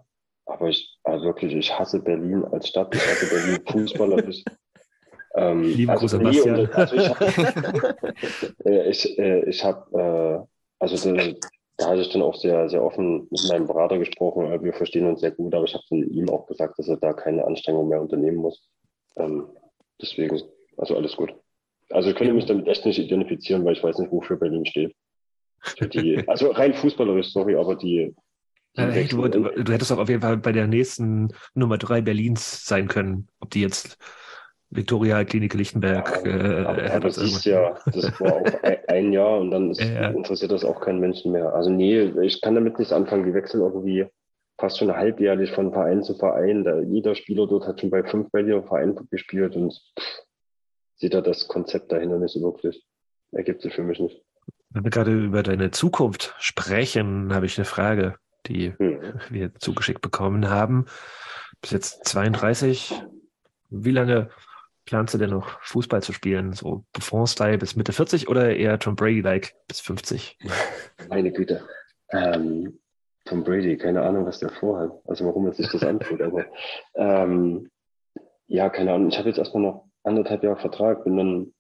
[0.49, 4.45] aber ich, also wirklich, ich hasse Berlin als Stadt, ich hasse Berlin fußballerisch.
[5.35, 6.71] Ähm, Lieben also, Gruß, Sebastian.
[6.73, 7.97] Also ich habe,
[8.65, 10.39] äh, ich, äh, ich hab, äh,
[10.79, 11.23] also da,
[11.77, 14.65] da hatte ich dann auch sehr, sehr offen mit meinem Berater gesprochen.
[14.65, 17.45] Wir verstehen uns sehr gut, aber ich habe ihm auch gesagt, dass er da keine
[17.45, 18.69] Anstrengung mehr unternehmen muss.
[19.17, 19.47] Ähm,
[20.01, 20.41] deswegen,
[20.79, 21.33] also alles gut.
[21.91, 24.97] Also ich könnte mich damit echt nicht identifizieren, weil ich weiß nicht, wofür Berlin steht.
[25.93, 28.15] Die, also rein fußballerisch, sorry, aber die,
[28.79, 32.65] äh, hey, du, du, hättest auch auf jeden Fall bei der nächsten Nummer drei Berlins
[32.65, 33.29] sein können.
[33.41, 33.99] Ob die jetzt
[34.71, 38.45] Victoria Klinik Lichtenberg ja, äh, aber, aber das ist ja, das war auch
[38.89, 40.11] ein Jahr und dann ist, ja.
[40.11, 41.55] interessiert das auch keinen Menschen mehr.
[41.55, 43.25] Also nee, ich kann damit nichts anfangen.
[43.25, 44.07] Die wechseln irgendwie
[44.59, 46.65] fast schon halbjährlich von Verein zu Verein.
[46.65, 50.23] Da, jeder Spieler dort hat schon bei fünf Berliner Vereinen gespielt und pff,
[50.97, 52.85] sieht da das Konzept dahinter nicht so wirklich.
[53.33, 54.23] Ergibt sich für mich nicht.
[54.71, 59.21] Wenn wir gerade über deine Zukunft sprechen, habe ich eine Frage die mhm.
[59.31, 60.87] wir zugeschickt bekommen haben.
[61.61, 62.95] Bis jetzt 32.
[63.71, 64.31] Wie lange
[64.87, 66.53] planst du denn noch Fußball zu spielen?
[66.53, 70.39] So Buffon-Style bis Mitte 40 oder eher Tom Brady-like bis 50?
[71.09, 71.63] Meine Güte.
[72.11, 72.79] Ähm,
[73.25, 74.93] Tom Brady, keine Ahnung, was der vorhat.
[75.07, 76.23] Also warum er sich das antut.
[76.23, 76.47] Aber
[76.95, 77.71] ähm,
[78.47, 79.09] ja, keine Ahnung.
[79.09, 81.55] Ich habe jetzt erstmal noch anderthalb Jahre Vertrag, bin dann,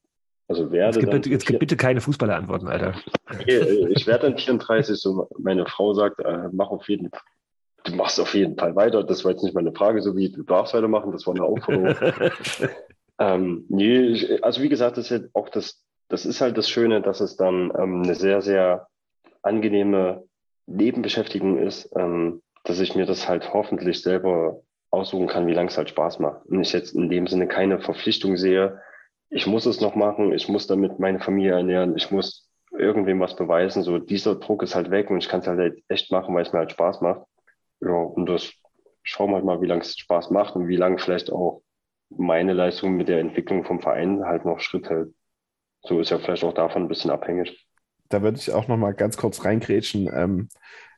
[0.48, 2.94] also werde Jetzt gib, dann bitte, jetzt gib bitte keine Fußballer-Antworten, Alter.
[3.30, 7.20] Okay, äh, ich werde dann 34, so meine Frau sagt, äh, mach auf jeden Fall.
[7.84, 9.04] Du machst auf jeden Fall weiter.
[9.04, 11.94] Das war jetzt nicht meine Frage, so wie du darfst weitermachen, das war eine Aufforderung.
[13.18, 17.02] ähm, nee, also wie gesagt, das ist halt auch das, das ist halt das Schöne,
[17.02, 18.88] dass es dann ähm, eine sehr, sehr
[19.42, 20.24] angenehme
[20.66, 25.76] Nebenbeschäftigung ist, ähm, dass ich mir das halt hoffentlich selber aussuchen kann, wie lange es
[25.76, 26.46] halt Spaß macht.
[26.46, 28.80] Und ich jetzt in dem Sinne keine Verpflichtung sehe,
[29.30, 33.36] ich muss es noch machen, ich muss damit meine Familie ernähren, ich muss irgendwem was
[33.36, 33.82] beweisen.
[33.82, 36.52] So dieser Druck ist halt weg und ich kann es halt echt machen, weil es
[36.52, 37.22] mir halt Spaß macht.
[37.80, 38.52] Ja, und das
[39.02, 41.62] schauen wir halt mal, wie lange es Spaß macht und wie lange vielleicht auch
[42.10, 45.14] meine Leistung mit der Entwicklung vom Verein halt noch Schritt hält.
[45.82, 47.66] So ist ja vielleicht auch davon ein bisschen abhängig.
[48.08, 50.10] Da würde ich auch noch mal ganz kurz reingrätschen.
[50.12, 50.48] Ähm,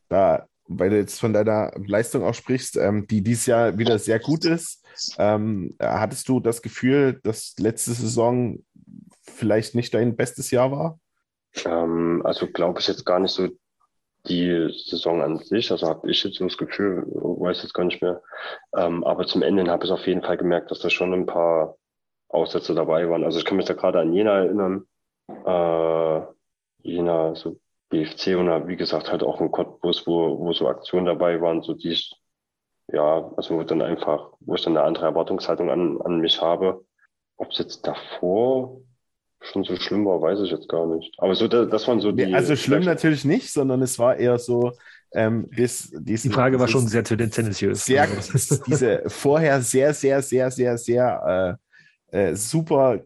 [0.09, 4.21] da, weil du jetzt von deiner Leistung auch sprichst, ähm, die dieses Jahr wieder sehr
[4.21, 4.85] gut ist.
[5.19, 8.63] Ähm, hattest du das Gefühl, dass letzte Saison
[9.23, 10.99] vielleicht nicht dein bestes Jahr war?
[11.65, 13.49] Ähm, also glaube ich jetzt gar nicht so
[14.29, 15.73] die Saison an sich.
[15.73, 18.23] Also habe ich jetzt so das Gefühl, weiß jetzt gar nicht mehr.
[18.77, 21.77] Ähm, aber zum Ende habe ich auf jeden Fall gemerkt, dass da schon ein paar
[22.29, 23.25] Aussätze dabei waren.
[23.25, 24.87] Also ich kann mich da gerade an Jena erinnern.
[25.29, 26.21] Äh,
[26.83, 27.59] Jena, so
[27.91, 31.75] BFC und wie gesagt halt auch ein Cottbus, wo, wo so Aktionen dabei waren, so
[31.75, 32.15] die ich,
[32.93, 36.85] ja, also dann einfach, wo ich dann eine andere Erwartungshaltung an, an mich habe.
[37.37, 38.81] Ob es jetzt davor
[39.41, 41.15] schon so schlimm war, weiß ich jetzt gar nicht.
[41.19, 42.27] Aber so, das, das waren so die.
[42.27, 44.73] Nee, also schlimm natürlich nicht, sondern es war eher so,
[45.13, 47.85] ähm, das, diese, Die Frage war schon sehr tendenziös.
[47.85, 48.07] sehr,
[48.67, 51.59] diese vorher sehr, sehr, sehr, sehr, sehr
[52.13, 53.01] äh, äh, super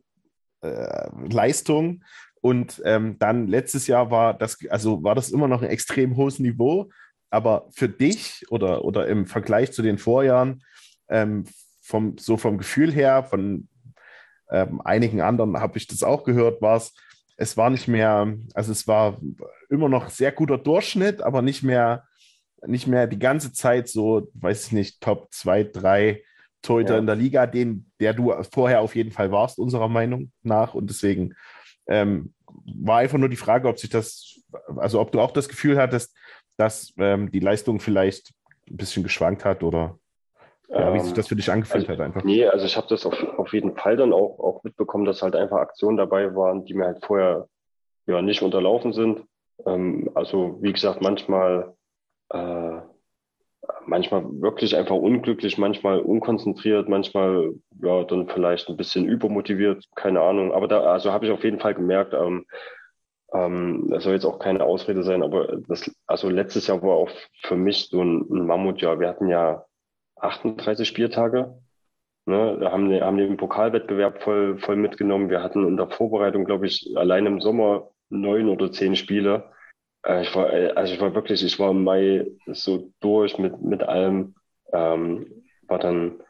[0.63, 2.03] äh, Leistung.
[2.45, 6.39] Und ähm, dann letztes Jahr war das, also war das immer noch ein extrem hohes
[6.41, 6.91] Niveau.
[7.31, 10.63] Aber für dich oder, oder im Vergleich zu den Vorjahren,
[11.09, 11.45] ähm,
[11.81, 13.67] vom, so vom Gefühl her, von
[14.51, 16.93] ähm, einigen anderen habe ich das auch gehört, war es,
[17.39, 19.19] es war nicht mehr, also es war
[19.71, 22.05] immer noch sehr guter Durchschnitt, aber nicht mehr,
[22.67, 26.23] nicht mehr die ganze Zeit so, weiß ich nicht, Top 2, 3
[26.61, 26.99] Torhüter Ja.
[26.99, 30.75] in der Liga, den, der du vorher auf jeden Fall warst, unserer Meinung nach.
[30.75, 31.35] Und deswegen
[31.87, 34.41] ähm, war einfach nur die Frage, ob sich das,
[34.77, 36.17] also ob du auch das Gefühl hattest,
[36.57, 38.33] dass ähm, die Leistung vielleicht
[38.69, 39.99] ein bisschen geschwankt hat oder
[40.69, 42.25] ja, wie sich Ähm, das für dich angefühlt also, hat einfach.
[42.25, 45.37] Nee, also ich habe das auf, auf jeden Fall dann auch, auch mitbekommen, dass halt
[45.37, 47.49] einfach Aktionen dabei waren, die mir halt vorher
[48.07, 49.25] ja nicht unterlaufen sind.
[49.67, 51.75] Ähm, also wie gesagt, manchmal
[52.31, 52.81] äh,
[53.87, 60.53] manchmal wirklich einfach unglücklich, manchmal unkonzentriert, manchmal ja dann vielleicht ein bisschen übermotiviert, keine Ahnung.
[60.53, 62.47] Aber da also habe ich auf jeden Fall gemerkt, ähm,
[63.33, 67.11] ähm, das soll jetzt auch keine Ausrede sein, aber das also letztes Jahr war auch
[67.43, 69.01] für mich so ein, ein Mammutjahr.
[69.01, 69.65] Wir hatten ja
[70.17, 71.55] 38 Spieltage.
[72.27, 75.29] Ne, haben, haben den Pokalwettbewerb voll, voll mitgenommen.
[75.29, 79.51] Wir hatten in der Vorbereitung, glaube ich, allein im Sommer neun oder zehn Spiele.
[80.05, 83.61] Äh, ich war, äh, also ich war wirklich, ich war im Mai so durch mit,
[83.63, 84.35] mit allem.
[84.73, 86.21] Ähm, war dann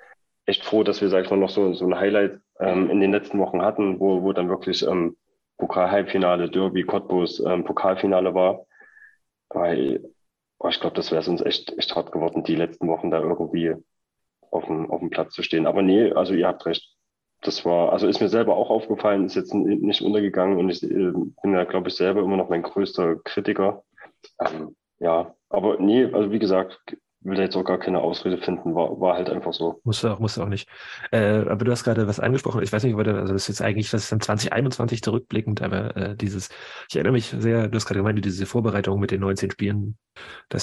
[0.47, 3.13] echt froh, dass wir, sag ich mal, noch so, so ein Highlight ähm, in den
[3.13, 5.17] letzten Wochen hatten, wo, wo dann wirklich ähm,
[5.59, 8.67] Pokal-Halbfinale, Derby, Cottbus, ähm, Pokalfinale war.
[9.51, 10.05] Weil,
[10.59, 13.75] oh, ich glaube, das wäre uns echt, echt hart geworden, die letzten Wochen da irgendwie
[14.51, 15.67] auf dem, auf dem Platz zu stehen.
[15.67, 16.94] Aber nee, also ihr habt recht.
[17.45, 20.87] Das war, also ist mir selber auch aufgefallen, ist jetzt nicht untergegangen und ich äh,
[20.87, 23.85] bin ja, glaube ich, selber immer noch mein größter Kritiker.
[24.41, 28.75] Ähm, ja, aber nee, also wie gesagt, will da jetzt auch gar keine Ausrede finden,
[28.75, 29.81] war, war halt einfach so.
[29.85, 30.69] Musst du auch, musst du auch nicht.
[31.11, 32.63] Äh, aber du hast gerade was angesprochen.
[32.63, 35.63] Ich weiß nicht, ob wir also das ist jetzt eigentlich, das ist dann 2021 zurückblickend,
[35.63, 36.51] aber äh, dieses,
[36.89, 39.97] ich erinnere mich sehr, du hast gerade gemeint, diese Vorbereitung mit den 19 Spielen,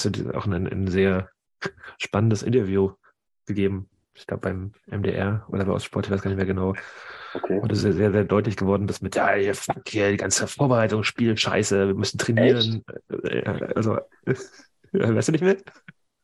[0.04, 1.28] du dir auch ein, ein sehr
[1.98, 2.92] spannendes Interview
[3.46, 3.88] gegeben.
[4.14, 6.74] Ich glaube beim MDR oder bei Ostsport, ich weiß gar nicht mehr genau.
[7.34, 7.58] Okay.
[7.58, 10.46] Und es ist sehr, sehr deutlich geworden, dass mit, ja, hier, fuck, hier, die ganze
[10.46, 12.84] Vorbereitungsspiel, scheiße, wir müssen trainieren.
[13.24, 13.42] Äh,
[13.74, 13.98] Also,
[14.92, 15.56] ja, weißt du nicht mehr?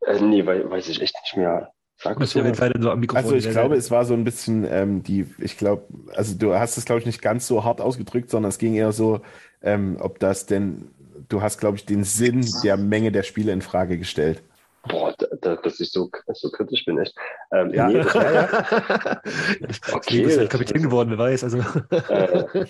[0.07, 1.73] Äh, nee, wei- weiß ich echt nicht mehr.
[2.01, 3.17] Sag so am Mikrofon.
[3.17, 6.77] Also ich glaube, es war so ein bisschen ähm, die, ich glaube, also du hast
[6.77, 9.21] es, glaube ich, nicht ganz so hart ausgedrückt, sondern es ging eher so,
[9.63, 10.91] ähm, ob das denn,
[11.29, 14.45] du hast, glaube ich, den Sinn der Menge der Spiele in Frage gestellt.
[14.89, 17.15] Boah, da, da, dass ich so, so kritisch bin, echt.
[17.53, 17.89] Ähm, Ja.
[17.89, 19.21] nee, das, Ja, ja.
[19.93, 21.45] okay, du bist halt Kapitän geworden, wer weiß.
[21.45, 21.59] Also.
[21.59, 22.69] Äh,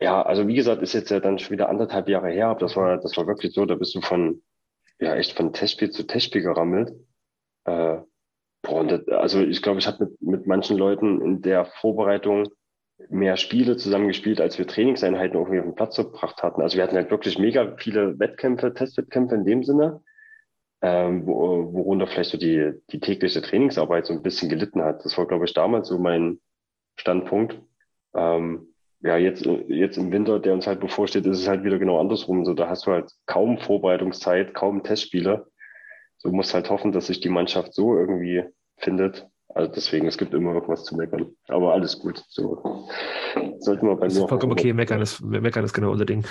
[0.00, 2.76] ja, also wie gesagt, ist jetzt ja dann schon wieder anderthalb Jahre her, aber das
[2.76, 4.42] war, das war wirklich so, da bist du von,
[5.00, 6.92] ja, echt von Testspiel zu Testspiel gerammelt.
[7.64, 7.98] Äh,
[8.62, 12.48] boah, und das, also ich glaube, ich habe mit, mit manchen Leuten in der Vorbereitung
[13.08, 16.62] mehr Spiele zusammengespielt, als wir Trainingseinheiten irgendwie auf den Platz gebracht hatten.
[16.62, 20.02] Also wir hatten halt wirklich mega viele Wettkämpfe, Testwettkämpfe in dem Sinne,
[20.82, 25.04] ähm, wo, worunter vielleicht so die, die tägliche Trainingsarbeit so ein bisschen gelitten hat.
[25.04, 26.40] Das war, glaube ich, damals so mein
[26.96, 27.60] Standpunkt.
[28.14, 28.68] Ähm,
[29.00, 32.44] ja, jetzt, jetzt im Winter, der uns halt bevorsteht, ist es halt wieder genau andersrum.
[32.44, 35.46] So, da hast du halt kaum Vorbereitungszeit, kaum Testspiele.
[36.16, 38.44] So musst halt hoffen, dass sich die Mannschaft so irgendwie
[38.76, 39.26] findet.
[39.54, 41.34] Also deswegen, es gibt immer irgendwas zu meckern.
[41.46, 42.22] Aber alles gut.
[42.28, 42.88] So
[43.60, 46.24] sollten wir bei Das mir vollkommen okay, meckern ist, meckern ist genau unser Ding.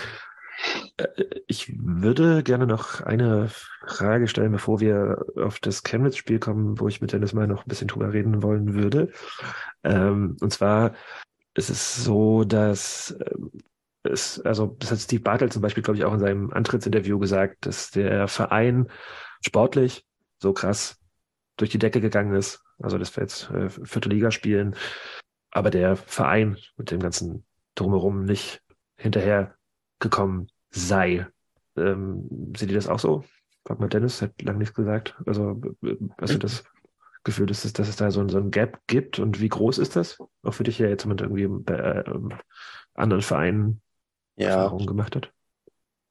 [0.98, 1.08] Äh,
[1.48, 3.50] Ich würde gerne noch eine
[3.88, 7.70] Frage stellen, bevor wir auf das Chemnitz-Spiel kommen, wo ich mit Dennis mal noch ein
[7.70, 9.12] bisschen drüber reden wollen würde.
[9.84, 10.94] Ähm, und zwar
[11.56, 13.52] ist es so, dass ähm,
[14.04, 17.66] es, also das hat Steve Bartel zum Beispiel, glaube ich, auch in seinem Antrittsinterview gesagt,
[17.66, 18.88] dass der Verein
[19.46, 20.06] sportlich
[20.40, 21.00] so krass
[21.58, 22.62] durch die Decke gegangen ist.
[22.80, 24.76] Also dass wir jetzt äh, vierte Liga spielen,
[25.52, 28.62] aber der Verein mit dem ganzen Drumherum nicht
[28.96, 29.57] hinterher
[30.00, 31.28] gekommen sei.
[31.76, 33.24] Ähm, seht ihr das auch so?
[33.66, 35.16] Frag mal Dennis, hat lange nichts gesagt.
[35.26, 35.62] Also
[36.20, 36.64] hast du das
[37.24, 39.78] Gefühl, dass es, dass es da so, ein- so ein Gap gibt und wie groß
[39.80, 40.18] ist das?
[40.44, 42.04] Auch für dich, der jetzt mit irgendwie bei äh,
[42.96, 43.82] anderen Vereinen
[44.36, 45.34] Ja, Erfahrungen gemacht hat.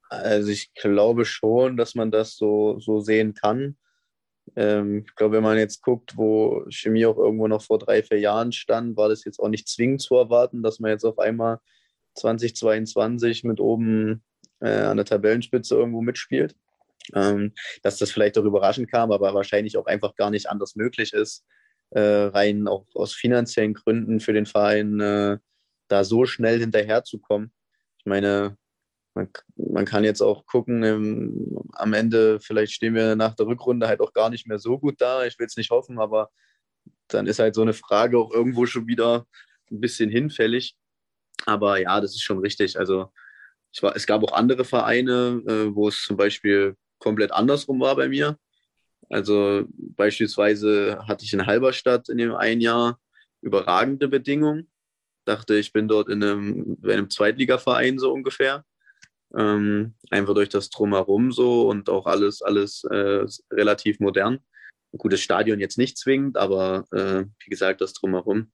[0.09, 3.77] also ich glaube schon, dass man das so, so sehen kann.
[4.55, 8.19] Ähm, ich glaube, wenn man jetzt guckt, wo Chemie auch irgendwo noch vor drei, vier
[8.19, 11.59] Jahren stand, war das jetzt auch nicht zwingend zu erwarten, dass man jetzt auf einmal
[12.17, 14.23] 2022 mit oben
[14.59, 16.55] äh, an der Tabellenspitze irgendwo mitspielt.
[17.13, 17.53] Ähm,
[17.83, 21.45] dass das vielleicht auch überraschend kam, aber wahrscheinlich auch einfach gar nicht anders möglich ist,
[21.91, 25.37] äh, rein auch aus finanziellen Gründen für den Verein äh,
[25.87, 27.53] da so schnell hinterherzukommen.
[27.99, 28.57] Ich meine,
[29.13, 33.87] man, man kann jetzt auch gucken, im, am Ende, vielleicht stehen wir nach der Rückrunde
[33.87, 35.25] halt auch gar nicht mehr so gut da.
[35.25, 36.29] Ich will es nicht hoffen, aber
[37.07, 39.25] dann ist halt so eine Frage auch irgendwo schon wieder
[39.71, 40.75] ein bisschen hinfällig.
[41.45, 42.77] Aber ja, das ist schon richtig.
[42.77, 43.11] Also
[43.71, 47.95] ich war, es gab auch andere Vereine, äh, wo es zum Beispiel komplett andersrum war
[47.95, 48.37] bei mir.
[49.09, 52.99] Also beispielsweise hatte ich in Halberstadt in dem einen Jahr
[53.41, 54.69] überragende Bedingungen.
[55.25, 58.65] Dachte, ich bin dort in einem, in einem Zweitligaverein so ungefähr.
[59.35, 64.39] Ähm, einfach durch das Drumherum so und auch alles, alles äh, relativ modern.
[64.93, 68.51] Ein gutes Stadion jetzt nicht zwingend, aber äh, wie gesagt, das Drumherum.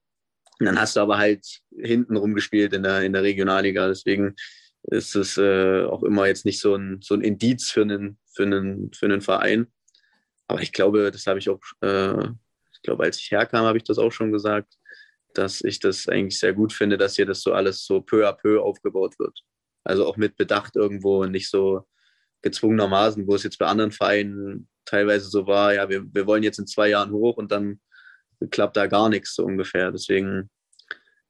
[0.63, 1.45] Und dann hast du aber halt
[1.77, 3.89] hinten rumgespielt in der, in der Regionalliga.
[3.89, 4.33] Deswegen
[4.83, 8.43] ist es äh, auch immer jetzt nicht so ein, so ein Indiz für einen, für,
[8.43, 9.67] einen, für einen Verein.
[10.47, 12.29] Aber ich glaube, das habe ich auch, äh,
[12.71, 14.73] ich glaube, als ich herkam, habe ich das auch schon gesagt,
[15.33, 18.31] dass ich das eigentlich sehr gut finde, dass hier das so alles so peu à
[18.31, 19.37] peu aufgebaut wird.
[19.83, 21.85] Also auch mit Bedacht irgendwo und nicht so
[22.41, 26.59] gezwungenermaßen, wo es jetzt bei anderen Vereinen teilweise so war, ja, wir, wir wollen jetzt
[26.59, 27.81] in zwei Jahren hoch und dann
[28.51, 29.91] klappt da gar nichts so ungefähr.
[29.91, 30.49] Deswegen,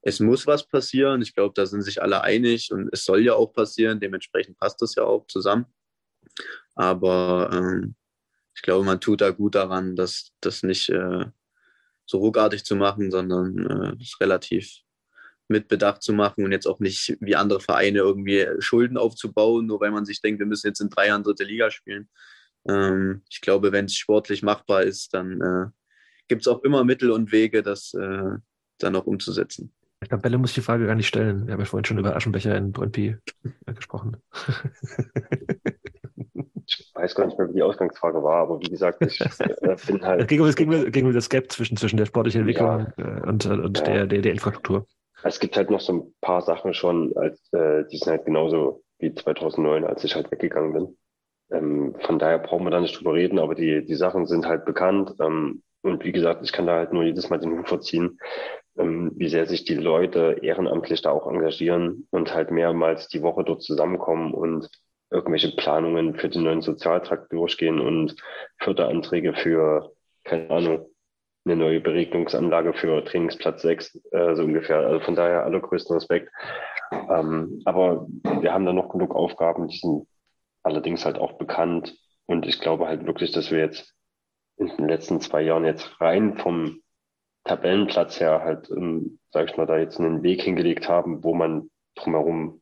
[0.02, 1.22] es muss was passieren.
[1.22, 4.00] Ich glaube, da sind sich alle einig und es soll ja auch passieren.
[4.00, 5.66] Dementsprechend passt das ja auch zusammen.
[6.76, 7.96] Aber ähm,
[8.56, 11.26] ich glaube, man tut da gut daran, das, das nicht äh,
[12.06, 14.84] so ruckartig zu machen, sondern äh, das relativ
[15.48, 19.80] mit Bedacht zu machen und jetzt auch nicht wie andere Vereine irgendwie Schulden aufzubauen, nur
[19.82, 22.10] weil man sich denkt, wir müssen jetzt in drei Jahren dritte Liga spielen.
[22.68, 25.66] Ähm, ich glaube, wenn es sportlich machbar ist, dann äh,
[26.28, 28.38] gibt es auch immer Mittel und Wege, das äh,
[28.80, 29.74] dann auch umzusetzen.
[30.02, 31.46] Ich glaube, Bälle muss ich die Frage gar nicht stellen.
[31.48, 33.16] Wir haben ja vorhin schon über Aschenbecher in Brøndby
[33.66, 34.18] äh, gesprochen.
[36.66, 39.98] Ich weiß gar nicht mehr, wie die Ausgangsfrage war, aber wie gesagt, ich äh, bin
[39.98, 40.28] Es halt.
[40.28, 43.22] ging um, es ging um, ging um das Gap zwischen, zwischen der sportlichen Entwicklung äh,
[43.28, 43.84] und, und Ja.
[43.84, 44.88] der, der, der Infrastruktur.
[45.24, 48.84] Es gibt halt noch so ein paar Sachen schon, als, äh, die sind halt genauso
[49.00, 50.98] wie 2009, als ich halt weggegangen bin.
[51.52, 54.66] Ähm, von daher brauchen wir da nicht drüber reden, aber die, die Sachen sind halt
[54.66, 55.14] bekannt.
[55.22, 58.20] Ähm, und wie gesagt, ich kann da halt nur jedes Mal den Hut verziehen,
[58.78, 63.44] ähm, wie sehr sich die Leute ehrenamtlich da auch engagieren und halt mehrmals die Woche
[63.44, 64.70] dort zusammenkommen und
[65.12, 68.16] irgendwelche Planungen für den neuen Sozialtrakt durchgehen und
[68.60, 69.92] Förderanträge für,
[70.24, 70.88] keine Ahnung,
[71.46, 74.78] eine neue Beregnungsanlage für Trainingsplatz 6, äh, so ungefähr.
[74.78, 76.32] Also von daher allergrößten Respekt.
[76.92, 78.08] Ähm, aber
[78.40, 80.08] wir haben da noch genug Aufgaben, die sind
[80.64, 81.96] allerdings halt auch bekannt.
[82.26, 83.94] Und ich glaube halt wirklich, dass wir jetzt
[84.58, 86.82] in den letzten zwei Jahren jetzt rein vom
[87.44, 91.70] Tabellenplatz her halt, ähm, sag ich mal, da jetzt einen Weg hingelegt haben, wo man
[91.96, 92.62] drumherum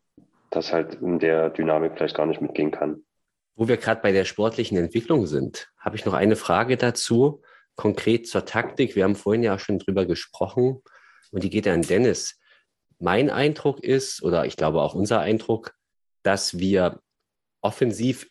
[0.50, 3.04] das halt in der Dynamik vielleicht gar nicht mitgehen kann.
[3.56, 7.42] Wo wir gerade bei der sportlichen Entwicklung sind, habe ich noch eine Frage dazu,
[7.76, 8.96] konkret zur Taktik.
[8.96, 10.82] Wir haben vorhin ja schon drüber gesprochen
[11.32, 12.40] und die geht an Dennis.
[13.00, 15.74] Mein Eindruck ist, oder ich glaube auch unser Eindruck,
[16.24, 17.00] dass wir
[17.62, 18.30] offensiv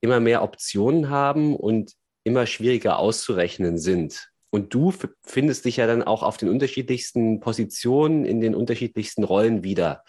[0.00, 1.92] immer mehr Optionen haben und
[2.24, 4.28] immer schwieriger auszurechnen sind.
[4.52, 4.92] und du
[5.22, 10.02] findest dich ja dann auch auf den unterschiedlichsten Positionen, in den unterschiedlichsten Rollen wieder.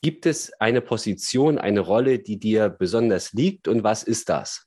[0.00, 4.66] Gibt es eine Position, eine Rolle, die dir besonders liegt und was ist das?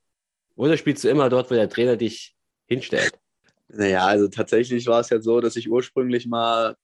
[0.56, 2.36] Oder spielst du immer dort, wo der Trainer dich
[2.68, 3.14] hinstellt?
[3.68, 6.76] Naja, also tatsächlich war es ja so, dass ich ursprünglich mal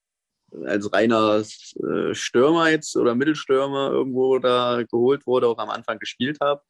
[0.65, 6.39] als reiner äh, Stürmer jetzt oder Mittelstürmer irgendwo da geholt wurde, auch am Anfang gespielt
[6.41, 6.61] habe.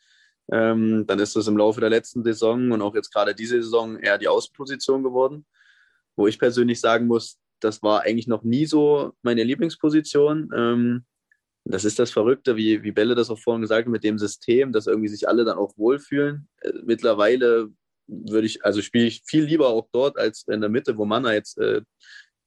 [0.52, 3.98] Ähm, dann ist das im Laufe der letzten Saison und auch jetzt gerade diese Saison
[3.98, 5.46] eher die Außenposition geworden,
[6.16, 10.50] wo ich persönlich sagen muss, das war eigentlich noch nie so meine Lieblingsposition.
[10.56, 11.06] Ähm,
[11.64, 14.72] das ist das Verrückte, wie, wie Belle das auch vorhin gesagt hat, mit dem System,
[14.72, 16.48] dass irgendwie sich alle dann auch wohlfühlen.
[16.62, 17.70] Äh, mittlerweile
[18.08, 21.34] würde ich, also spiele ich viel lieber auch dort als in der Mitte, wo Manna
[21.34, 21.82] jetzt äh,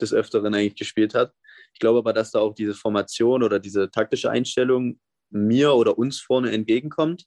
[0.01, 1.33] des Öfteren eigentlich gespielt hat.
[1.73, 5.01] Ich glaube aber, dass da auch diese Formation oder diese taktische Einstellung
[5.31, 7.25] mir oder uns vorne entgegenkommt,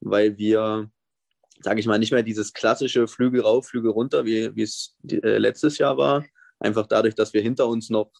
[0.00, 0.90] weil wir,
[1.60, 5.78] sage ich mal, nicht mehr dieses klassische Flügel rauf, Flügel runter, wie, es äh, letztes
[5.78, 6.24] Jahr war.
[6.58, 8.10] Einfach dadurch, dass wir hinter uns noch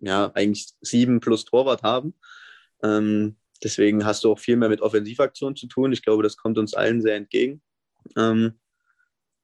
[0.00, 2.14] ja, eigentlich sieben plus Torwart haben.
[2.82, 5.92] Ähm, deswegen hast du auch viel mehr mit Offensivaktionen zu tun.
[5.92, 7.60] Ich glaube, das kommt uns allen sehr entgegen.
[8.16, 8.58] Ähm,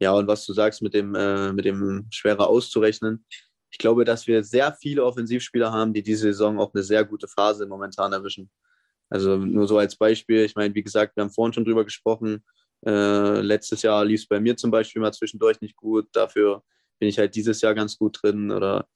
[0.00, 3.24] ja, und was du sagst mit dem, äh, mit dem schwerer auszurechnen,
[3.70, 7.26] ich glaube, dass wir sehr viele Offensivspieler haben, die diese Saison auch eine sehr gute
[7.26, 8.50] Phase momentan erwischen.
[9.14, 12.44] Also nur so als Beispiel, ich meine, wie gesagt, wir haben vorhin schon drüber gesprochen.
[12.84, 16.08] Äh, letztes Jahr lief es bei mir zum Beispiel mal zwischendurch nicht gut.
[16.12, 16.64] Dafür
[16.98, 18.50] bin ich halt dieses Jahr ganz gut drin.
[18.50, 18.88] Oder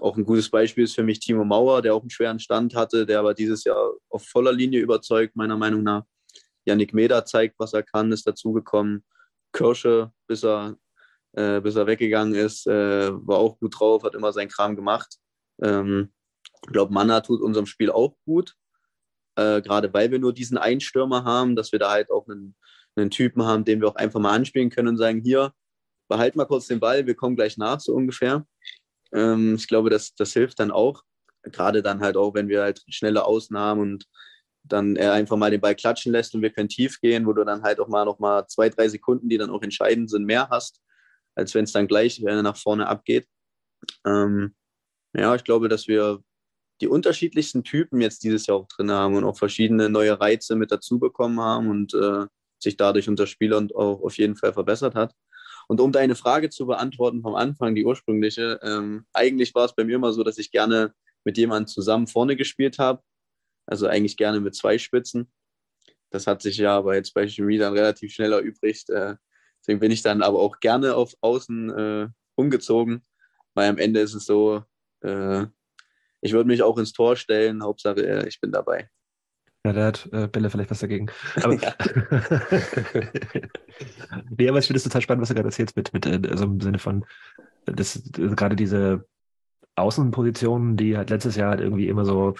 [0.00, 3.06] auch ein gutes Beispiel ist für mich Timo Mauer, der auch einen schweren Stand hatte,
[3.06, 6.04] der aber dieses Jahr auf voller Linie überzeugt, meiner Meinung nach.
[6.66, 9.02] Yannick Meder zeigt, was er kann, ist dazugekommen.
[9.52, 10.76] Kirsche, bis er
[11.32, 15.16] äh, bis er weggegangen ist, äh, war auch gut drauf, hat immer seinen Kram gemacht.
[15.62, 16.12] Ähm,
[16.66, 18.54] ich glaube, Manna tut unserem Spiel auch gut,
[19.36, 22.54] äh, gerade weil wir nur diesen Einstürmer haben, dass wir da halt auch einen,
[22.96, 25.52] einen Typen haben, den wir auch einfach mal anspielen können und sagen, hier,
[26.08, 28.46] behalt mal kurz den Ball, wir kommen gleich nach, so ungefähr.
[29.12, 31.02] Ähm, ich glaube, das, das hilft dann auch,
[31.42, 34.06] gerade dann halt auch, wenn wir halt schnelle Ausnahmen und
[34.62, 37.44] dann er einfach mal den Ball klatschen lässt und wir können tief gehen, wo du
[37.44, 40.48] dann halt auch mal noch mal zwei, drei Sekunden, die dann auch entscheidend sind, mehr
[40.48, 40.80] hast
[41.34, 43.26] als wenn es dann gleich nach vorne abgeht.
[44.06, 44.54] Ähm,
[45.14, 46.22] ja, ich glaube, dass wir
[46.80, 50.70] die unterschiedlichsten Typen jetzt dieses Jahr auch drin haben und auch verschiedene neue Reize mit
[50.70, 52.26] dazu bekommen haben und äh,
[52.58, 55.14] sich dadurch unser Spiel und auch auf jeden Fall verbessert hat.
[55.68, 59.84] Und um deine Frage zu beantworten vom Anfang, die ursprüngliche, ähm, eigentlich war es bei
[59.84, 60.92] mir immer so, dass ich gerne
[61.24, 63.02] mit jemandem zusammen vorne gespielt habe.
[63.66, 65.32] Also eigentlich gerne mit zwei Spitzen.
[66.10, 69.16] Das hat sich ja aber jetzt bei Chemie dann relativ schnell erübrigt, äh,
[69.64, 73.02] Deswegen bin ich dann aber auch gerne auf Außen äh, umgezogen,
[73.54, 74.62] weil am Ende ist es so,
[75.00, 75.46] äh,
[76.24, 78.88] ich würde mich auch ins Tor stellen, Hauptsache äh, ich bin dabei.
[79.66, 81.10] Ja, da hat äh, Bälle vielleicht was dagegen.
[81.42, 81.74] Aber, ja.
[84.36, 86.44] nee, aber ich finde es total spannend, was du gerade erzählst, mit, mit äh, also
[86.44, 87.04] im Sinne von,
[87.66, 89.06] das, also gerade diese
[89.76, 92.34] Außenpositionen, die halt letztes Jahr halt irgendwie immer so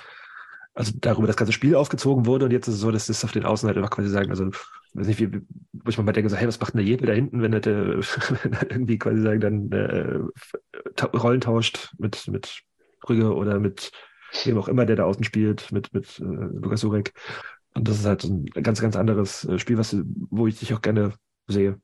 [0.75, 3.31] also darüber das ganze Spiel aufgezogen wurde und jetzt ist es so, dass das auf
[3.31, 4.51] den Außen halt einfach quasi sagen, also
[4.95, 5.41] weiß nicht, wie,
[5.73, 7.65] wo ich mal denke, so, hey, was macht denn der Jebel da hinten, wenn er,
[7.67, 10.19] er irgendwie quasi sagen, dann äh,
[11.17, 12.65] Rollen tauscht mit, mit
[13.05, 13.93] Brügge oder mit
[14.45, 17.13] wem auch immer, der da außen spielt, mit, mit äh, Lukas Surek.
[17.75, 19.97] Und das ist halt ein ganz, ganz anderes äh, Spiel, was,
[20.31, 21.15] wo ich dich auch gerne
[21.47, 21.81] sehe.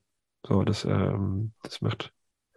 [0.47, 2.13] So, das, ähm, das macht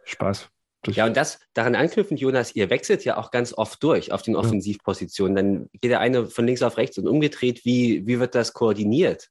[0.05, 0.49] Spaß.
[0.87, 4.35] Ja, und das daran anknüpfend, Jonas, ihr wechselt ja auch ganz oft durch auf den
[4.35, 5.35] Offensivpositionen.
[5.35, 7.63] Dann geht der eine von links auf rechts und umgedreht.
[7.63, 9.29] Wie, wie wird das koordiniert?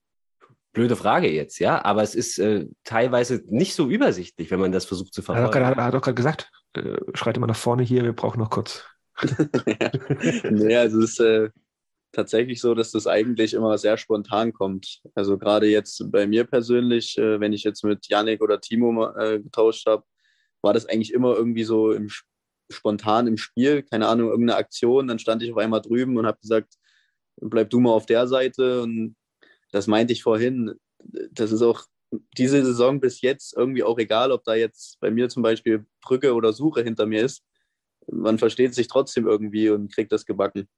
[0.73, 4.87] Blöde Frage jetzt, ja, aber es ist äh, teilweise nicht so übersichtlich, wenn man das
[4.87, 5.55] versucht zu verfolgen.
[5.55, 8.87] Er hat doch gerade gesagt, äh, schreit immer nach vorne hier, wir brauchen noch kurz.
[9.67, 10.51] ja.
[10.51, 11.51] nee, also es ist äh,
[12.13, 15.01] tatsächlich so, dass das eigentlich immer sehr spontan kommt.
[15.15, 19.41] Also gerade jetzt bei mir persönlich, äh, wenn ich jetzt mit Yannick oder Timo äh,
[19.41, 20.05] getauscht habe,
[20.63, 22.09] war das eigentlich immer irgendwie so im,
[22.71, 25.09] spontan im Spiel, keine Ahnung, irgendeine Aktion.
[25.09, 26.75] Dann stand ich auf einmal drüben und habe gesagt,
[27.41, 28.83] bleib du mal auf der Seite.
[28.83, 29.17] Und
[29.73, 30.75] das meinte ich vorhin.
[31.33, 31.85] Das ist auch
[32.37, 36.35] diese Saison bis jetzt irgendwie auch egal, ob da jetzt bei mir zum Beispiel Brücke
[36.35, 37.43] oder Suche hinter mir ist.
[38.11, 40.69] Man versteht sich trotzdem irgendwie und kriegt das gebacken.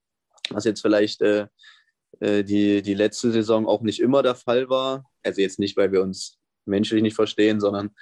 [0.50, 1.46] Was jetzt vielleicht äh,
[2.20, 5.04] äh die, die letzte Saison auch nicht immer der Fall war.
[5.22, 7.94] Also jetzt nicht, weil wir uns menschlich nicht verstehen, sondern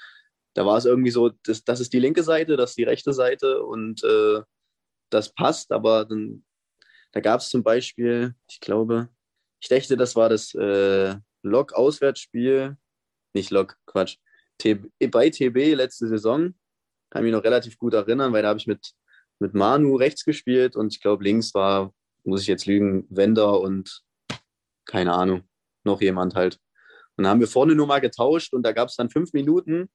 [0.54, 3.12] da war es irgendwie so, das, das ist die linke Seite, das ist die rechte
[3.12, 4.42] Seite und äh,
[5.10, 6.44] das passt, aber dann,
[7.12, 9.08] da gab es zum Beispiel, ich glaube,
[9.60, 12.76] ich dachte, das war das äh, Lok-Auswärtsspiel,
[13.34, 14.16] nicht Lok, Quatsch,
[14.58, 16.54] TB, bei TB letzte Saison,
[17.10, 18.92] kann mich noch relativ gut erinnern, weil da habe ich mit,
[19.42, 21.92] mit Manu rechts gespielt und ich glaube, links war,
[22.24, 24.02] muss ich jetzt lügen, Wender und
[24.86, 25.42] keine Ahnung,
[25.84, 26.58] noch jemand halt.
[27.16, 29.90] Und dann haben wir vorne nur mal getauscht und da gab es dann fünf Minuten,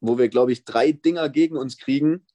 [0.00, 2.26] wo wir, glaube ich, drei Dinger gegen uns kriegen.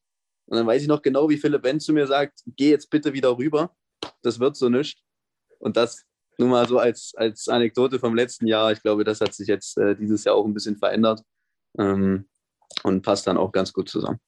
[0.48, 3.14] Und dann weiß ich noch genau, wie Philipp Benz zu mir sagt, geh jetzt bitte
[3.14, 3.76] wieder rüber.
[4.22, 5.04] Das wird so nicht.
[5.60, 6.06] Und das
[6.38, 8.72] nur mal so als, als Anekdote vom letzten Jahr.
[8.72, 11.22] Ich glaube, das hat sich jetzt äh, dieses Jahr auch ein bisschen verändert
[11.78, 12.28] ähm,
[12.84, 14.20] und passt dann auch ganz gut zusammen.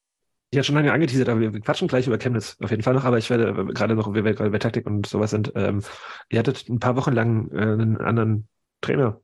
[0.49, 3.03] Ich hatte schon lange angeteasert, aber wir quatschen gleich über Chemnitz auf jeden Fall noch,
[3.03, 5.83] aber ich werde äh, gerade noch, wir gerade bei Taktik und sowas sind, ähm,
[6.29, 8.47] ihr hattet ein paar Wochen lang äh, einen anderen
[8.81, 9.19] Trainer.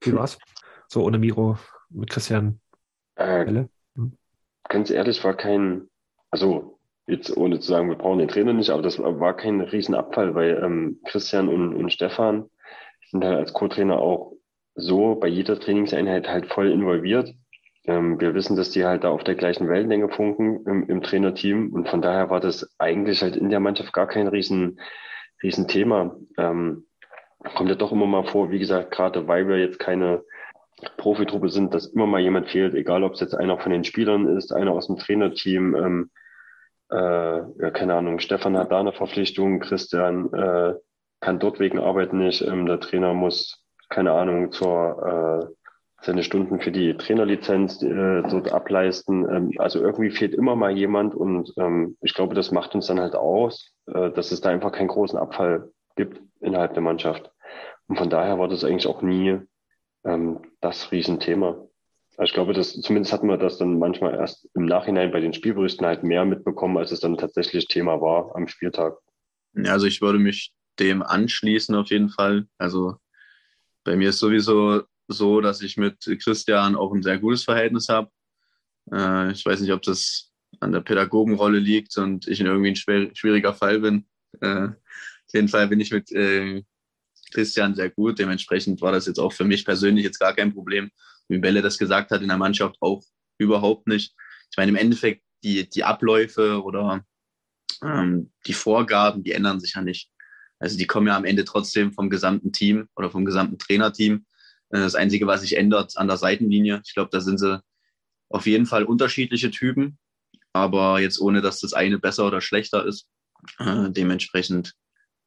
[0.00, 0.38] Wie war's?
[0.88, 1.58] So ohne Miro,
[1.90, 2.60] mit Christian.
[3.16, 3.64] Äh,
[3.96, 4.16] Hm.
[4.68, 5.88] ganz ehrlich, war kein,
[6.30, 10.34] also jetzt ohne zu sagen, wir brauchen den Trainer nicht, aber das war kein Riesenabfall,
[10.34, 12.50] weil ähm, Christian und, und Stefan
[13.10, 14.32] sind halt als Co-Trainer auch
[14.74, 17.32] so bei jeder Trainingseinheit halt voll involviert.
[17.86, 21.72] Ähm, wir wissen, dass die halt da auf der gleichen Wellenlänge funken im, im Trainerteam
[21.72, 24.80] und von daher war das eigentlich halt in der Mannschaft gar kein riesen,
[25.42, 26.16] riesen Thema.
[26.38, 26.86] Ähm,
[27.54, 30.24] kommt ja doch immer mal vor, wie gesagt, gerade weil wir jetzt keine
[30.96, 34.26] Profitruppe sind, dass immer mal jemand fehlt, egal ob es jetzt einer von den Spielern
[34.36, 36.10] ist, einer aus dem Trainerteam, ähm,
[36.90, 40.74] äh, ja, keine Ahnung, Stefan hat da eine Verpflichtung, Christian äh,
[41.20, 45.63] kann dort wegen Arbeit nicht, ähm, der Trainer muss, keine Ahnung, zur äh,
[46.04, 49.28] seine Stunden für die Trainerlizenz äh, dort ableisten.
[49.28, 53.00] Ähm, also irgendwie fehlt immer mal jemand und ähm, ich glaube, das macht uns dann
[53.00, 57.30] halt aus, äh, dass es da einfach keinen großen Abfall gibt innerhalb der Mannschaft.
[57.86, 59.40] Und von daher war das eigentlich auch nie
[60.04, 61.66] ähm, das Riesenthema.
[62.16, 65.32] Also ich glaube, dass zumindest hatten wir das dann manchmal erst im Nachhinein bei den
[65.32, 68.96] Spielberichten halt mehr mitbekommen, als es dann tatsächlich Thema war am Spieltag.
[69.66, 72.46] Also ich würde mich dem anschließen auf jeden Fall.
[72.58, 72.96] Also
[73.84, 78.10] bei mir ist sowieso so, dass ich mit Christian auch ein sehr gutes Verhältnis habe.
[78.92, 82.76] Äh, ich weiß nicht, ob das an der Pädagogenrolle liegt und ich in irgendwie ein
[82.76, 84.06] schwer, schwieriger Fall bin.
[84.40, 86.62] Äh, auf jeden Fall bin ich mit äh,
[87.32, 88.18] Christian sehr gut.
[88.18, 90.90] Dementsprechend war das jetzt auch für mich persönlich jetzt gar kein Problem.
[91.28, 93.02] Wie Belle das gesagt hat, in der Mannschaft auch
[93.38, 94.14] überhaupt nicht.
[94.50, 97.04] Ich meine, im Endeffekt, die, die Abläufe oder
[97.82, 100.10] ähm, die Vorgaben, die ändern sich ja nicht.
[100.58, 104.24] Also die kommen ja am Ende trotzdem vom gesamten Team oder vom gesamten Trainerteam.
[104.74, 107.62] Äh, Das Einzige, was sich ändert an der Seitenlinie, ich glaube, da sind sie
[108.28, 109.98] auf jeden Fall unterschiedliche Typen,
[110.52, 113.08] aber jetzt ohne, dass das eine besser oder schlechter ist.
[113.58, 114.74] Äh, dementsprechend,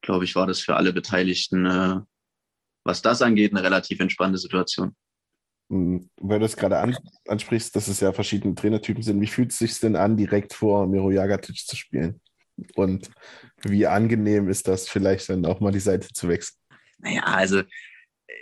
[0.02, 2.00] glaube ich, war das für alle Beteiligten, äh,
[2.84, 4.96] was das angeht, eine relativ entspannte Situation.
[5.70, 6.98] Hm, Weil du es gerade an,
[7.28, 9.22] ansprichst, dass es ja verschiedene Trainertypen sind.
[9.22, 12.22] Wie fühlt es sich denn an, direkt vor Miro Jagatic zu spielen?
[12.76, 13.12] Und
[13.64, 16.58] wie angenehm ist das, vielleicht dann auch mal die Seite zu wechseln?
[17.00, 17.62] Naja, also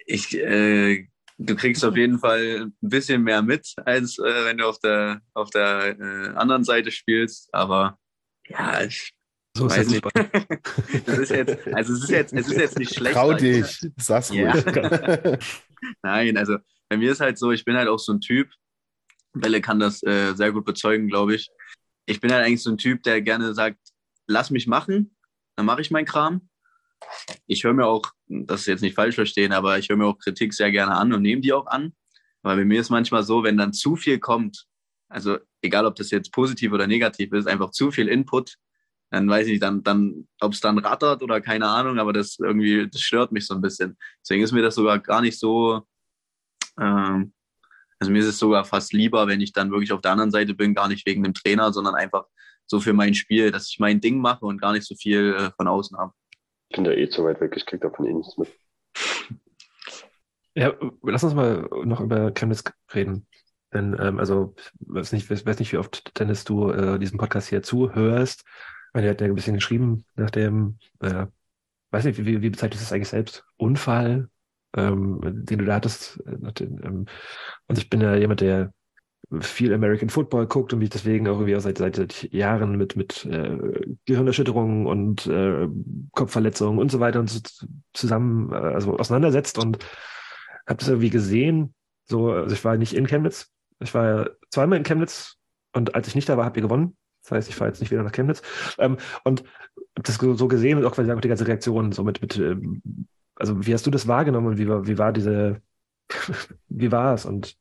[0.06, 1.08] ich, äh,
[1.38, 5.22] du kriegst auf jeden Fall ein bisschen mehr mit, als äh, wenn du auf der,
[5.34, 7.54] auf der äh, anderen Seite spielst.
[7.54, 8.00] Aber
[8.48, 9.12] ja, ich
[9.58, 10.04] So ist weiß nicht.
[11.06, 13.16] das ist jetzt, also es ist jetzt, es ist jetzt nicht schlecht.
[13.16, 14.52] Trau dich, sag's Ja.
[14.52, 15.40] ruhig.
[16.02, 16.58] Nein, also
[16.90, 18.50] bei mir ist halt so, ich bin halt auch so ein Typ,
[19.34, 21.50] Belle kann das äh, sehr gut bezeugen, glaube ich.
[22.06, 23.80] Ich bin halt eigentlich so ein Typ, der gerne sagt,
[24.28, 25.16] lass mich machen,
[25.56, 26.50] dann mache ich meinen Kram.
[27.48, 30.18] Ich höre mir auch, das ist jetzt nicht falsch verstehen, aber ich höre mir auch
[30.18, 31.94] Kritik sehr gerne an und nehme die auch an.
[32.42, 34.66] Weil bei mir ist manchmal so, wenn dann zu viel kommt,
[35.10, 38.56] also egal ob das jetzt positiv oder negativ ist, einfach zu viel Input,
[39.12, 42.88] dann weiß ich dann, dann, ob es dann rattert oder keine Ahnung, aber das irgendwie,
[42.90, 43.98] das stört mich so ein bisschen.
[44.22, 45.84] Deswegen ist mir das sogar gar nicht so,
[46.80, 47.34] ähm,
[48.00, 50.54] also mir ist es sogar fast lieber, wenn ich dann wirklich auf der anderen Seite
[50.54, 52.26] bin, gar nicht wegen dem Trainer, sondern einfach
[52.68, 55.52] so für mein Spiel, dass ich mein Ding mache und gar nicht so viel äh,
[55.56, 56.14] von außen habe.
[56.76, 58.50] Bin da eh zu weit weg, ich krieg davon eh nichts mit.
[60.56, 60.74] Ja,
[61.04, 63.28] lass uns mal noch über Chemnitz reden.
[63.74, 67.64] Denn, ähm, also, weiß nicht, weiß nicht, wie oft, Dennis, du äh, diesem Podcast hier
[67.64, 68.44] zuhörst.
[68.94, 71.28] Er hat ja ein bisschen geschrieben nach dem, äh,
[71.92, 73.46] weiß nicht, wie, wie bezeichnest du das eigentlich selbst?
[73.58, 74.30] Unfall,
[74.76, 76.22] ähm, den du da hattest.
[76.26, 77.06] äh, dem, ähm,
[77.68, 78.74] und ich bin ja jemand, der
[79.40, 83.26] viel American Football guckt und mich deswegen auch irgendwie auch seit, seit Jahren mit, mit
[83.26, 83.58] äh,
[84.06, 85.68] Gehirnerschütterungen und äh,
[86.12, 87.40] Kopfverletzungen und so weiter und so
[87.94, 89.80] zusammen, äh, also auseinandersetzt und
[90.68, 91.74] habe das irgendwie gesehen.
[92.06, 93.52] So, also ich war nicht in Chemnitz.
[93.80, 95.38] Ich war zweimal in Chemnitz
[95.74, 96.96] und als ich nicht da war, habt ihr gewonnen.
[97.24, 98.42] Das heißt, ich fahre jetzt nicht wieder nach Chemnitz.
[98.78, 99.44] Ähm, und
[99.96, 102.82] das so gesehen und auch quasi die ganze Reaktion so mit, mit ähm,
[103.36, 105.62] also wie hast du das wahrgenommen und wie war, wie war diese,
[106.68, 107.26] wie war es?
[107.26, 107.58] Und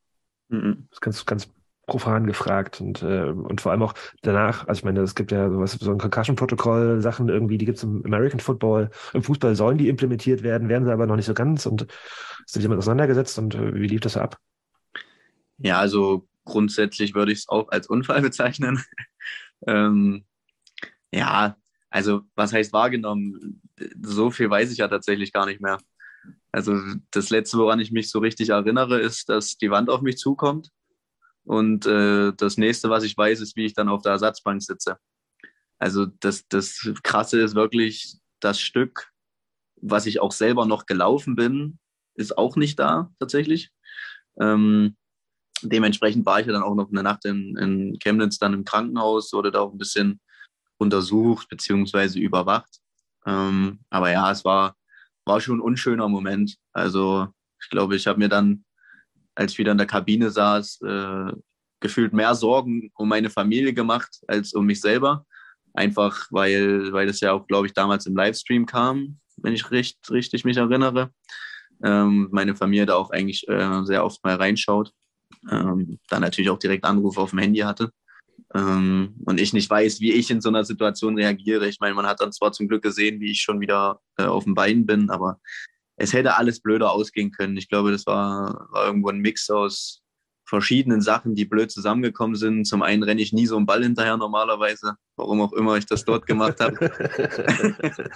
[0.55, 0.87] Mhm.
[0.89, 1.49] das ist ganz, ganz
[1.87, 5.49] profan gefragt und, äh, und vor allem auch danach, also ich meine, es gibt ja
[5.49, 9.77] sowas, so ein Concussion-Protokoll, Sachen irgendwie, die gibt es im American Football, im Fußball sollen
[9.77, 13.37] die implementiert werden, werden sie aber noch nicht so ganz und ist sich damit auseinandergesetzt
[13.37, 14.39] und äh, wie lief das ab?
[15.57, 18.81] Ja, also grundsätzlich würde ich es auch als Unfall bezeichnen.
[19.67, 20.25] ähm,
[21.11, 21.55] ja,
[21.89, 23.61] also was heißt wahrgenommen?
[24.01, 25.77] So viel weiß ich ja tatsächlich gar nicht mehr.
[26.55, 26.79] Also
[27.11, 30.71] das Letzte, woran ich mich so richtig erinnere, ist, dass die Wand auf mich zukommt
[31.43, 34.97] Und äh, das nächste, was ich weiß, ist, wie ich dann auf der Ersatzbank sitze.
[35.77, 39.11] Also das, das Krasse ist wirklich, das Stück,
[39.81, 41.77] was ich auch selber noch gelaufen bin,
[42.15, 43.71] ist auch nicht da tatsächlich.
[44.39, 44.95] Ähm,
[45.61, 49.33] dementsprechend war ich ja dann auch noch eine Nacht in, in Chemnitz dann im Krankenhaus,
[49.33, 50.21] wurde da auch ein bisschen
[50.77, 52.79] untersucht beziehungsweise überwacht.
[53.25, 54.75] Ähm, aber ja, es war,
[55.25, 56.55] war schon ein unschöner Moment.
[56.73, 57.27] Also
[57.61, 58.63] ich glaube, ich habe mir dann,
[59.35, 61.33] als ich wieder in der Kabine saß, äh,
[61.79, 65.25] gefühlt mehr Sorgen um meine Familie gemacht als um mich selber.
[65.73, 69.97] Einfach weil, weil das ja auch, glaube ich, damals im Livestream kam, wenn ich recht,
[70.09, 71.11] richtig mich erinnere.
[71.83, 74.93] Ähm, meine Familie da auch eigentlich äh, sehr oft mal reinschaut.
[75.51, 77.91] Ähm, dann natürlich auch direkt Anrufe auf dem Handy hatte.
[78.53, 81.67] Ähm, und ich nicht weiß, wie ich in so einer Situation reagiere.
[81.67, 84.45] Ich meine, man hat dann zwar zum Glück gesehen, wie ich schon wieder äh, auf
[84.45, 85.39] dem Bein bin, aber
[85.97, 87.57] es hätte alles blöder ausgehen können.
[87.57, 90.01] Ich glaube, das war, war irgendwo ein Mix aus
[90.45, 92.65] verschiedenen Sachen, die blöd zusammengekommen sind.
[92.65, 96.05] Zum einen renne ich nie so einen Ball hinterher normalerweise, warum auch immer ich das
[96.05, 96.77] dort gemacht habe.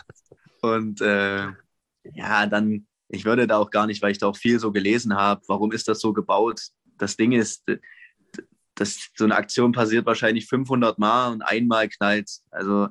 [0.62, 1.48] und äh,
[2.14, 5.16] ja, dann, ich würde da auch gar nicht, weil ich da auch viel so gelesen
[5.16, 6.62] habe, warum ist das so gebaut?
[6.98, 7.64] Das Ding ist,
[8.80, 12.30] dass so eine Aktion passiert wahrscheinlich 500 Mal und einmal knallt.
[12.50, 12.88] Also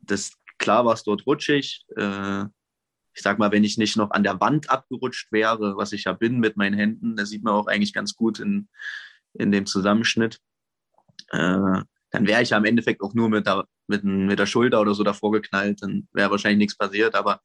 [0.00, 1.84] das klar war es dort rutschig.
[1.96, 2.44] Äh,
[3.12, 6.12] ich sag mal, wenn ich nicht noch an der Wand abgerutscht wäre, was ich ja
[6.12, 8.68] bin mit meinen Händen, das sieht man auch eigentlich ganz gut in,
[9.32, 10.38] in dem Zusammenschnitt,
[11.30, 14.80] äh, dann wäre ich ja im Endeffekt auch nur mit der, mit, mit der Schulter
[14.80, 17.14] oder so davor geknallt, dann wäre wahrscheinlich nichts passiert.
[17.14, 17.40] Aber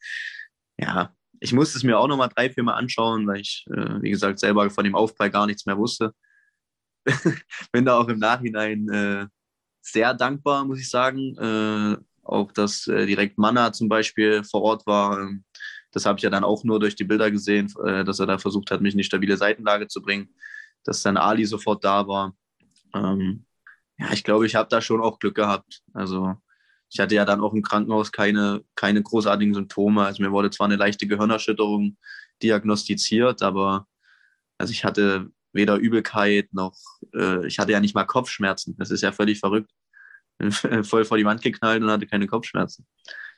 [0.77, 4.11] ja, ich musste es mir auch nochmal drei, vier Mal anschauen, weil ich, äh, wie
[4.11, 6.13] gesagt, selber von dem Aufprall gar nichts mehr wusste.
[7.71, 9.27] Bin da auch im Nachhinein äh,
[9.81, 11.35] sehr dankbar, muss ich sagen.
[11.37, 15.19] Äh, auch, dass äh, direkt Manna zum Beispiel vor Ort war.
[15.19, 15.43] Ähm,
[15.91, 18.37] das habe ich ja dann auch nur durch die Bilder gesehen, äh, dass er da
[18.37, 20.29] versucht hat, mich in die stabile Seitenlage zu bringen.
[20.83, 22.35] Dass dann Ali sofort da war.
[22.93, 23.45] Ähm,
[23.97, 25.81] ja, ich glaube, ich habe da schon auch Glück gehabt.
[25.93, 26.35] Also
[26.89, 30.05] ich hatte ja dann auch im Krankenhaus keine, keine großartigen Symptome.
[30.05, 31.97] Also mir wurde zwar eine leichte Gehirnerschütterung
[32.41, 33.87] diagnostiziert, aber
[34.57, 36.77] also ich hatte weder Übelkeit noch,
[37.13, 38.75] äh, ich hatte ja nicht mal Kopfschmerzen.
[38.77, 39.71] Das ist ja völlig verrückt.
[40.83, 42.87] Voll vor die Wand geknallt und hatte keine Kopfschmerzen.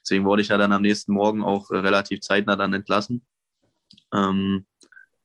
[0.01, 3.25] Deswegen wurde ich ja dann am nächsten Morgen auch äh, relativ zeitnah dann entlassen.
[4.13, 4.65] Ähm,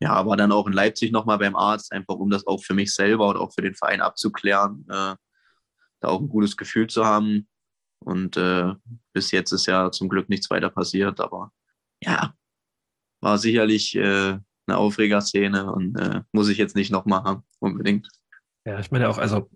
[0.01, 2.95] ja, war dann auch in Leipzig nochmal beim Arzt, einfach um das auch für mich
[2.95, 5.17] selber und auch für den Verein abzuklären, äh,
[6.01, 7.49] da auch ein gutes Gefühl zu haben.
[8.05, 8.75] Und äh,
[9.13, 11.53] bis jetzt ist ja zum Glück nichts weiter passiert, aber
[12.01, 12.35] ja,
[13.21, 14.39] war sicherlich äh,
[14.69, 18.09] eine Aufregerszene und äh, muss ich jetzt nicht nochmal haben, unbedingt.
[18.65, 19.51] Ja, ich meine auch, also,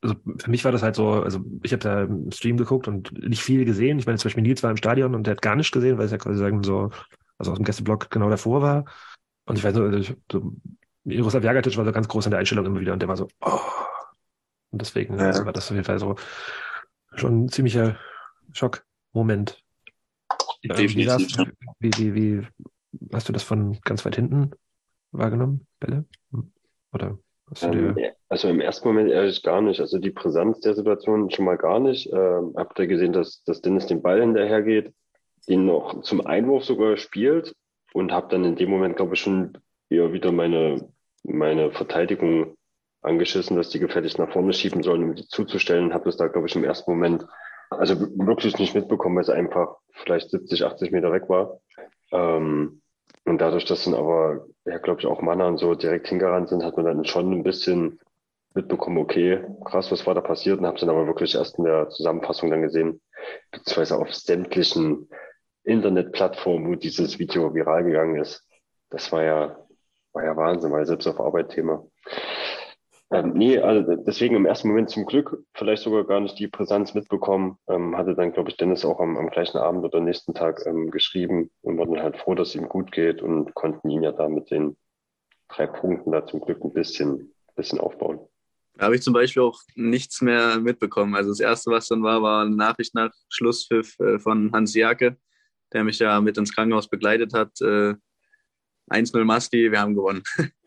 [0.00, 3.12] also für mich war das halt so, also ich habe da im Stream geguckt und
[3.26, 3.98] nicht viel gesehen.
[3.98, 6.06] Ich meine, zum Beispiel Nils war im Stadion und der hat gar nichts gesehen, weil
[6.06, 6.90] es ja quasi sagen so,
[7.38, 8.84] also aus dem Gästeblock genau davor war.
[9.44, 10.56] Und ich weiß so, also so
[11.04, 13.28] Miroslav Jagatic war so ganz groß in der Einstellung immer wieder und der war so,
[13.40, 13.60] oh.
[14.70, 15.44] Und deswegen ja.
[15.44, 16.16] war das auf jeden Fall so
[17.16, 17.98] schon ein ziemlicher
[18.52, 19.62] Schockmoment.
[20.62, 21.46] Ähm, Definitiv.
[21.78, 22.46] Wie, wie, wie,
[23.12, 24.50] Hast du das von ganz weit hinten
[25.12, 26.04] wahrgenommen, Bälle?
[26.92, 27.18] Oder
[27.48, 27.96] hast du ähm.
[28.28, 29.80] Also im ersten Moment ehrlich gar nicht.
[29.80, 32.12] Also die Präsenz der Situation schon mal gar nicht.
[32.12, 34.92] Ähm, habt ihr gesehen, dass, dass Dennis den Ball hinterher geht,
[35.48, 37.54] den noch zum Einwurf sogar spielt
[37.92, 39.58] und habe dann in dem Moment, glaube ich, schon
[39.88, 40.88] eher wieder meine,
[41.24, 42.54] meine Verteidigung
[43.02, 45.92] angeschissen, dass die gefälligst nach vorne schieben sollen, um die zuzustellen.
[45.92, 47.26] Habe das da, glaube ich, im ersten Moment
[47.70, 51.60] also wirklich nicht mitbekommen, weil es einfach vielleicht 70, 80 Meter weg war.
[52.12, 52.79] Ähm,
[53.30, 56.64] und dadurch, dass dann aber, ja, glaube ich, auch Manner und so direkt hingerannt sind,
[56.64, 57.98] hat man dann schon ein bisschen
[58.54, 61.64] mitbekommen, okay, krass, was war da passiert und habe es dann aber wirklich erst in
[61.64, 63.00] der Zusammenfassung dann gesehen,
[63.52, 65.08] beziehungsweise auf sämtlichen
[65.64, 68.44] Internetplattformen, wo dieses Video viral gegangen ist.
[68.90, 69.56] Das war ja,
[70.12, 71.84] war ja Wahnsinn, war ja selbst auf Arbeit Thema.
[73.12, 76.94] Ähm, nee, also deswegen im ersten Moment zum Glück vielleicht sogar gar nicht die Präsenz
[76.94, 77.58] mitbekommen.
[77.68, 80.90] Ähm, hatte dann, glaube ich, Dennis auch am, am gleichen Abend oder nächsten Tag ähm,
[80.92, 84.12] geschrieben und war dann halt froh, dass es ihm gut geht und konnten ihn ja
[84.12, 84.76] da mit den
[85.48, 88.20] drei Punkten da zum Glück ein bisschen, bisschen aufbauen.
[88.74, 91.16] Da habe ich zum Beispiel auch nichts mehr mitbekommen.
[91.16, 95.16] Also das Erste, was dann war, war eine Nachricht nach Schlusspfiff äh, von Hans Jake,
[95.72, 97.60] der mich ja mit ins Krankenhaus begleitet hat.
[97.60, 97.94] Äh,
[98.88, 100.22] 1-0 Masti, wir haben gewonnen.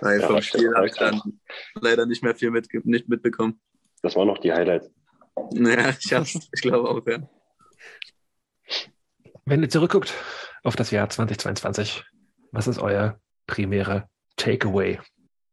[0.00, 1.20] Weil ja, vom Spiel habe ich dann
[1.74, 3.60] leider nicht mehr viel mit, nicht mitbekommen.
[4.02, 4.90] Das waren noch die Highlights.
[5.52, 7.28] Naja, ich, ich glaube auch, ja.
[9.44, 10.12] Wenn ihr zurückguckt
[10.62, 12.04] auf das Jahr 2022,
[12.52, 14.98] was ist euer primärer Takeaway?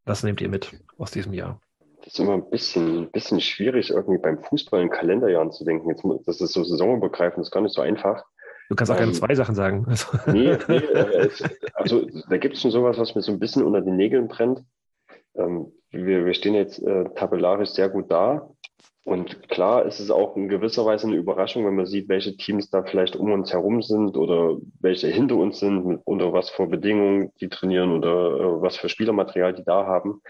[0.06, 1.62] Was nehmt ihr mit aus diesem Jahr?
[1.98, 5.90] Das ist immer ein bisschen, ein bisschen schwierig, irgendwie beim Fußball in Kalenderjahren zu denken.
[5.90, 8.24] Jetzt, das ist so saisonübergreifend, das ist gar nicht so einfach.
[8.70, 9.86] Du kannst auch gerne ähm, zwei Sachen sagen.
[10.28, 11.44] Nee, nee äh, es,
[11.74, 14.64] also da gibt es schon sowas, was mir so ein bisschen unter den Nägeln brennt.
[15.36, 18.50] ähm, wir, wir stehen jetzt äh, tabellarisch sehr gut da.
[19.06, 22.72] Und klar ist es auch in gewisser Weise eine Überraschung, wenn man sieht, welche Teams
[22.72, 26.66] da vielleicht um uns herum sind oder welche hinter uns sind, mit, unter was für
[26.66, 30.22] Bedingungen die trainieren oder äh, was für Spielermaterial die da haben.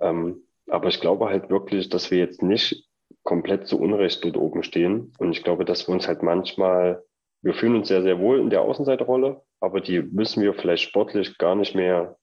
[0.00, 2.88] Ähm, aber ich glaube halt wirklich, dass wir jetzt nicht
[3.22, 5.12] komplett zu Unrecht dort oben stehen.
[5.18, 7.04] Und ich glaube, dass wir uns halt manchmal,
[7.42, 11.38] wir fühlen uns sehr, sehr wohl in der Außenseiterrolle, aber die müssen wir vielleicht sportlich
[11.38, 12.16] gar nicht mehr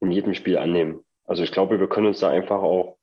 [0.00, 1.00] in jedem Spiel annehmen.
[1.24, 2.96] Also ich glaube, wir können uns da einfach auch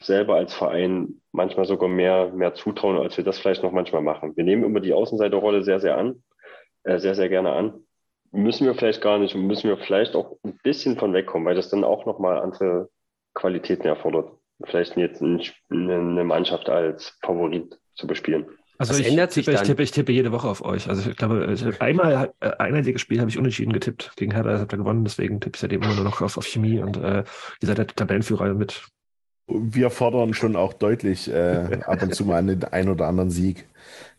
[0.00, 4.36] selber als Verein manchmal sogar mehr, mehr zutrauen, als wir das vielleicht noch manchmal machen.
[4.36, 6.22] Wir nehmen immer die Außenseiterrolle sehr, sehr an,
[6.84, 7.84] äh, sehr, sehr gerne an.
[8.32, 11.56] Müssen wir vielleicht gar nicht und müssen wir vielleicht auch ein bisschen von wegkommen, weil
[11.56, 12.88] das dann auch nochmal andere
[13.34, 14.32] Qualitäten erfordert.
[14.64, 18.46] Vielleicht jetzt eine Mannschaft als Favorit zu bespielen.
[18.80, 20.88] Also ich, ändert sich tippe, ich, tippe, ich tippe jede Woche auf euch.
[20.88, 24.12] Also ich glaube, einmal äh, ein einziges Spiel habe ich unentschieden getippt.
[24.16, 26.80] Gegen Hertha habt ihr gewonnen, deswegen tippe ich seitdem immer nur noch auf, auf Chemie
[26.80, 27.24] und äh,
[27.60, 28.82] ihr seid der Tabellenführer mit
[29.52, 33.66] wir fordern schon auch deutlich äh, ab und zu mal einen ein oder anderen Sieg,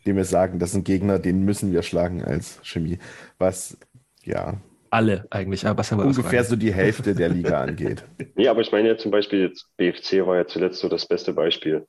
[0.06, 2.98] dem wir sagen, das sind Gegner, den müssen wir schlagen als Chemie.
[3.38, 3.76] Was,
[4.22, 4.60] ja.
[4.90, 8.04] Alle eigentlich, aber was haben wir ungefähr so die Hälfte der Liga angeht.
[8.36, 11.32] Nee, aber ich meine ja zum Beispiel jetzt, BFC war ja zuletzt so das beste
[11.32, 11.86] Beispiel,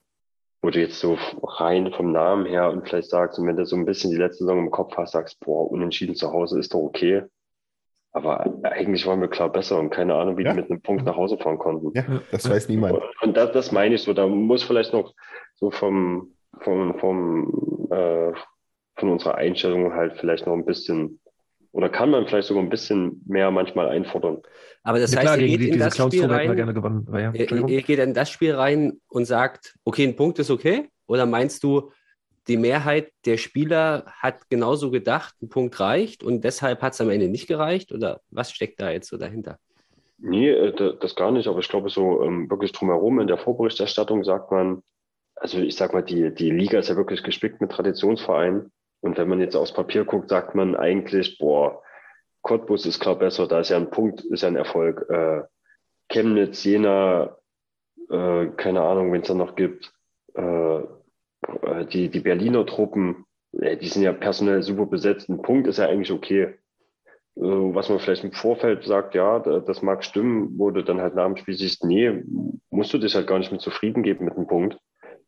[0.64, 3.76] wo du jetzt so rein vom Namen her und vielleicht sagst, und wenn du so
[3.76, 6.80] ein bisschen die letzte Saison im Kopf hast, sagst, boah, unentschieden zu Hause ist doch
[6.80, 7.24] okay.
[8.14, 10.52] Aber eigentlich waren wir klar besser und keine Ahnung, wie ja.
[10.52, 11.92] die mit einem Punkt nach Hause fahren konnten.
[11.94, 13.02] Ja, das weiß niemand.
[13.22, 14.14] Und das, das meine ich so.
[14.14, 15.14] Da muss vielleicht noch
[15.56, 18.34] so vom, vom, vom äh,
[18.96, 21.20] von unserer Einstellung halt vielleicht noch ein bisschen
[21.74, 24.42] oder kann man vielleicht sogar ein bisschen mehr manchmal einfordern.
[24.84, 27.08] Aber das ja, heißt, klar, ihr geht die, in das Spiel rein, gerne gewonnen.
[27.12, 30.90] Ja, ihr, ihr geht in das Spiel rein und sagt, okay, ein Punkt ist okay?
[31.08, 31.92] Oder meinst du,
[32.48, 37.10] die Mehrheit der Spieler hat genauso gedacht, ein Punkt reicht und deshalb hat es am
[37.10, 37.92] Ende nicht gereicht?
[37.92, 39.58] Oder was steckt da jetzt so dahinter?
[40.20, 44.24] Nee, äh, das gar nicht, aber ich glaube, so ähm, wirklich drumherum in der Vorberichterstattung
[44.24, 44.84] sagt man,
[45.36, 48.72] also ich sag mal, die, die Liga ist ja wirklich gespickt mit Traditionsvereinen.
[49.04, 51.82] Und wenn man jetzt aufs Papier guckt, sagt man eigentlich, boah,
[52.42, 55.06] Cottbus ist klar besser, da ist ja ein Punkt, ist ja ein Erfolg.
[55.10, 55.42] Äh,
[56.10, 57.36] Chemnitz, Jena,
[58.10, 59.94] äh, keine Ahnung, wenn es da noch gibt,
[60.36, 60.80] äh,
[61.92, 65.28] die, die Berliner Truppen, äh, die sind ja personell super besetzt.
[65.28, 66.56] Ein Punkt ist ja eigentlich okay.
[67.36, 71.36] Was man vielleicht im Vorfeld sagt, ja, das mag stimmen, du dann halt nach dem
[71.36, 72.24] Spiel siehst, nee,
[72.70, 74.78] musst du dich halt gar nicht mit zufrieden geben mit einem Punkt.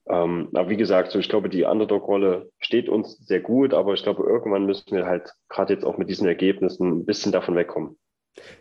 [0.08, 4.04] Ähm, aber wie gesagt, so ich glaube, die Underdog-Rolle steht uns sehr gut, aber ich
[4.04, 7.98] glaube, irgendwann müssen wir halt gerade jetzt auch mit diesen Ergebnissen ein bisschen davon wegkommen.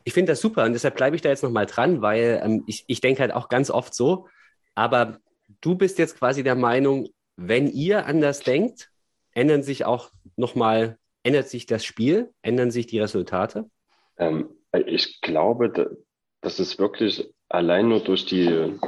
[0.04, 2.84] Ich finde das super und deshalb bleibe ich da jetzt nochmal dran, weil ähm, ich,
[2.86, 4.28] ich denke halt auch ganz oft so,
[4.74, 5.18] aber
[5.60, 8.90] du bist jetzt quasi der Meinung, wenn ihr anders denkt,
[9.32, 13.68] ändern sich auch nochmal, ändert sich das Spiel, ändern sich die Resultate?
[14.16, 14.48] Ähm,
[14.86, 15.96] ich glaube,
[16.40, 18.78] dass es wirklich allein nur durch die,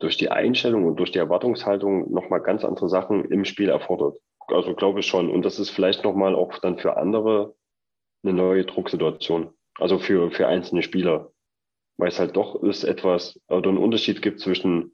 [0.00, 4.18] durch die Einstellung und durch die Erwartungshaltung nochmal ganz andere Sachen im Spiel erfordert.
[4.48, 5.30] Also glaube ich schon.
[5.30, 7.54] Und das ist vielleicht nochmal auch dann für andere
[8.22, 9.50] eine neue Drucksituation.
[9.78, 11.30] Also für, für einzelne Spieler.
[11.96, 14.92] Weil es halt doch ist etwas, oder einen Unterschied gibt zwischen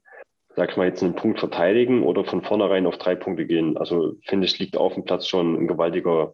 [0.57, 3.77] sag ich mal, jetzt einen Punkt verteidigen oder von vornherein auf drei Punkte gehen.
[3.77, 6.33] Also finde ich, liegt auf dem Platz schon ein gewaltiger,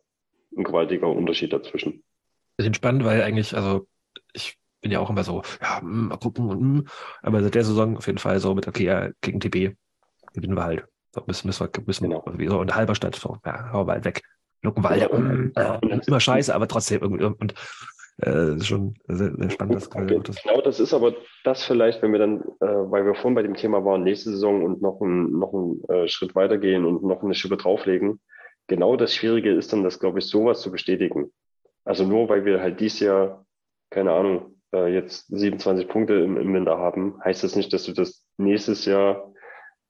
[0.58, 2.04] ein gewaltiger Unterschied dazwischen.
[2.56, 3.86] Bisschen spannend, weil eigentlich, also
[4.32, 6.88] ich bin ja auch immer so, ja, hm, mal gucken und hm.
[7.24, 9.76] aber seit der Saison auf jeden Fall so mit, okay, ja, gegen TB
[10.34, 10.86] gewinnen wir halt.
[11.12, 12.24] So, müssen, müssen wir, müssen genau.
[12.32, 14.22] wir, so in Halberstadt, so, ja, hauen wir halt weg.
[14.62, 15.76] Luckenwalde, ja.
[15.76, 17.54] äh, immer scheiße, aber trotzdem irgendwie, und
[18.22, 19.76] äh, schon sehr, sehr spannend.
[19.76, 23.36] Das okay, genau, das ist aber das vielleicht, wenn wir dann, äh, weil wir vorhin
[23.36, 27.04] bei dem Thema waren, nächste Saison und noch, ein, noch einen äh, Schritt weitergehen und
[27.04, 28.22] noch eine Schippe drauflegen.
[28.68, 31.32] Genau das Schwierige ist dann, das glaube ich, sowas zu bestätigen.
[31.84, 33.46] Also nur weil wir halt dieses Jahr,
[33.90, 37.94] keine Ahnung, äh, jetzt 27 Punkte im, im Winter haben, heißt das nicht, dass du
[37.94, 39.32] das nächstes Jahr.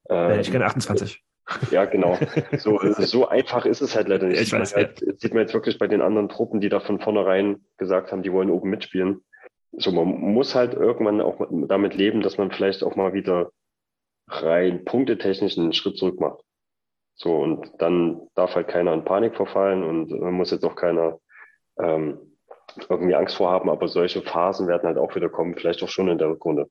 [0.10, 1.24] Äh, ich kenne 28.
[1.72, 2.18] Ja, genau.
[2.58, 4.42] So, so einfach ist es halt leider nicht.
[4.42, 5.14] Ich weiß, halt, ja.
[5.18, 8.32] Sieht man jetzt wirklich bei den anderen Truppen, die da von vornherein gesagt haben, die
[8.32, 9.24] wollen oben mitspielen.
[9.72, 13.52] So, man muss halt irgendwann auch damit leben, dass man vielleicht auch mal wieder
[14.28, 16.44] rein punktetechnisch einen Schritt zurück macht.
[17.16, 21.20] So, und dann darf halt keiner in Panik verfallen und man muss jetzt auch keiner
[21.80, 22.33] ähm,
[22.90, 26.18] irgendwie Angst vorhaben, aber solche Phasen werden halt auch wieder kommen, vielleicht auch schon in
[26.18, 26.70] der Rückrunde.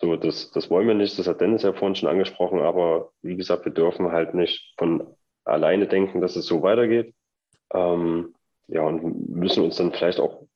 [0.00, 3.36] So, das, das wollen wir nicht, das hat Dennis ja vorhin schon angesprochen, aber wie
[3.36, 5.06] gesagt, wir dürfen halt nicht von
[5.44, 7.14] alleine denken, dass es so weitergeht.
[7.72, 8.34] Ähm,
[8.68, 10.46] ja, und müssen uns dann vielleicht auch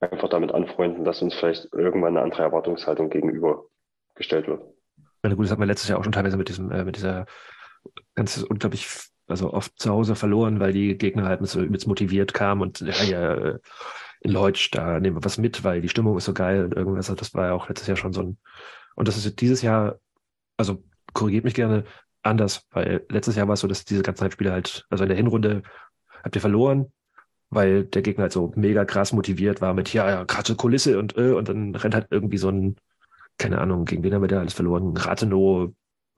[0.00, 4.62] einfach damit anfreunden, dass uns vielleicht irgendwann eine andere Erwartungshaltung gegenübergestellt wird.
[5.24, 7.26] Ja, gut, das hat man letztes Jahr auch schon teilweise mit diesem, äh, mit dieser
[8.14, 8.88] ganz unglaublich,
[9.26, 13.04] also oft zu Hause verloren, weil die Gegner halt mit übelst motiviert kamen und ja,
[13.04, 13.58] ja, äh,
[14.24, 17.06] in Leutsch, da nehmen wir was mit, weil die Stimmung ist so geil und irgendwas,
[17.14, 18.38] das war ja auch letztes Jahr schon so ein
[18.94, 19.98] Und das ist dieses Jahr,
[20.56, 21.84] also korrigiert mich gerne,
[22.22, 25.16] anders, weil letztes Jahr war es so, dass diese ganzen Heimspiele halt, also in der
[25.16, 25.62] Hinrunde
[26.22, 26.92] habt ihr verloren,
[27.50, 31.16] weil der Gegner halt so mega krass motiviert war mit, ja, ja, krasse Kulisse und,
[31.16, 32.76] äh, und dann rennt halt irgendwie so ein,
[33.38, 34.96] keine Ahnung, gegen wen haben wir da alles verloren?
[34.96, 35.72] Rathenow,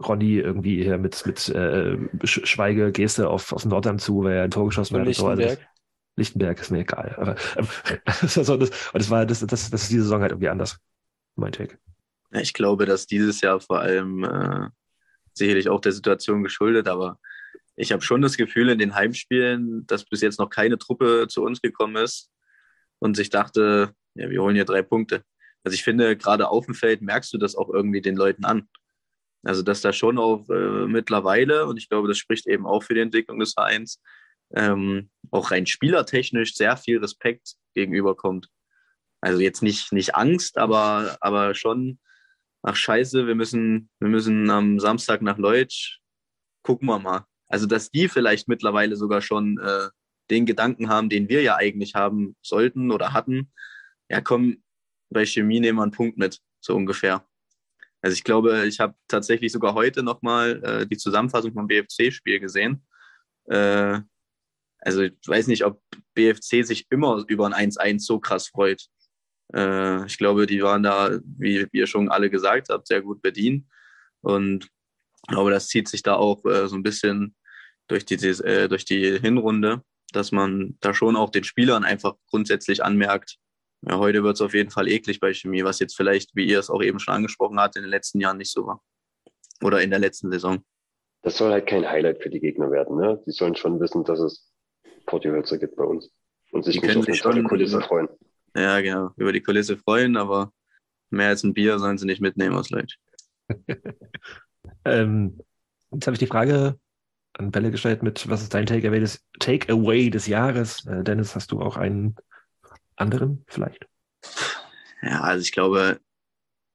[0.07, 4.51] Ronny irgendwie hier mit, mit äh, Sch- Schweige-Geste auf, auf Nordern zu, weil er ein
[4.51, 5.07] Tor geschossen hat.
[5.07, 5.27] und so.
[5.29, 5.43] Also
[6.17, 6.61] Lichtenberg?
[6.61, 7.15] Ist mir egal.
[7.19, 7.69] Aber ähm,
[8.05, 8.61] das, und
[8.95, 10.79] das war das, das, das ist diese Saison halt irgendwie anders.
[11.37, 11.79] Mein Take.
[12.31, 14.69] Ich glaube, dass dieses Jahr vor allem äh,
[15.33, 17.19] sicherlich auch der Situation geschuldet, aber
[17.77, 21.43] ich habe schon das Gefühl in den Heimspielen, dass bis jetzt noch keine Truppe zu
[21.43, 22.31] uns gekommen ist
[23.01, 25.23] und sich dachte, ja, wir holen hier drei Punkte.
[25.65, 28.69] Also ich finde, gerade auf dem Feld merkst du das auch irgendwie den Leuten an.
[29.43, 32.95] Also dass da schon auch äh, mittlerweile, und ich glaube, das spricht eben auch für
[32.95, 34.01] die Entwicklung des Vereins,
[34.55, 38.49] ähm, auch rein spielertechnisch sehr viel Respekt gegenüberkommt.
[39.21, 41.99] Also jetzt nicht, nicht Angst, aber, aber schon,
[42.63, 46.01] ach scheiße, wir müssen, wir müssen am Samstag nach Leutsch,
[46.63, 47.25] gucken wir mal.
[47.49, 49.89] Also dass die vielleicht mittlerweile sogar schon äh,
[50.31, 53.53] den Gedanken haben, den wir ja eigentlich haben sollten oder hatten.
[54.09, 54.63] Ja, komm,
[55.11, 57.27] bei Chemie nehmen wir einen Punkt mit, so ungefähr.
[58.03, 62.85] Also ich glaube, ich habe tatsächlich sogar heute nochmal äh, die Zusammenfassung vom BFC-Spiel gesehen.
[63.47, 64.01] Äh,
[64.85, 65.81] also ich weiß nicht, ob
[66.15, 68.87] BFC sich immer über ein 1-1 so krass freut.
[69.55, 73.67] Äh, ich glaube, die waren da, wie ihr schon alle gesagt habt, sehr gut bedient.
[74.21, 77.35] Und ich glaube, das zieht sich da auch äh, so ein bisschen
[77.89, 79.83] durch die, äh, durch die Hinrunde,
[80.13, 83.39] dass man da schon auch den Spielern einfach grundsätzlich anmerkt,
[83.87, 86.59] ja, heute wird es auf jeden Fall eklig bei Chemie, was jetzt vielleicht, wie ihr
[86.59, 88.83] es auch eben schon angesprochen habt, in den letzten Jahren nicht so war.
[89.63, 90.65] Oder in der letzten Saison.
[91.23, 92.97] Das soll halt kein Highlight für die Gegner werden.
[92.97, 93.23] Ne?
[93.27, 94.54] Die sollen schon wissen, dass es
[95.07, 96.11] Portihölzer gibt bei uns.
[96.51, 98.09] Und sich Die nicht auf eine sich tolle Kulisse freuen.
[98.57, 99.11] Ja, genau.
[99.17, 100.53] Über die Kulisse freuen, aber
[101.11, 102.99] mehr als ein Bier sollen sie nicht mitnehmen aus Leutsch.
[104.87, 105.39] Ähm,
[105.93, 106.79] jetzt habe ich die Frage
[107.35, 110.87] an Bälle gestellt mit, was ist dein Takeaway des, Takeaway des Jahres?
[110.87, 112.17] Äh, Dennis, hast du auch einen
[112.97, 113.87] anderen vielleicht?
[115.03, 116.01] Ja, also ich glaube,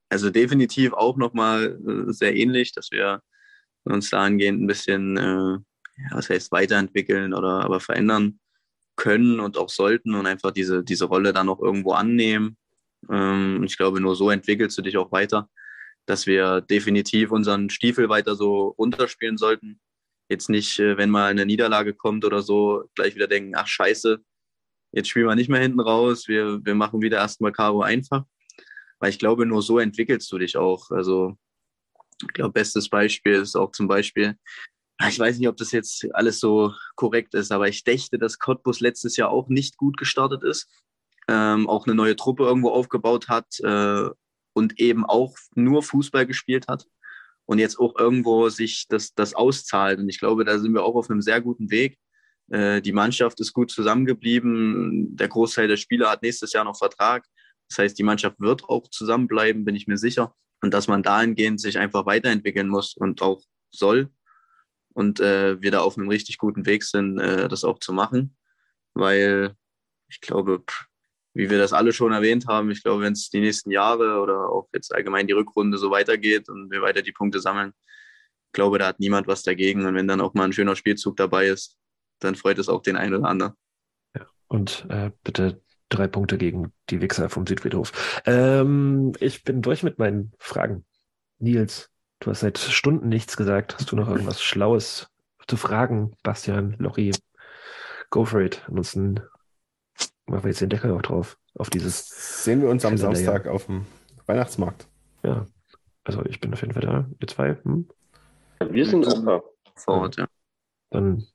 [0.10, 3.22] also definitiv auch nochmal äh, sehr ähnlich, dass wir
[3.84, 5.58] uns dahingehend ein bisschen, äh,
[6.04, 8.40] ja, was heißt weiterentwickeln oder aber verändern
[8.96, 12.58] können und auch sollten und einfach diese, diese Rolle dann auch irgendwo annehmen.
[13.10, 15.50] Ähm, ich glaube, nur so entwickelst du dich auch weiter,
[16.06, 19.80] dass wir definitiv unseren Stiefel weiter so runterspielen sollten.
[20.30, 24.20] Jetzt nicht, äh, wenn mal eine Niederlage kommt oder so, gleich wieder denken, ach scheiße,
[24.92, 28.26] jetzt spielen wir nicht mehr hinten raus, wir, wir machen wieder erstmal Karo einfach.
[29.00, 30.92] Weil ich glaube, nur so entwickelst du dich auch.
[30.92, 31.38] Also,
[32.22, 34.36] ich glaube, bestes Beispiel ist auch zum Beispiel,
[35.08, 38.80] ich weiß nicht, ob das jetzt alles so korrekt ist, aber ich dächte, dass Cottbus
[38.80, 40.70] letztes Jahr auch nicht gut gestartet ist,
[41.28, 44.10] ähm, auch eine neue Truppe irgendwo aufgebaut hat äh,
[44.54, 46.86] und eben auch nur Fußball gespielt hat
[47.46, 50.00] und jetzt auch irgendwo sich das, das auszahlt.
[50.00, 51.98] Und ich glaube, da sind wir auch auf einem sehr guten Weg.
[52.52, 55.16] Äh, die Mannschaft ist gut zusammengeblieben.
[55.16, 57.26] Der Großteil der Spieler hat nächstes Jahr noch Vertrag.
[57.70, 60.36] Das heißt, die Mannschaft wird auch zusammenbleiben, bin ich mir sicher.
[60.62, 64.12] Und dass man dahingehend sich einfach weiterentwickeln muss und auch soll.
[64.94, 68.36] Und äh, wir da auf einem richtig guten Weg sind, äh, das auch zu machen.
[68.94, 69.54] Weil
[70.10, 70.64] ich glaube,
[71.34, 74.50] wie wir das alle schon erwähnt haben, ich glaube, wenn es die nächsten Jahre oder
[74.50, 77.74] auch jetzt allgemein die Rückrunde so weitergeht und wir weiter die Punkte sammeln,
[78.48, 79.86] ich glaube, da hat niemand was dagegen.
[79.86, 81.78] Und wenn dann auch mal ein schöner Spielzug dabei ist,
[82.20, 83.54] dann freut es auch den einen oder anderen.
[84.50, 88.22] Und äh, bitte drei Punkte gegen die Wichser vom Südfriedhof.
[88.26, 90.86] Ähm, ich bin durch mit meinen Fragen.
[91.38, 93.76] Nils, du hast seit Stunden nichts gesagt.
[93.76, 95.10] Hast du noch irgendwas Schlaues
[95.48, 96.14] zu fragen?
[96.24, 97.12] Bastian, Lori,
[98.10, 98.64] go for it.
[98.68, 99.22] Ansonsten
[100.26, 101.38] machen wir jetzt den Deckel auch drauf.
[101.56, 102.44] Auf dieses.
[102.44, 103.86] Sehen wir uns am Kalender, Samstag auf dem
[104.26, 104.88] Weihnachtsmarkt.
[105.24, 105.46] Ja.
[106.04, 107.10] Also ich bin auf jeden Fall da.
[107.20, 107.58] Ihr zwei.
[107.64, 107.88] Hm?
[108.70, 109.42] Wir sind auch da.
[109.76, 110.28] Vor Ort, ja.
[110.90, 111.26] Dann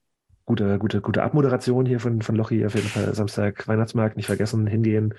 [0.45, 3.15] gute, gute, gute Abmoderation hier von, von Lochi auf jeden Fall.
[3.15, 5.15] Samstag Weihnachtsmarkt, nicht vergessen, hingehen,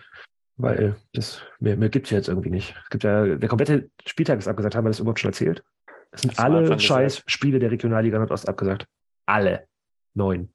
[0.57, 2.75] weil das mehr, mehr gibt es ja jetzt irgendwie nicht.
[2.83, 5.63] Es gibt ja, der komplette Spieltag ist abgesagt, haben wir das überhaupt schon erzählt?
[6.11, 7.23] Es sind alle scheiß.
[7.27, 8.87] Spiele der Regionalliga Nordost abgesagt.
[9.25, 9.67] Alle.
[10.13, 10.53] Neun.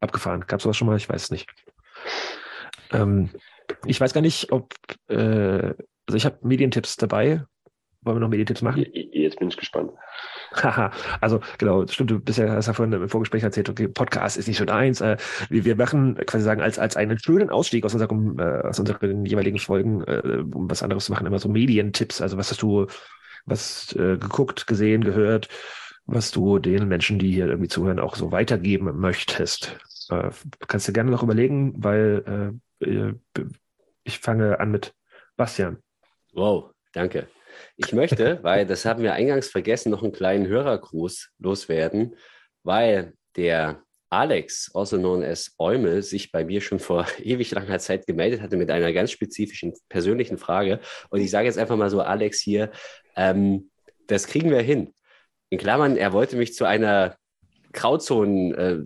[0.00, 0.44] Abgefahren.
[0.46, 0.96] Gab es sowas schon mal?
[0.96, 1.52] Ich weiß es nicht.
[2.92, 3.30] Ähm,
[3.84, 4.74] ich weiß gar nicht, ob,
[5.08, 5.74] äh,
[6.06, 7.44] also ich habe Medientipps dabei.
[8.02, 8.84] Wollen wir noch Medientipps machen?
[8.92, 9.92] Jetzt bin ich gespannt.
[10.54, 14.36] Haha, also genau, stimmt, du bist ja, hast ja vorhin im Vorgespräch erzählt, okay, Podcast
[14.36, 15.00] ist nicht schon eins.
[15.00, 15.16] Äh,
[15.48, 19.24] wir, wir machen quasi sagen, als, als einen schönen Ausstieg aus, unserem, äh, aus unseren
[19.24, 22.20] jeweiligen Folgen, äh, um was anderes zu machen, immer so Medientipps.
[22.20, 22.86] Also was hast du
[23.46, 25.48] was äh, geguckt, gesehen, gehört,
[26.06, 29.78] was du den Menschen, die hier irgendwie zuhören, auch so weitergeben möchtest.
[30.10, 30.30] Äh,
[30.66, 33.14] kannst du gerne noch überlegen, weil äh, äh,
[34.04, 34.94] ich fange an mit
[35.36, 35.78] Bastian.
[36.34, 37.28] Wow, danke.
[37.76, 42.16] Ich möchte, weil das haben wir eingangs vergessen, noch einen kleinen Hörergruß loswerden,
[42.62, 48.06] weil der Alex, also known as Eumel, sich bei mir schon vor ewig langer Zeit
[48.06, 50.80] gemeldet hatte mit einer ganz spezifischen persönlichen Frage.
[51.08, 52.70] Und ich sage jetzt einfach mal so, Alex hier,
[53.16, 53.70] ähm,
[54.06, 54.92] das kriegen wir hin.
[55.48, 57.16] In Klammern, er wollte mich zu einer
[57.72, 58.80] Grauzonen, äh,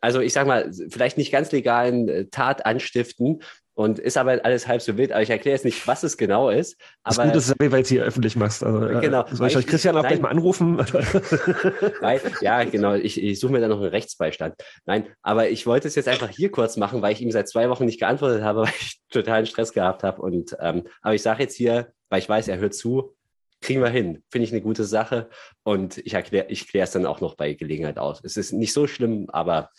[0.00, 3.42] also ich sage mal, vielleicht nicht ganz legalen äh, Tat anstiften,
[3.78, 5.12] und ist aber alles halb so wild.
[5.12, 6.76] Aber ich erkläre jetzt nicht, was es genau ist.
[7.04, 8.64] Aber ist, weil du es hier öffentlich machst.
[8.64, 9.24] Also, äh, genau.
[9.30, 10.14] Soll ich euch Christian auch nein.
[10.14, 10.78] gleich mal anrufen?
[12.00, 12.94] weil, ja, genau.
[12.94, 14.56] Ich, ich suche mir da noch einen Rechtsbeistand.
[14.84, 17.70] Nein, aber ich wollte es jetzt einfach hier kurz machen, weil ich ihm seit zwei
[17.70, 20.22] Wochen nicht geantwortet habe, weil ich totalen Stress gehabt habe.
[20.22, 23.14] Und ähm, aber ich sage jetzt hier, weil ich weiß, er hört zu,
[23.60, 24.24] kriegen wir hin.
[24.28, 25.28] Finde ich eine gute Sache.
[25.62, 28.20] Und ich erkläre ich kläre es dann auch noch bei Gelegenheit aus.
[28.24, 29.70] Es ist nicht so schlimm, aber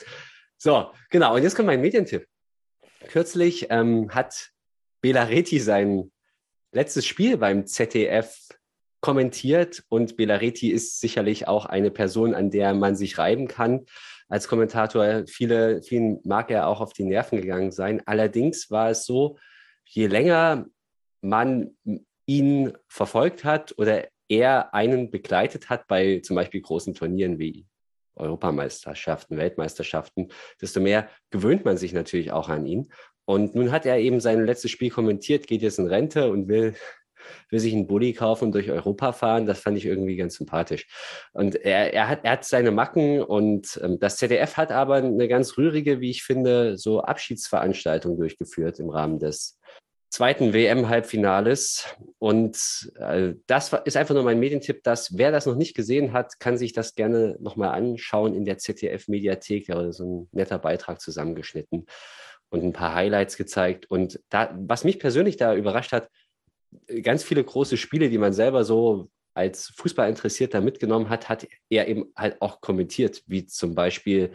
[0.57, 1.35] so, genau.
[1.35, 2.25] Und jetzt kommt mein Medientipp.
[3.07, 4.51] Kürzlich ähm, hat
[5.01, 6.11] Belareti sein
[6.71, 8.49] letztes Spiel beim ZDF
[9.01, 13.85] kommentiert und Belareti ist sicherlich auch eine Person, an der man sich reiben kann
[14.27, 15.23] als Kommentator.
[15.27, 18.01] Viele, vielen mag er auch auf die Nerven gegangen sein.
[18.05, 19.37] Allerdings war es so,
[19.85, 20.65] je länger
[21.21, 21.77] man
[22.25, 27.65] ihn verfolgt hat oder er einen begleitet hat bei zum Beispiel großen Turnieren wie
[28.19, 30.29] Europameisterschaften, Weltmeisterschaften,
[30.61, 32.89] desto mehr gewöhnt man sich natürlich auch an ihn.
[33.25, 36.73] Und nun hat er eben sein letztes Spiel kommentiert, geht jetzt in Rente und will,
[37.49, 39.45] will sich einen Bulli kaufen und durch Europa fahren.
[39.45, 40.87] Das fand ich irgendwie ganz sympathisch.
[41.33, 45.27] Und er, er, hat, er hat seine Macken und ähm, das ZDF hat aber eine
[45.27, 49.58] ganz rührige, wie ich finde, so Abschiedsveranstaltung durchgeführt im Rahmen des
[50.09, 51.85] zweiten WM-Halbfinales.
[52.17, 56.39] Und äh, das ist einfach nur mein Medientipp, dass wer das noch nicht gesehen hat,
[56.39, 59.67] kann sich das gerne nochmal anschauen in der ZDF-Mediathek.
[59.67, 61.85] Da ist so ein netter Beitrag zusammengeschnitten
[62.49, 63.89] und ein paar Highlights gezeigt.
[63.89, 66.09] Und da, was mich persönlich da überrascht hat,
[67.03, 72.11] ganz viele große Spiele, die man selber so als Fußballinteressierter mitgenommen hat, hat er eben
[72.15, 74.31] halt auch kommentiert, wie zum Beispiel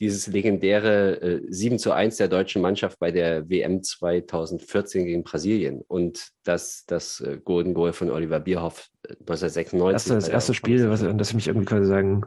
[0.00, 5.82] dieses legendäre äh, 7 zu 1 der deutschen Mannschaft bei der WM 2014 gegen Brasilien
[5.86, 9.92] und das, das äh, Golden Goal von Oliver Bierhoff 1996.
[9.92, 12.22] Das, das erste Spiel, was, an das ich mich irgendwie quasi sagen,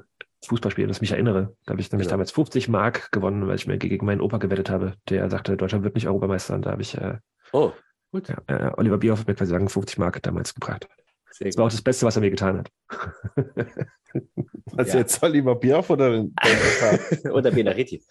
[0.45, 1.55] Fußballspiel, das mich erinnere.
[1.65, 2.15] Da habe ich nämlich Genau.
[2.15, 5.83] damals 50 Mark gewonnen, weil ich mir gegen meinen Opa gewettet habe, der sagte, Deutschland
[5.83, 6.53] wird nicht Europameister.
[6.55, 7.17] Und da habe ich äh,
[7.53, 7.71] Oh,
[8.11, 8.27] gut.
[8.27, 10.87] ja, äh, Oliver Bierhoff hat mir quasi sagen 50 Mark damals gebracht.
[11.39, 12.69] Das war auch das Beste, was er mir getan hat.
[14.65, 14.99] Was Ja.
[14.99, 16.25] jetzt Oliver Bierhoff oder
[17.31, 18.03] Oder Belariti.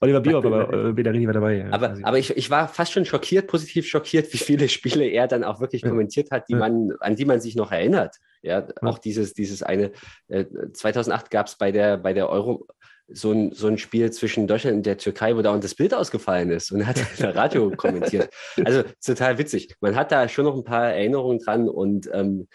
[0.00, 1.56] Oliver Bierhoff, aber äh, war dabei.
[1.56, 1.70] Ja.
[1.72, 5.44] Aber, aber ich, ich war fast schon schockiert, positiv schockiert, wie viele Spiele er dann
[5.44, 5.88] auch wirklich Ja.
[5.90, 8.16] kommentiert hat, die man, an die man sich noch erinnert.
[8.42, 9.90] Ja, auch dieses, dieses eine,
[10.28, 12.66] äh, 2008 gab es bei der, bei der Euro
[13.10, 15.94] so ein, so ein Spiel zwischen Deutschland und der Türkei, wo da und das Bild
[15.94, 18.30] ausgefallen ist und hat das Radio kommentiert.
[18.64, 19.74] Also total witzig.
[19.80, 22.48] Man hat da schon noch ein paar Erinnerungen dran und ähm,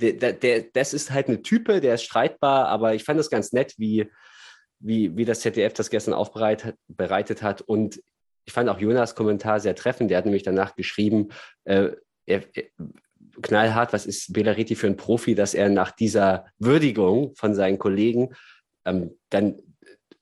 [0.00, 3.30] der, der, der, das ist halt eine Type, der ist streitbar, aber ich fand das
[3.30, 4.10] ganz nett, wie,
[4.80, 7.60] wie, wie das ZDF das gestern aufbereitet bereitet hat.
[7.60, 8.02] Und
[8.44, 10.10] ich fand auch Jonas Kommentar sehr treffend.
[10.10, 11.28] Der hat nämlich danach geschrieben,
[11.64, 11.90] äh,
[12.26, 12.64] er, er,
[13.42, 18.34] knallhart, was ist Belariti für ein Profi, dass er nach dieser Würdigung von seinen Kollegen
[18.84, 19.58] ähm, dann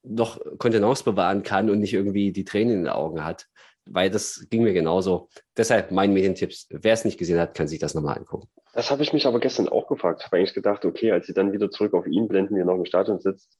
[0.02, 3.46] noch Kontenance bewahren kann und nicht irgendwie die Tränen in den Augen hat.
[3.84, 5.28] Weil das ging mir genauso.
[5.56, 6.68] Deshalb mein Medientipps.
[6.70, 8.48] Wer es nicht gesehen hat, kann sich das nochmal angucken.
[8.74, 10.20] Das habe ich mich aber gestern auch gefragt.
[10.20, 12.64] Ich habe eigentlich gedacht, okay, als sie dann wieder zurück auf ihn blenden, wie er
[12.64, 13.58] noch im Stadion sitzt,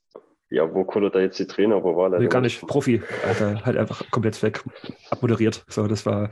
[0.48, 2.20] ja, wo kullert da jetzt die Trainer, wo war der?
[2.20, 2.60] Nee, gar nicht.
[2.66, 3.02] Profi.
[3.26, 4.62] Alter, halt einfach komplett weg.
[5.10, 5.64] Abmoderiert.
[5.68, 6.30] So, das war.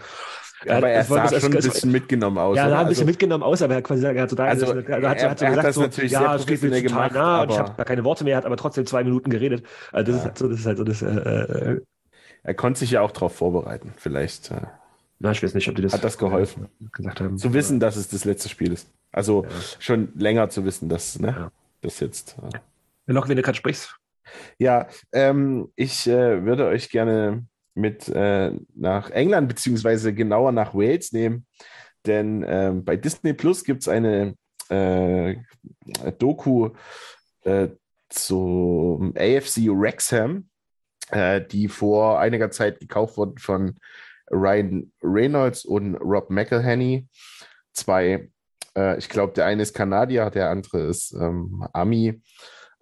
[0.69, 2.57] Aber er sah schon ein bisschen mitgenommen aus.
[2.57, 4.37] Ja, er sah ein bisschen Also- mitgenommen aus, aber er hat quasi er hat so
[4.37, 6.35] da, Also, er hat, so- er- hat so er hat gesagt, das so, natürlich ja,
[6.37, 8.47] es geht mir total gemacht, nah und ich habe gar keine Worte mehr, er hat
[8.47, 9.65] aber trotzdem zwei Minuten geredet.
[9.93, 11.03] Also das, ist halt so, das ist halt so das.
[11.03, 11.81] Äh, äh,
[12.43, 13.93] Er konnte sich ja auch darauf vorbereiten.
[13.97, 14.61] Vielleicht äh,
[15.19, 16.69] na, ich weiß nicht, ob die das, hat das geholfen.
[16.93, 17.37] gesagt haben.
[17.37, 18.89] Zu wissen, dass es das letzte Spiel ist.
[19.13, 19.45] Also
[19.79, 21.53] schon länger zu wissen, dass ne, Ja.
[21.83, 22.37] das jetzt.
[22.39, 22.57] Äh,
[23.07, 23.97] Ja, Noch, wenn du gerade sprichst.
[24.59, 27.45] Ja, ähm, ich äh, würde euch gerne
[27.75, 31.47] mit äh, nach England beziehungsweise genauer nach Wales nehmen,
[32.07, 34.35] denn ähm, bei Disney Plus gibt es eine
[34.69, 35.37] äh,
[36.19, 36.71] Doku
[37.43, 37.69] äh,
[38.09, 40.49] zum AFC Wrexham,
[41.11, 43.77] äh, die vor einiger Zeit gekauft wurde von
[44.31, 47.07] Ryan Reynolds und Rob McElhenney.
[47.73, 48.31] Zwei,
[48.77, 52.23] äh, ich glaube, der eine ist Kanadier, der andere ist ähm, Ami.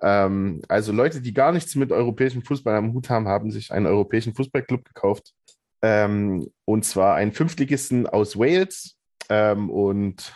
[0.00, 3.86] Ähm, also Leute, die gar nichts mit europäischem Fußball am Hut haben, haben sich einen
[3.86, 5.34] europäischen Fußballclub gekauft.
[5.82, 8.96] Ähm, und zwar einen Fünftligisten aus Wales.
[9.28, 10.32] Ähm, und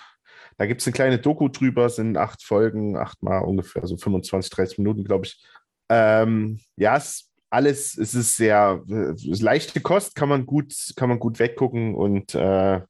[0.58, 4.78] da gibt es eine kleine Doku drüber, sind acht Folgen, achtmal ungefähr so 25, 30
[4.78, 5.42] Minuten, glaube ich.
[5.88, 11.18] Ähm, ja, es alles, es ist sehr äh, leichte Kost, kann man gut, kann man
[11.18, 12.80] gut weggucken und äh,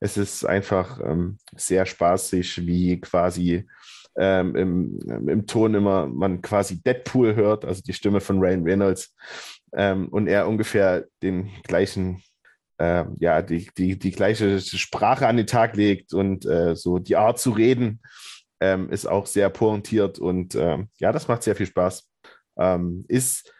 [0.00, 3.68] Es ist einfach ähm, sehr spaßig, wie quasi
[4.20, 9.16] ähm, im, im Ton immer man quasi Deadpool hört, also die Stimme von Ryan Reynolds,
[9.72, 12.22] ähm, und er ungefähr den gleichen,
[12.76, 17.16] äh, ja, die, die, die gleiche Sprache an den Tag legt und äh, so die
[17.16, 18.00] Art zu reden
[18.60, 22.06] ähm, ist auch sehr pointiert und ähm, ja, das macht sehr viel Spaß.
[22.58, 23.54] Ähm, ist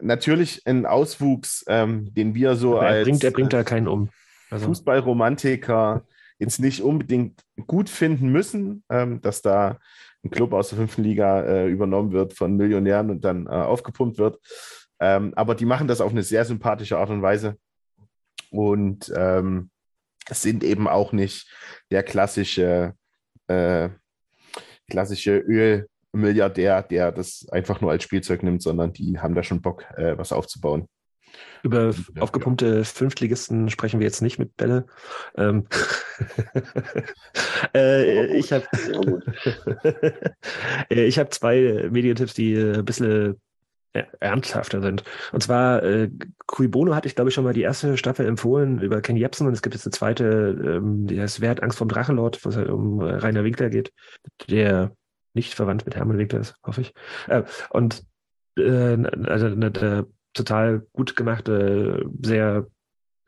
[0.00, 4.10] natürlich ein Auswuchs, ähm, den wir so er als bringt, er bringt da keinen um.
[4.50, 6.04] Also, Fußballromantiker
[6.42, 9.78] jetzt nicht unbedingt gut finden müssen, ähm, dass da
[10.24, 14.18] ein Club aus der fünften Liga äh, übernommen wird von Millionären und dann äh, aufgepumpt
[14.18, 14.38] wird.
[15.00, 17.56] Ähm, aber die machen das auf eine sehr sympathische Art und Weise
[18.50, 19.70] und ähm,
[20.30, 21.48] sind eben auch nicht
[21.90, 22.94] der klassische,
[23.46, 23.88] äh,
[24.88, 29.84] klassische Ölmilliardär, der das einfach nur als Spielzeug nimmt, sondern die haben da schon Bock,
[29.96, 30.88] äh, was aufzubauen.
[31.62, 34.86] Über aufgepumpte Fünftligisten sprechen wir jetzt nicht mit Bälle.
[35.36, 35.66] Ähm,
[37.74, 38.66] äh, ich habe
[40.88, 43.40] ich hab zwei Medientipps, die ein bisschen
[44.20, 45.04] ernsthafter sind.
[45.32, 46.10] Und zwar, äh,
[46.46, 49.46] Cui Bono hatte ich, glaube ich, schon mal die erste Staffel empfohlen über Ken Jebsen
[49.46, 52.48] und es gibt jetzt eine zweite, ähm, die heißt Wer hat Angst vom Drachenlord, wo
[52.48, 53.92] es halt um Rainer Winkler geht,
[54.48, 54.92] der
[55.34, 56.94] nicht verwandt mit Hermann Winkler ist, hoffe ich.
[57.28, 58.02] Äh, und
[58.56, 58.96] äh,
[59.26, 62.66] also eine, eine total gut gemachte, sehr,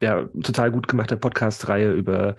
[0.01, 2.37] ja, total gut gemachte Podcast-Reihe über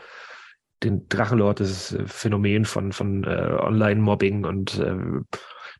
[0.83, 4.95] den Drachenlord, das Phänomen von, von äh, Online-Mobbing und äh,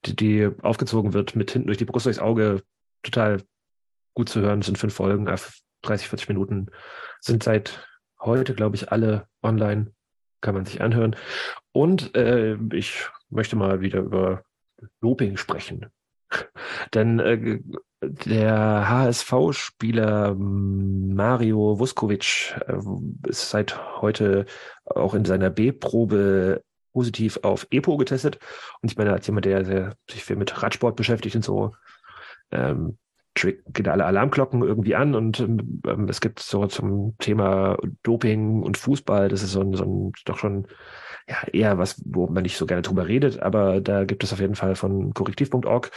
[0.06, 2.64] die, die aufgezogen wird mit hinten durch die Brust durchs Auge,
[3.03, 3.41] total
[4.14, 4.62] gut zu hören.
[4.62, 6.68] Das sind fünf Folgen, 30, 40 Minuten,
[7.20, 7.86] sind seit
[8.20, 9.94] heute, glaube ich, alle online,
[10.41, 11.16] kann man sich anhören.
[11.72, 14.44] Und äh, ich möchte mal wieder über
[15.02, 15.88] Doping sprechen.
[16.94, 17.60] Denn äh,
[18.10, 24.45] der HSV-Spieler Mario Vuskovic äh, ist seit heute
[24.86, 26.64] auch in seiner B-Probe
[26.94, 28.40] positiv auf EPO getestet.
[28.82, 31.73] Und ich meine, als jemand, der sehr, sich viel mit Radsport beschäftigt und so,
[32.52, 32.98] ähm,
[33.36, 39.27] geht alle Alarmglocken irgendwie an und ähm, es gibt so zum Thema Doping und Fußball,
[39.27, 40.68] das ist so ein, so ein doch schon
[41.27, 44.40] ja, eher was, wo man nicht so gerne drüber redet, aber da gibt es auf
[44.40, 45.91] jeden Fall von korrektiv.org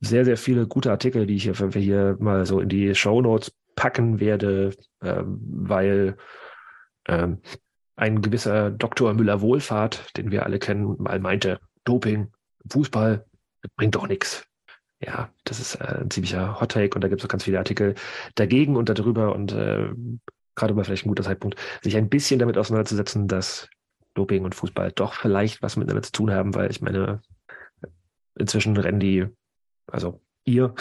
[0.00, 3.52] sehr, sehr viele gute Artikel, die ich hier, hier mal so in die Show Notes
[3.76, 6.16] packen werde, ähm, weil
[7.06, 7.40] ähm,
[7.96, 9.14] ein gewisser Dr.
[9.14, 12.32] Müller-Wohlfahrt, den wir alle kennen, mal meinte, Doping,
[12.70, 13.24] Fußball,
[13.76, 14.46] bringt doch nichts.
[15.00, 17.58] Ja, das ist äh, ein ziemlicher Hot Take und da gibt es auch ganz viele
[17.58, 17.94] Artikel
[18.34, 19.90] dagegen und darüber und äh,
[20.54, 23.68] gerade mal vielleicht ein guter Zeitpunkt, sich ein bisschen damit auseinanderzusetzen, dass
[24.14, 27.20] Doping und Fußball doch vielleicht was miteinander zu tun haben, weil ich meine,
[28.38, 29.26] inzwischen rennen die,
[29.86, 30.74] also ihr,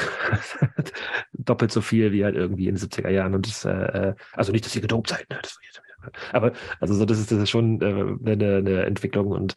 [1.33, 4.65] doppelt so viel wie halt irgendwie in den 70er Jahren und das, äh, also nicht,
[4.65, 5.39] dass ihr gedopt seid, ne?
[6.33, 9.55] aber also so, das ist, das ist schon äh, eine, eine Entwicklung und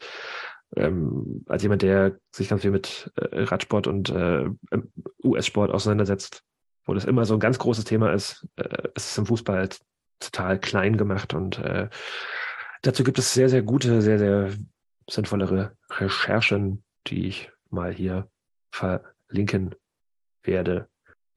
[0.75, 4.45] ähm, als jemand, der sich ganz viel mit äh, Radsport und äh,
[5.23, 6.43] US-Sport auseinandersetzt,
[6.85, 9.79] wo das immer so ein ganz großes Thema ist, äh, ist es im Fußball halt
[10.19, 11.89] total klein gemacht und äh,
[12.81, 14.51] dazu gibt es sehr, sehr gute, sehr, sehr
[15.09, 18.29] sinnvollere Recherchen, die ich mal hier
[19.27, 19.75] verlinken
[20.43, 20.89] werde.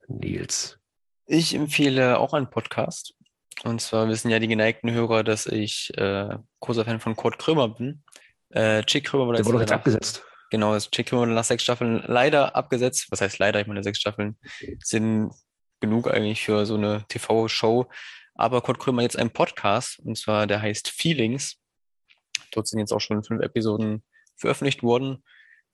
[0.09, 0.79] Nils.
[1.27, 3.15] Ich empfehle auch einen Podcast.
[3.63, 7.69] Und zwar wissen ja die geneigten Hörer, dass ich äh, großer Fan von Kurt Krömer
[7.69, 8.03] bin.
[8.49, 10.25] Äh, Chick Krömer wurde, Der wurde jetzt abgesetzt.
[10.51, 13.07] Genau, das Chick Krömer wurde nach sechs Staffeln leider abgesetzt.
[13.11, 13.61] Was heißt leider?
[13.61, 14.37] Ich meine, sechs Staffeln
[14.83, 15.33] sind
[15.81, 17.89] genug eigentlich für so eine TV-Show.
[18.35, 21.57] Aber Kurt Krömer jetzt einen Podcast, und zwar der heißt Feelings.
[22.53, 24.03] Dort sind jetzt auch schon fünf Episoden
[24.37, 25.23] veröffentlicht worden.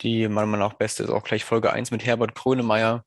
[0.03, 3.05] Die meiner Meinung nach beste ist auch gleich Folge 1 mit Herbert Krönemeyer.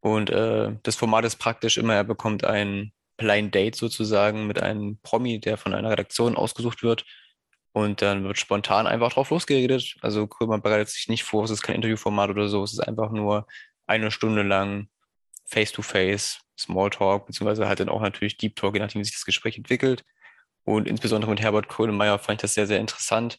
[0.00, 4.98] Und äh, das Format ist praktisch immer, er bekommt ein Blind Date sozusagen mit einem
[5.02, 7.04] Promi, der von einer Redaktion ausgesucht wird.
[7.72, 9.96] Und dann wird spontan einfach drauf losgeredet.
[10.00, 13.10] Also Krömer bereitet sich nicht vor, es ist kein Interviewformat oder so, es ist einfach
[13.10, 13.46] nur
[13.86, 14.88] eine Stunde lang
[15.44, 19.56] Face-to-Face, Smalltalk, beziehungsweise halt dann auch natürlich Deep Talk, je nachdem, wie sich das Gespräch
[19.56, 20.04] entwickelt.
[20.64, 23.38] Und insbesondere mit Herbert Krönemeyer fand ich das sehr, sehr interessant.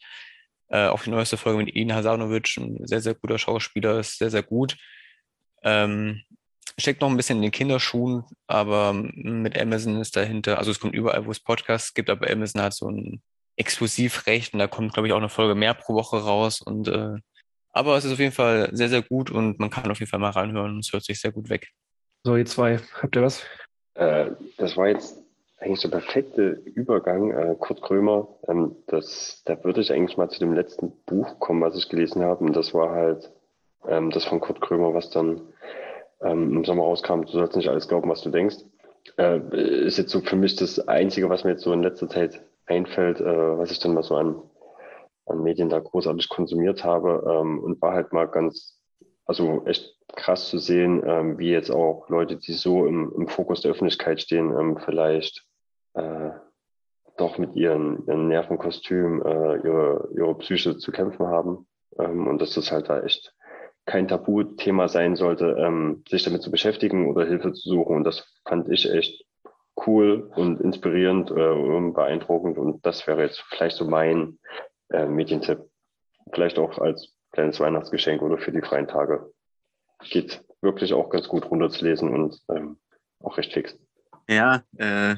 [0.69, 4.29] Äh, auch die neueste Folge mit Ian Hasanovic, ein sehr, sehr guter Schauspieler, ist sehr,
[4.29, 4.77] sehr gut.
[5.63, 6.21] Ähm,
[6.77, 10.93] steckt noch ein bisschen in den Kinderschuhen, aber mit Amazon ist dahinter, also es kommt
[10.93, 13.21] überall, wo es Podcasts gibt, aber Amazon hat so ein
[13.55, 16.61] Exklusivrecht und da kommt, glaube ich, auch eine Folge mehr pro Woche raus.
[16.61, 17.15] Und äh,
[17.71, 20.19] aber es ist auf jeden Fall sehr, sehr gut und man kann auf jeden Fall
[20.19, 20.79] mal reinhören.
[20.79, 21.69] Es hört sich sehr gut weg.
[22.23, 23.43] So, ihr zwei, habt ihr was?
[23.95, 25.17] Äh, das war jetzt
[25.59, 27.31] eigentlich der perfekte Übergang.
[27.31, 31.61] Äh, Kurt Krömer, ähm, das, da würde ich eigentlich mal zu dem letzten Buch kommen,
[31.61, 32.45] was ich gelesen habe.
[32.45, 33.31] Und das war halt
[33.87, 35.41] ähm, das von Kurt Krömer, was dann
[36.21, 37.21] ähm, im Sommer rauskam.
[37.21, 38.57] Du sollst nicht alles glauben, was du denkst.
[39.17, 39.39] Äh,
[39.85, 43.19] ist jetzt so für mich das Einzige, was mir jetzt so in letzter Zeit einfällt,
[43.21, 44.41] äh, was ich dann mal so an,
[45.25, 48.79] an Medien da großartig konsumiert habe ähm, und war halt mal ganz,
[49.25, 53.61] also echt krass zu sehen, ähm, wie jetzt auch Leute, die so im, im Fokus
[53.61, 55.46] der Öffentlichkeit stehen, ähm, vielleicht
[55.97, 56.31] äh,
[57.17, 61.67] doch mit ihren, ihren Nervenkostüm äh, ihre, ihre Psyche zu kämpfen haben
[61.97, 63.33] ähm, und dass das halt da echt
[63.85, 67.95] kein Tabuthema sein sollte, ähm, sich damit zu beschäftigen oder Hilfe zu suchen.
[67.95, 69.25] Und das fand ich echt
[69.87, 72.57] cool und inspirierend äh, und beeindruckend.
[72.57, 74.37] Und das wäre jetzt vielleicht so mein
[74.89, 75.59] äh, Medientipp.
[76.33, 79.31] Vielleicht auch als kleines Weihnachtsgeschenk oder für die freien Tage.
[80.09, 82.77] Geht wirklich auch ganz gut runterzulesen und ähm,
[83.23, 83.77] auch recht fix.
[84.27, 85.15] Ja, äh,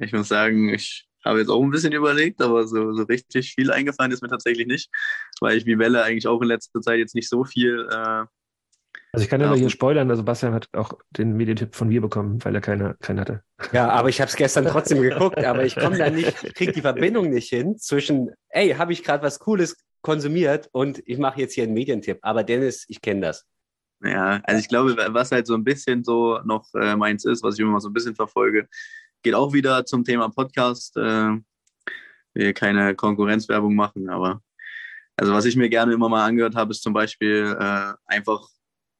[0.00, 3.70] ich muss sagen, ich habe jetzt auch ein bisschen überlegt, aber so, so richtig viel
[3.70, 4.90] eingefallen ist mir tatsächlich nicht,
[5.40, 7.88] weil ich wie Welle eigentlich auch in letzter Zeit jetzt nicht so viel.
[7.90, 8.24] Äh,
[9.12, 12.00] also ich kann ja mal hier spoilern, also Bastian hat auch den Medientipp von mir
[12.00, 13.42] bekommen, weil er keine, keinen hatte.
[13.72, 16.82] Ja, aber ich habe es gestern trotzdem geguckt, aber ich komme da nicht, kriege die
[16.82, 21.54] Verbindung nicht hin zwischen, ey, habe ich gerade was Cooles konsumiert und ich mache jetzt
[21.54, 22.18] hier einen Medientipp.
[22.22, 23.46] Aber Dennis, ich kenne das.
[24.04, 27.54] Ja, also ich glaube, was halt so ein bisschen so noch äh, meins ist, was
[27.54, 28.68] ich immer mal so ein bisschen verfolge,
[29.22, 30.96] geht auch wieder zum Thema Podcast.
[30.96, 31.38] Äh,
[32.36, 34.42] will keine Konkurrenzwerbung machen, aber
[35.16, 38.46] also was ich mir gerne immer mal angehört habe, ist zum Beispiel äh, einfach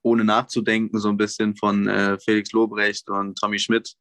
[0.02, 3.94] ohne nachzudenken so ein bisschen von äh, Felix Lobrecht und Tommy Schmidt,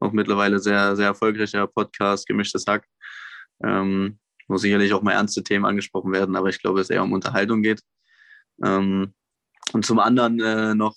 [0.00, 2.86] auch mittlerweile sehr, sehr erfolgreicher Podcast, Gemischtes Hack,
[3.62, 7.12] ähm, wo sicherlich auch mal ernste Themen angesprochen werden, aber ich glaube, es eher um
[7.12, 7.82] Unterhaltung geht.
[8.64, 9.12] Ähm,
[9.72, 10.96] und zum anderen äh, noch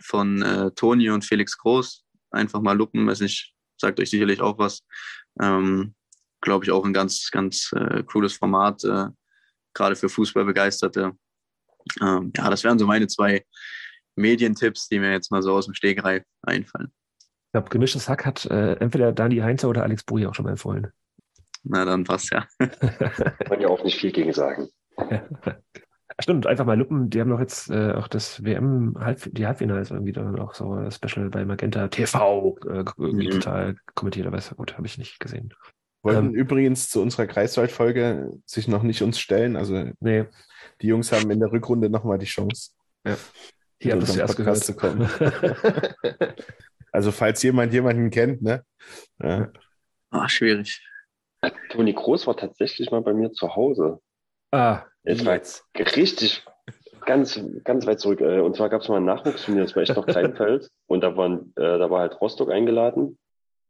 [0.00, 3.52] von äh, Toni und Felix Groß, einfach mal lupen, weiß nicht,
[3.82, 4.82] sagt euch sicherlich auch was.
[5.40, 5.94] Ähm,
[6.40, 9.06] Glaube ich auch ein ganz, ganz äh, cooles Format, äh,
[9.74, 11.12] gerade für Fußballbegeisterte.
[12.00, 13.44] Ähm, ja, das wären so meine zwei
[14.16, 16.92] Medientipps, die mir jetzt mal so aus dem Stegreif einfallen.
[17.20, 20.52] Ich glaube, gemischtes Hack hat äh, entweder Dani Heinzer oder Alex Buri auch schon mal
[20.52, 20.90] empfohlen.
[21.64, 22.46] Na, dann passt ja.
[22.58, 24.68] Kann ja auch nicht viel gegen sagen.
[26.20, 27.10] Stimmt, einfach mal lupen.
[27.10, 30.72] Die haben doch jetzt äh, auch das WM, -Halb die Halbfinals irgendwie dann auch so
[30.74, 33.32] ein Special bei Magenta TV äh, irgendwie mhm.
[33.32, 35.54] total kommentiert, aber ist gut, habe ich nicht gesehen.
[36.02, 39.56] Wollten ähm, übrigens zu unserer Greifswald-Folge sich noch nicht uns stellen.
[39.56, 40.24] Also nee.
[40.80, 42.72] die Jungs haben in der Rückrunde nochmal die Chance.
[43.06, 43.16] Ja.
[43.80, 44.58] Hier habt ihr erst gehört.
[44.58, 45.08] zu kommen.
[46.92, 48.64] also falls jemand jemanden kennt, ne?
[49.20, 49.50] Ja.
[50.10, 50.84] Ah, schwierig.
[51.70, 54.00] Toni Groß war tatsächlich mal bei mir zu Hause.
[54.52, 55.64] Ah, es war jetzt
[55.96, 56.44] richtig
[57.04, 58.20] ganz, ganz weit zurück.
[58.20, 60.70] Äh, und zwar gab es mal ein Nachwuchsturnier, das war echt noch Kleinfeld.
[60.86, 63.18] und da, waren, äh, da war halt Rostock eingeladen.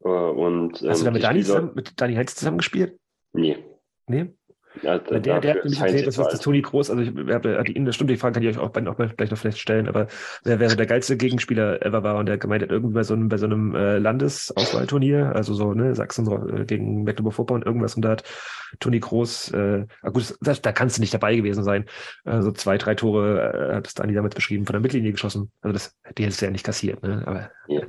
[0.04, 2.98] Äh, und, ähm, Hast du da mit Dani, zusammen, mit Dani Heinz zusammen gespielt?
[3.32, 3.58] Nee.
[4.06, 4.32] Nee?
[4.80, 7.62] Ja, der, der, der hat nämlich erzählt, das ist das Toni Groß, also ich habe
[7.84, 10.06] das stimmt, die Frage kann ich euch auch, auch mal vielleicht noch vielleicht stellen, aber
[10.44, 13.28] wer wäre der geilste Gegenspieler ever war und der gemeint hat, irgendwie bei so einem,
[13.28, 18.10] bei so einem äh, Landesauswahlturnier, also so, ne, Sachsen äh, gegen Mecklenburg-Vorpommern, irgendwas und da
[18.10, 18.24] hat
[18.80, 21.84] Toni Groß, äh, gut, das, da kannst du nicht dabei gewesen sein,
[22.24, 25.72] also zwei, drei Tore äh, hat es Dani damals beschrieben, von der Mittellinie geschossen, also
[25.74, 27.50] das, die hättest du ja nicht kassiert, ne, aber.
[27.68, 27.82] Ja.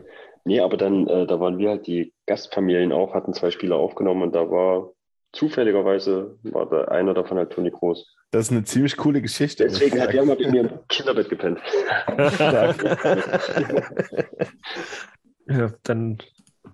[0.45, 4.23] Nee, aber dann, äh, da waren wir halt die Gastfamilien auch, hatten zwei Spieler aufgenommen
[4.23, 4.91] und da war
[5.33, 8.15] zufälligerweise war da einer davon halt Toni Groß.
[8.31, 9.65] Das ist eine ziemlich coole Geschichte.
[9.65, 11.59] Deswegen hat er mal mit mir im Kinderbett gepennt.
[15.47, 16.17] ja, dann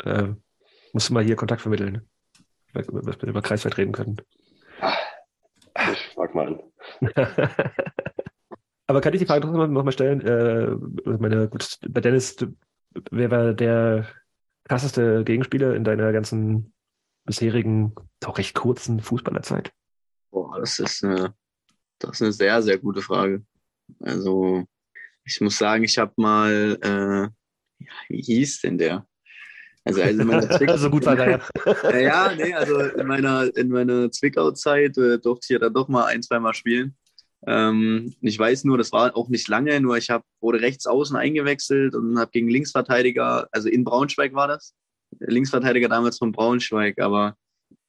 [0.05, 0.27] äh,
[0.93, 2.07] musst du mal hier Kontakt vermitteln,
[2.73, 4.21] was wir über Kreisweit reden können.
[5.91, 6.59] Ich frag mal an.
[8.87, 10.21] Aber kann ich die Frage trotzdem noch mal stellen?
[10.21, 10.75] Äh,
[11.05, 12.35] meine, gut, bei Dennis,
[13.11, 14.07] wer war der
[14.67, 16.73] krasseste Gegenspieler in deiner ganzen
[17.29, 19.71] bisherigen, doch recht kurzen Fußballerzeit?
[20.31, 21.35] Boah, das ist eine,
[21.99, 23.45] das ist eine sehr, sehr gute Frage.
[23.99, 24.65] Also,
[25.23, 29.05] ich muss sagen, ich habe mal, äh, ja, wie hieß denn der?
[29.85, 30.23] Also, also
[30.57, 31.41] Zwickau so gut war der
[31.83, 31.99] ja.
[31.99, 36.05] ja, nee, also in meiner, in meiner Zwickau-Zeit äh, durfte ich ja dann doch mal
[36.05, 36.97] ein, zwei Mal spielen.
[37.45, 41.15] Ähm, ich weiß nur, das war auch nicht lange, nur ich hab, wurde rechts außen
[41.15, 44.73] eingewechselt und habe gegen Linksverteidiger, also in Braunschweig war das,
[45.19, 47.35] Linksverteidiger damals von Braunschweig, aber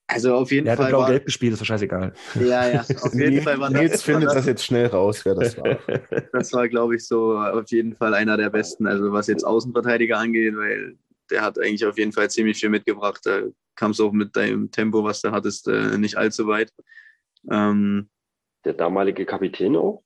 [0.07, 0.91] also auf jeden der Fall.
[0.91, 2.13] Der hat blau-gelb gespielt, ist doch scheißegal.
[2.35, 5.79] Ja, ja, auf jeden Fall war Nils findet das jetzt schnell raus, wer das war.
[6.33, 10.19] Das war, glaube ich, so auf jeden Fall einer der besten, also was jetzt Außenverteidiger
[10.19, 10.97] angeht, weil
[11.31, 13.21] der hat eigentlich auf jeden Fall ziemlich viel mitgebracht.
[13.25, 13.43] Da
[13.77, 16.73] kam es auch mit deinem Tempo, was du hattest, äh, nicht allzu weit.
[17.49, 18.09] Ähm,
[18.65, 20.03] der damalige Kapitän auch?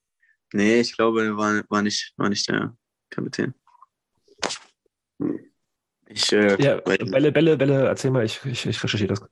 [0.52, 2.76] Nee, ich glaube, er war, war, nicht, war nicht der
[3.10, 3.54] Kapitän.
[5.18, 5.53] Hm.
[6.08, 9.22] Ich, äh, ja, Bälle, Bälle, Bälle, erzähl mal, ich, ich, ich recherchiere das.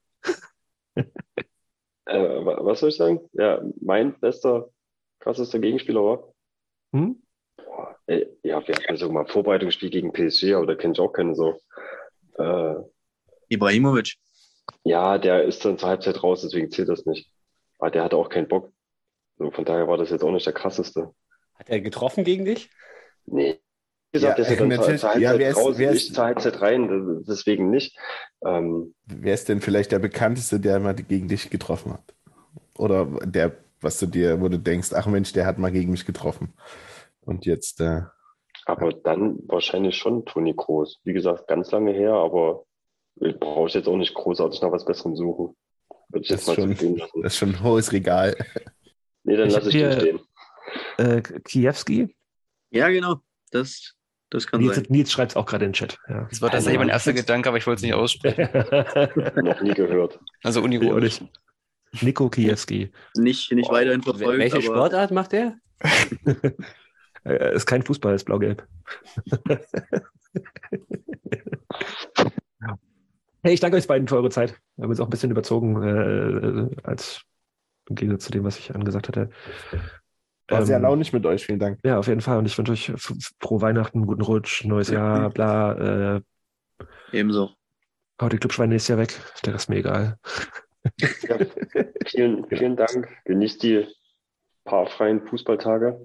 [2.07, 3.20] äh, was soll ich sagen?
[3.32, 4.70] Ja, mein bester,
[5.20, 6.35] krassester Gegenspieler war.
[6.93, 7.23] Hm?
[7.57, 11.12] Boah, ey, ja, wir hatten also mal Vorbereitungsspiel gegen PSG, aber da kenne ich auch
[11.12, 11.61] keinen so.
[12.39, 12.74] Äh,
[13.49, 14.16] Ibrahimovic.
[14.85, 17.31] Ja, der ist dann zur Halbzeit raus, deswegen zählt das nicht.
[17.78, 18.73] Aber der hatte auch keinen Bock.
[19.39, 21.15] So, von daher war das jetzt auch nicht der krasseste.
[21.55, 22.70] Hat er getroffen gegen dich?
[23.27, 23.61] Nee.
[24.12, 26.60] Wie gesagt, Ja, der ist ja dann zur, Halbzeit raus, wer ist- nicht zur Halbzeit
[26.60, 27.97] rein, deswegen nicht.
[28.44, 32.14] Ähm, Wer ist denn vielleicht der bekannteste, der mal gegen dich getroffen hat?
[32.76, 36.05] Oder der, was du dir, wo du denkst, ach Mensch, der hat mal gegen mich
[36.05, 36.52] getroffen.
[37.22, 38.02] Und jetzt, äh,
[38.66, 41.01] aber dann wahrscheinlich schon Toni Kroos.
[41.05, 42.64] Wie gesagt, ganz lange her, aber
[43.40, 45.56] brauche ich jetzt auch nicht großartig nach was Besserem suchen.
[46.10, 47.22] Würde ich das jetzt ist, mal schon, lassen.
[47.22, 48.36] das ist schon ein hohes Regal.
[49.24, 50.20] Nee, dann Ich lasse ich den stehen.
[50.98, 52.14] Äh, Kiewski?
[52.70, 53.16] Ja, genau.
[53.51, 53.94] Das,
[54.33, 54.87] das kann Nils, sein.
[54.89, 55.99] Nils schreibt es auch gerade in den Chat.
[56.09, 56.27] Ja.
[56.29, 58.49] Das war tatsächlich mein erster Gedanke, aber ich wollte es nicht aussprechen.
[59.45, 60.19] Noch nie gehört.
[60.43, 61.21] Also unironisch.
[61.21, 62.03] nicht.
[62.03, 62.91] Nico Kiewski.
[63.17, 65.57] Nicht, nicht weiterhin Wel- verfolgt, Welche aber Sportart macht er?
[67.25, 68.67] Äh, ist kein Fußball, ist blau-gelb.
[73.45, 74.61] hey, ich danke euch beiden für eure Zeit.
[74.75, 77.23] Wir haben uns auch ein bisschen überzogen, äh, als
[77.89, 79.31] im Gegensatz zu dem, was ich angesagt hatte.
[80.48, 81.78] War sehr Ähm, launig mit euch, vielen Dank.
[81.85, 82.39] Ja, auf jeden Fall.
[82.39, 82.93] Und ich wünsche euch
[83.40, 86.16] frohe Weihnachten, guten Rutsch, neues Jahr, bla.
[86.16, 86.20] Äh,
[87.12, 87.51] ebenso.
[88.20, 89.19] haut die Clubschweine nächstes Jahr weg.
[89.44, 90.19] Der ist mir egal.
[91.28, 91.36] Ja,
[92.06, 93.09] vielen, vielen Dank.
[93.24, 93.86] Genießt die
[94.64, 96.01] paar freien Fußballtage.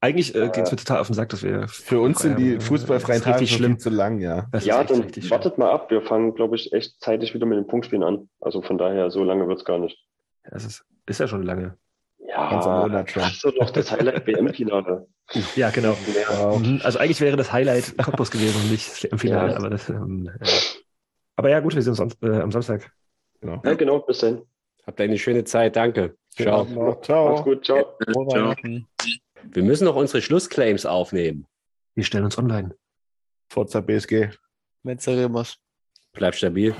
[0.00, 1.66] Eigentlich äh, geht es Äh, mir total auf den Sack, dass wir.
[1.68, 3.72] Für uns sind die fußballfreien Das ist Tage richtig schlimm.
[3.72, 4.46] viel zu lang, ja.
[4.52, 5.30] Das ja, dann schlimm.
[5.30, 5.90] wartet mal ab.
[5.90, 8.28] Wir fangen, glaube ich, echt zeitig wieder mit den Punktspielen an.
[8.40, 9.98] Also von daher, so lange wird es gar nicht.
[10.44, 11.76] Das ist, ist ja schon lange.
[12.36, 13.22] Ja, Monat schon.
[13.24, 15.06] hast du noch das Highlight WM-Finale.
[15.56, 15.96] Ja, genau.
[16.14, 16.56] Ja.
[16.56, 19.56] Mhm, Also eigentlich wäre das Highlight Cottbus gewesen und nicht im Finale, Ja.
[19.58, 19.88] aber das.
[19.88, 20.48] Ähm, ja.
[21.36, 22.90] Aber ja, gut, wir sehen uns äh, am Samstag.
[23.40, 23.60] Genau.
[23.64, 23.98] ja, genau.
[24.00, 24.42] Bis dann.
[24.86, 26.16] Habt eine schöne Zeit, danke.
[26.30, 26.64] Ciao.
[27.02, 27.30] Ciao.
[27.30, 27.64] Macht's gut.
[27.64, 27.96] Ciao.
[28.30, 28.54] Ciao.
[29.42, 31.46] Wir müssen noch unsere Schlussclaims aufnehmen.
[31.94, 32.74] Wir stellen uns online.
[33.48, 34.30] Forza BSG.
[34.84, 35.58] Metzeremos.
[36.12, 36.74] Bleib stabil.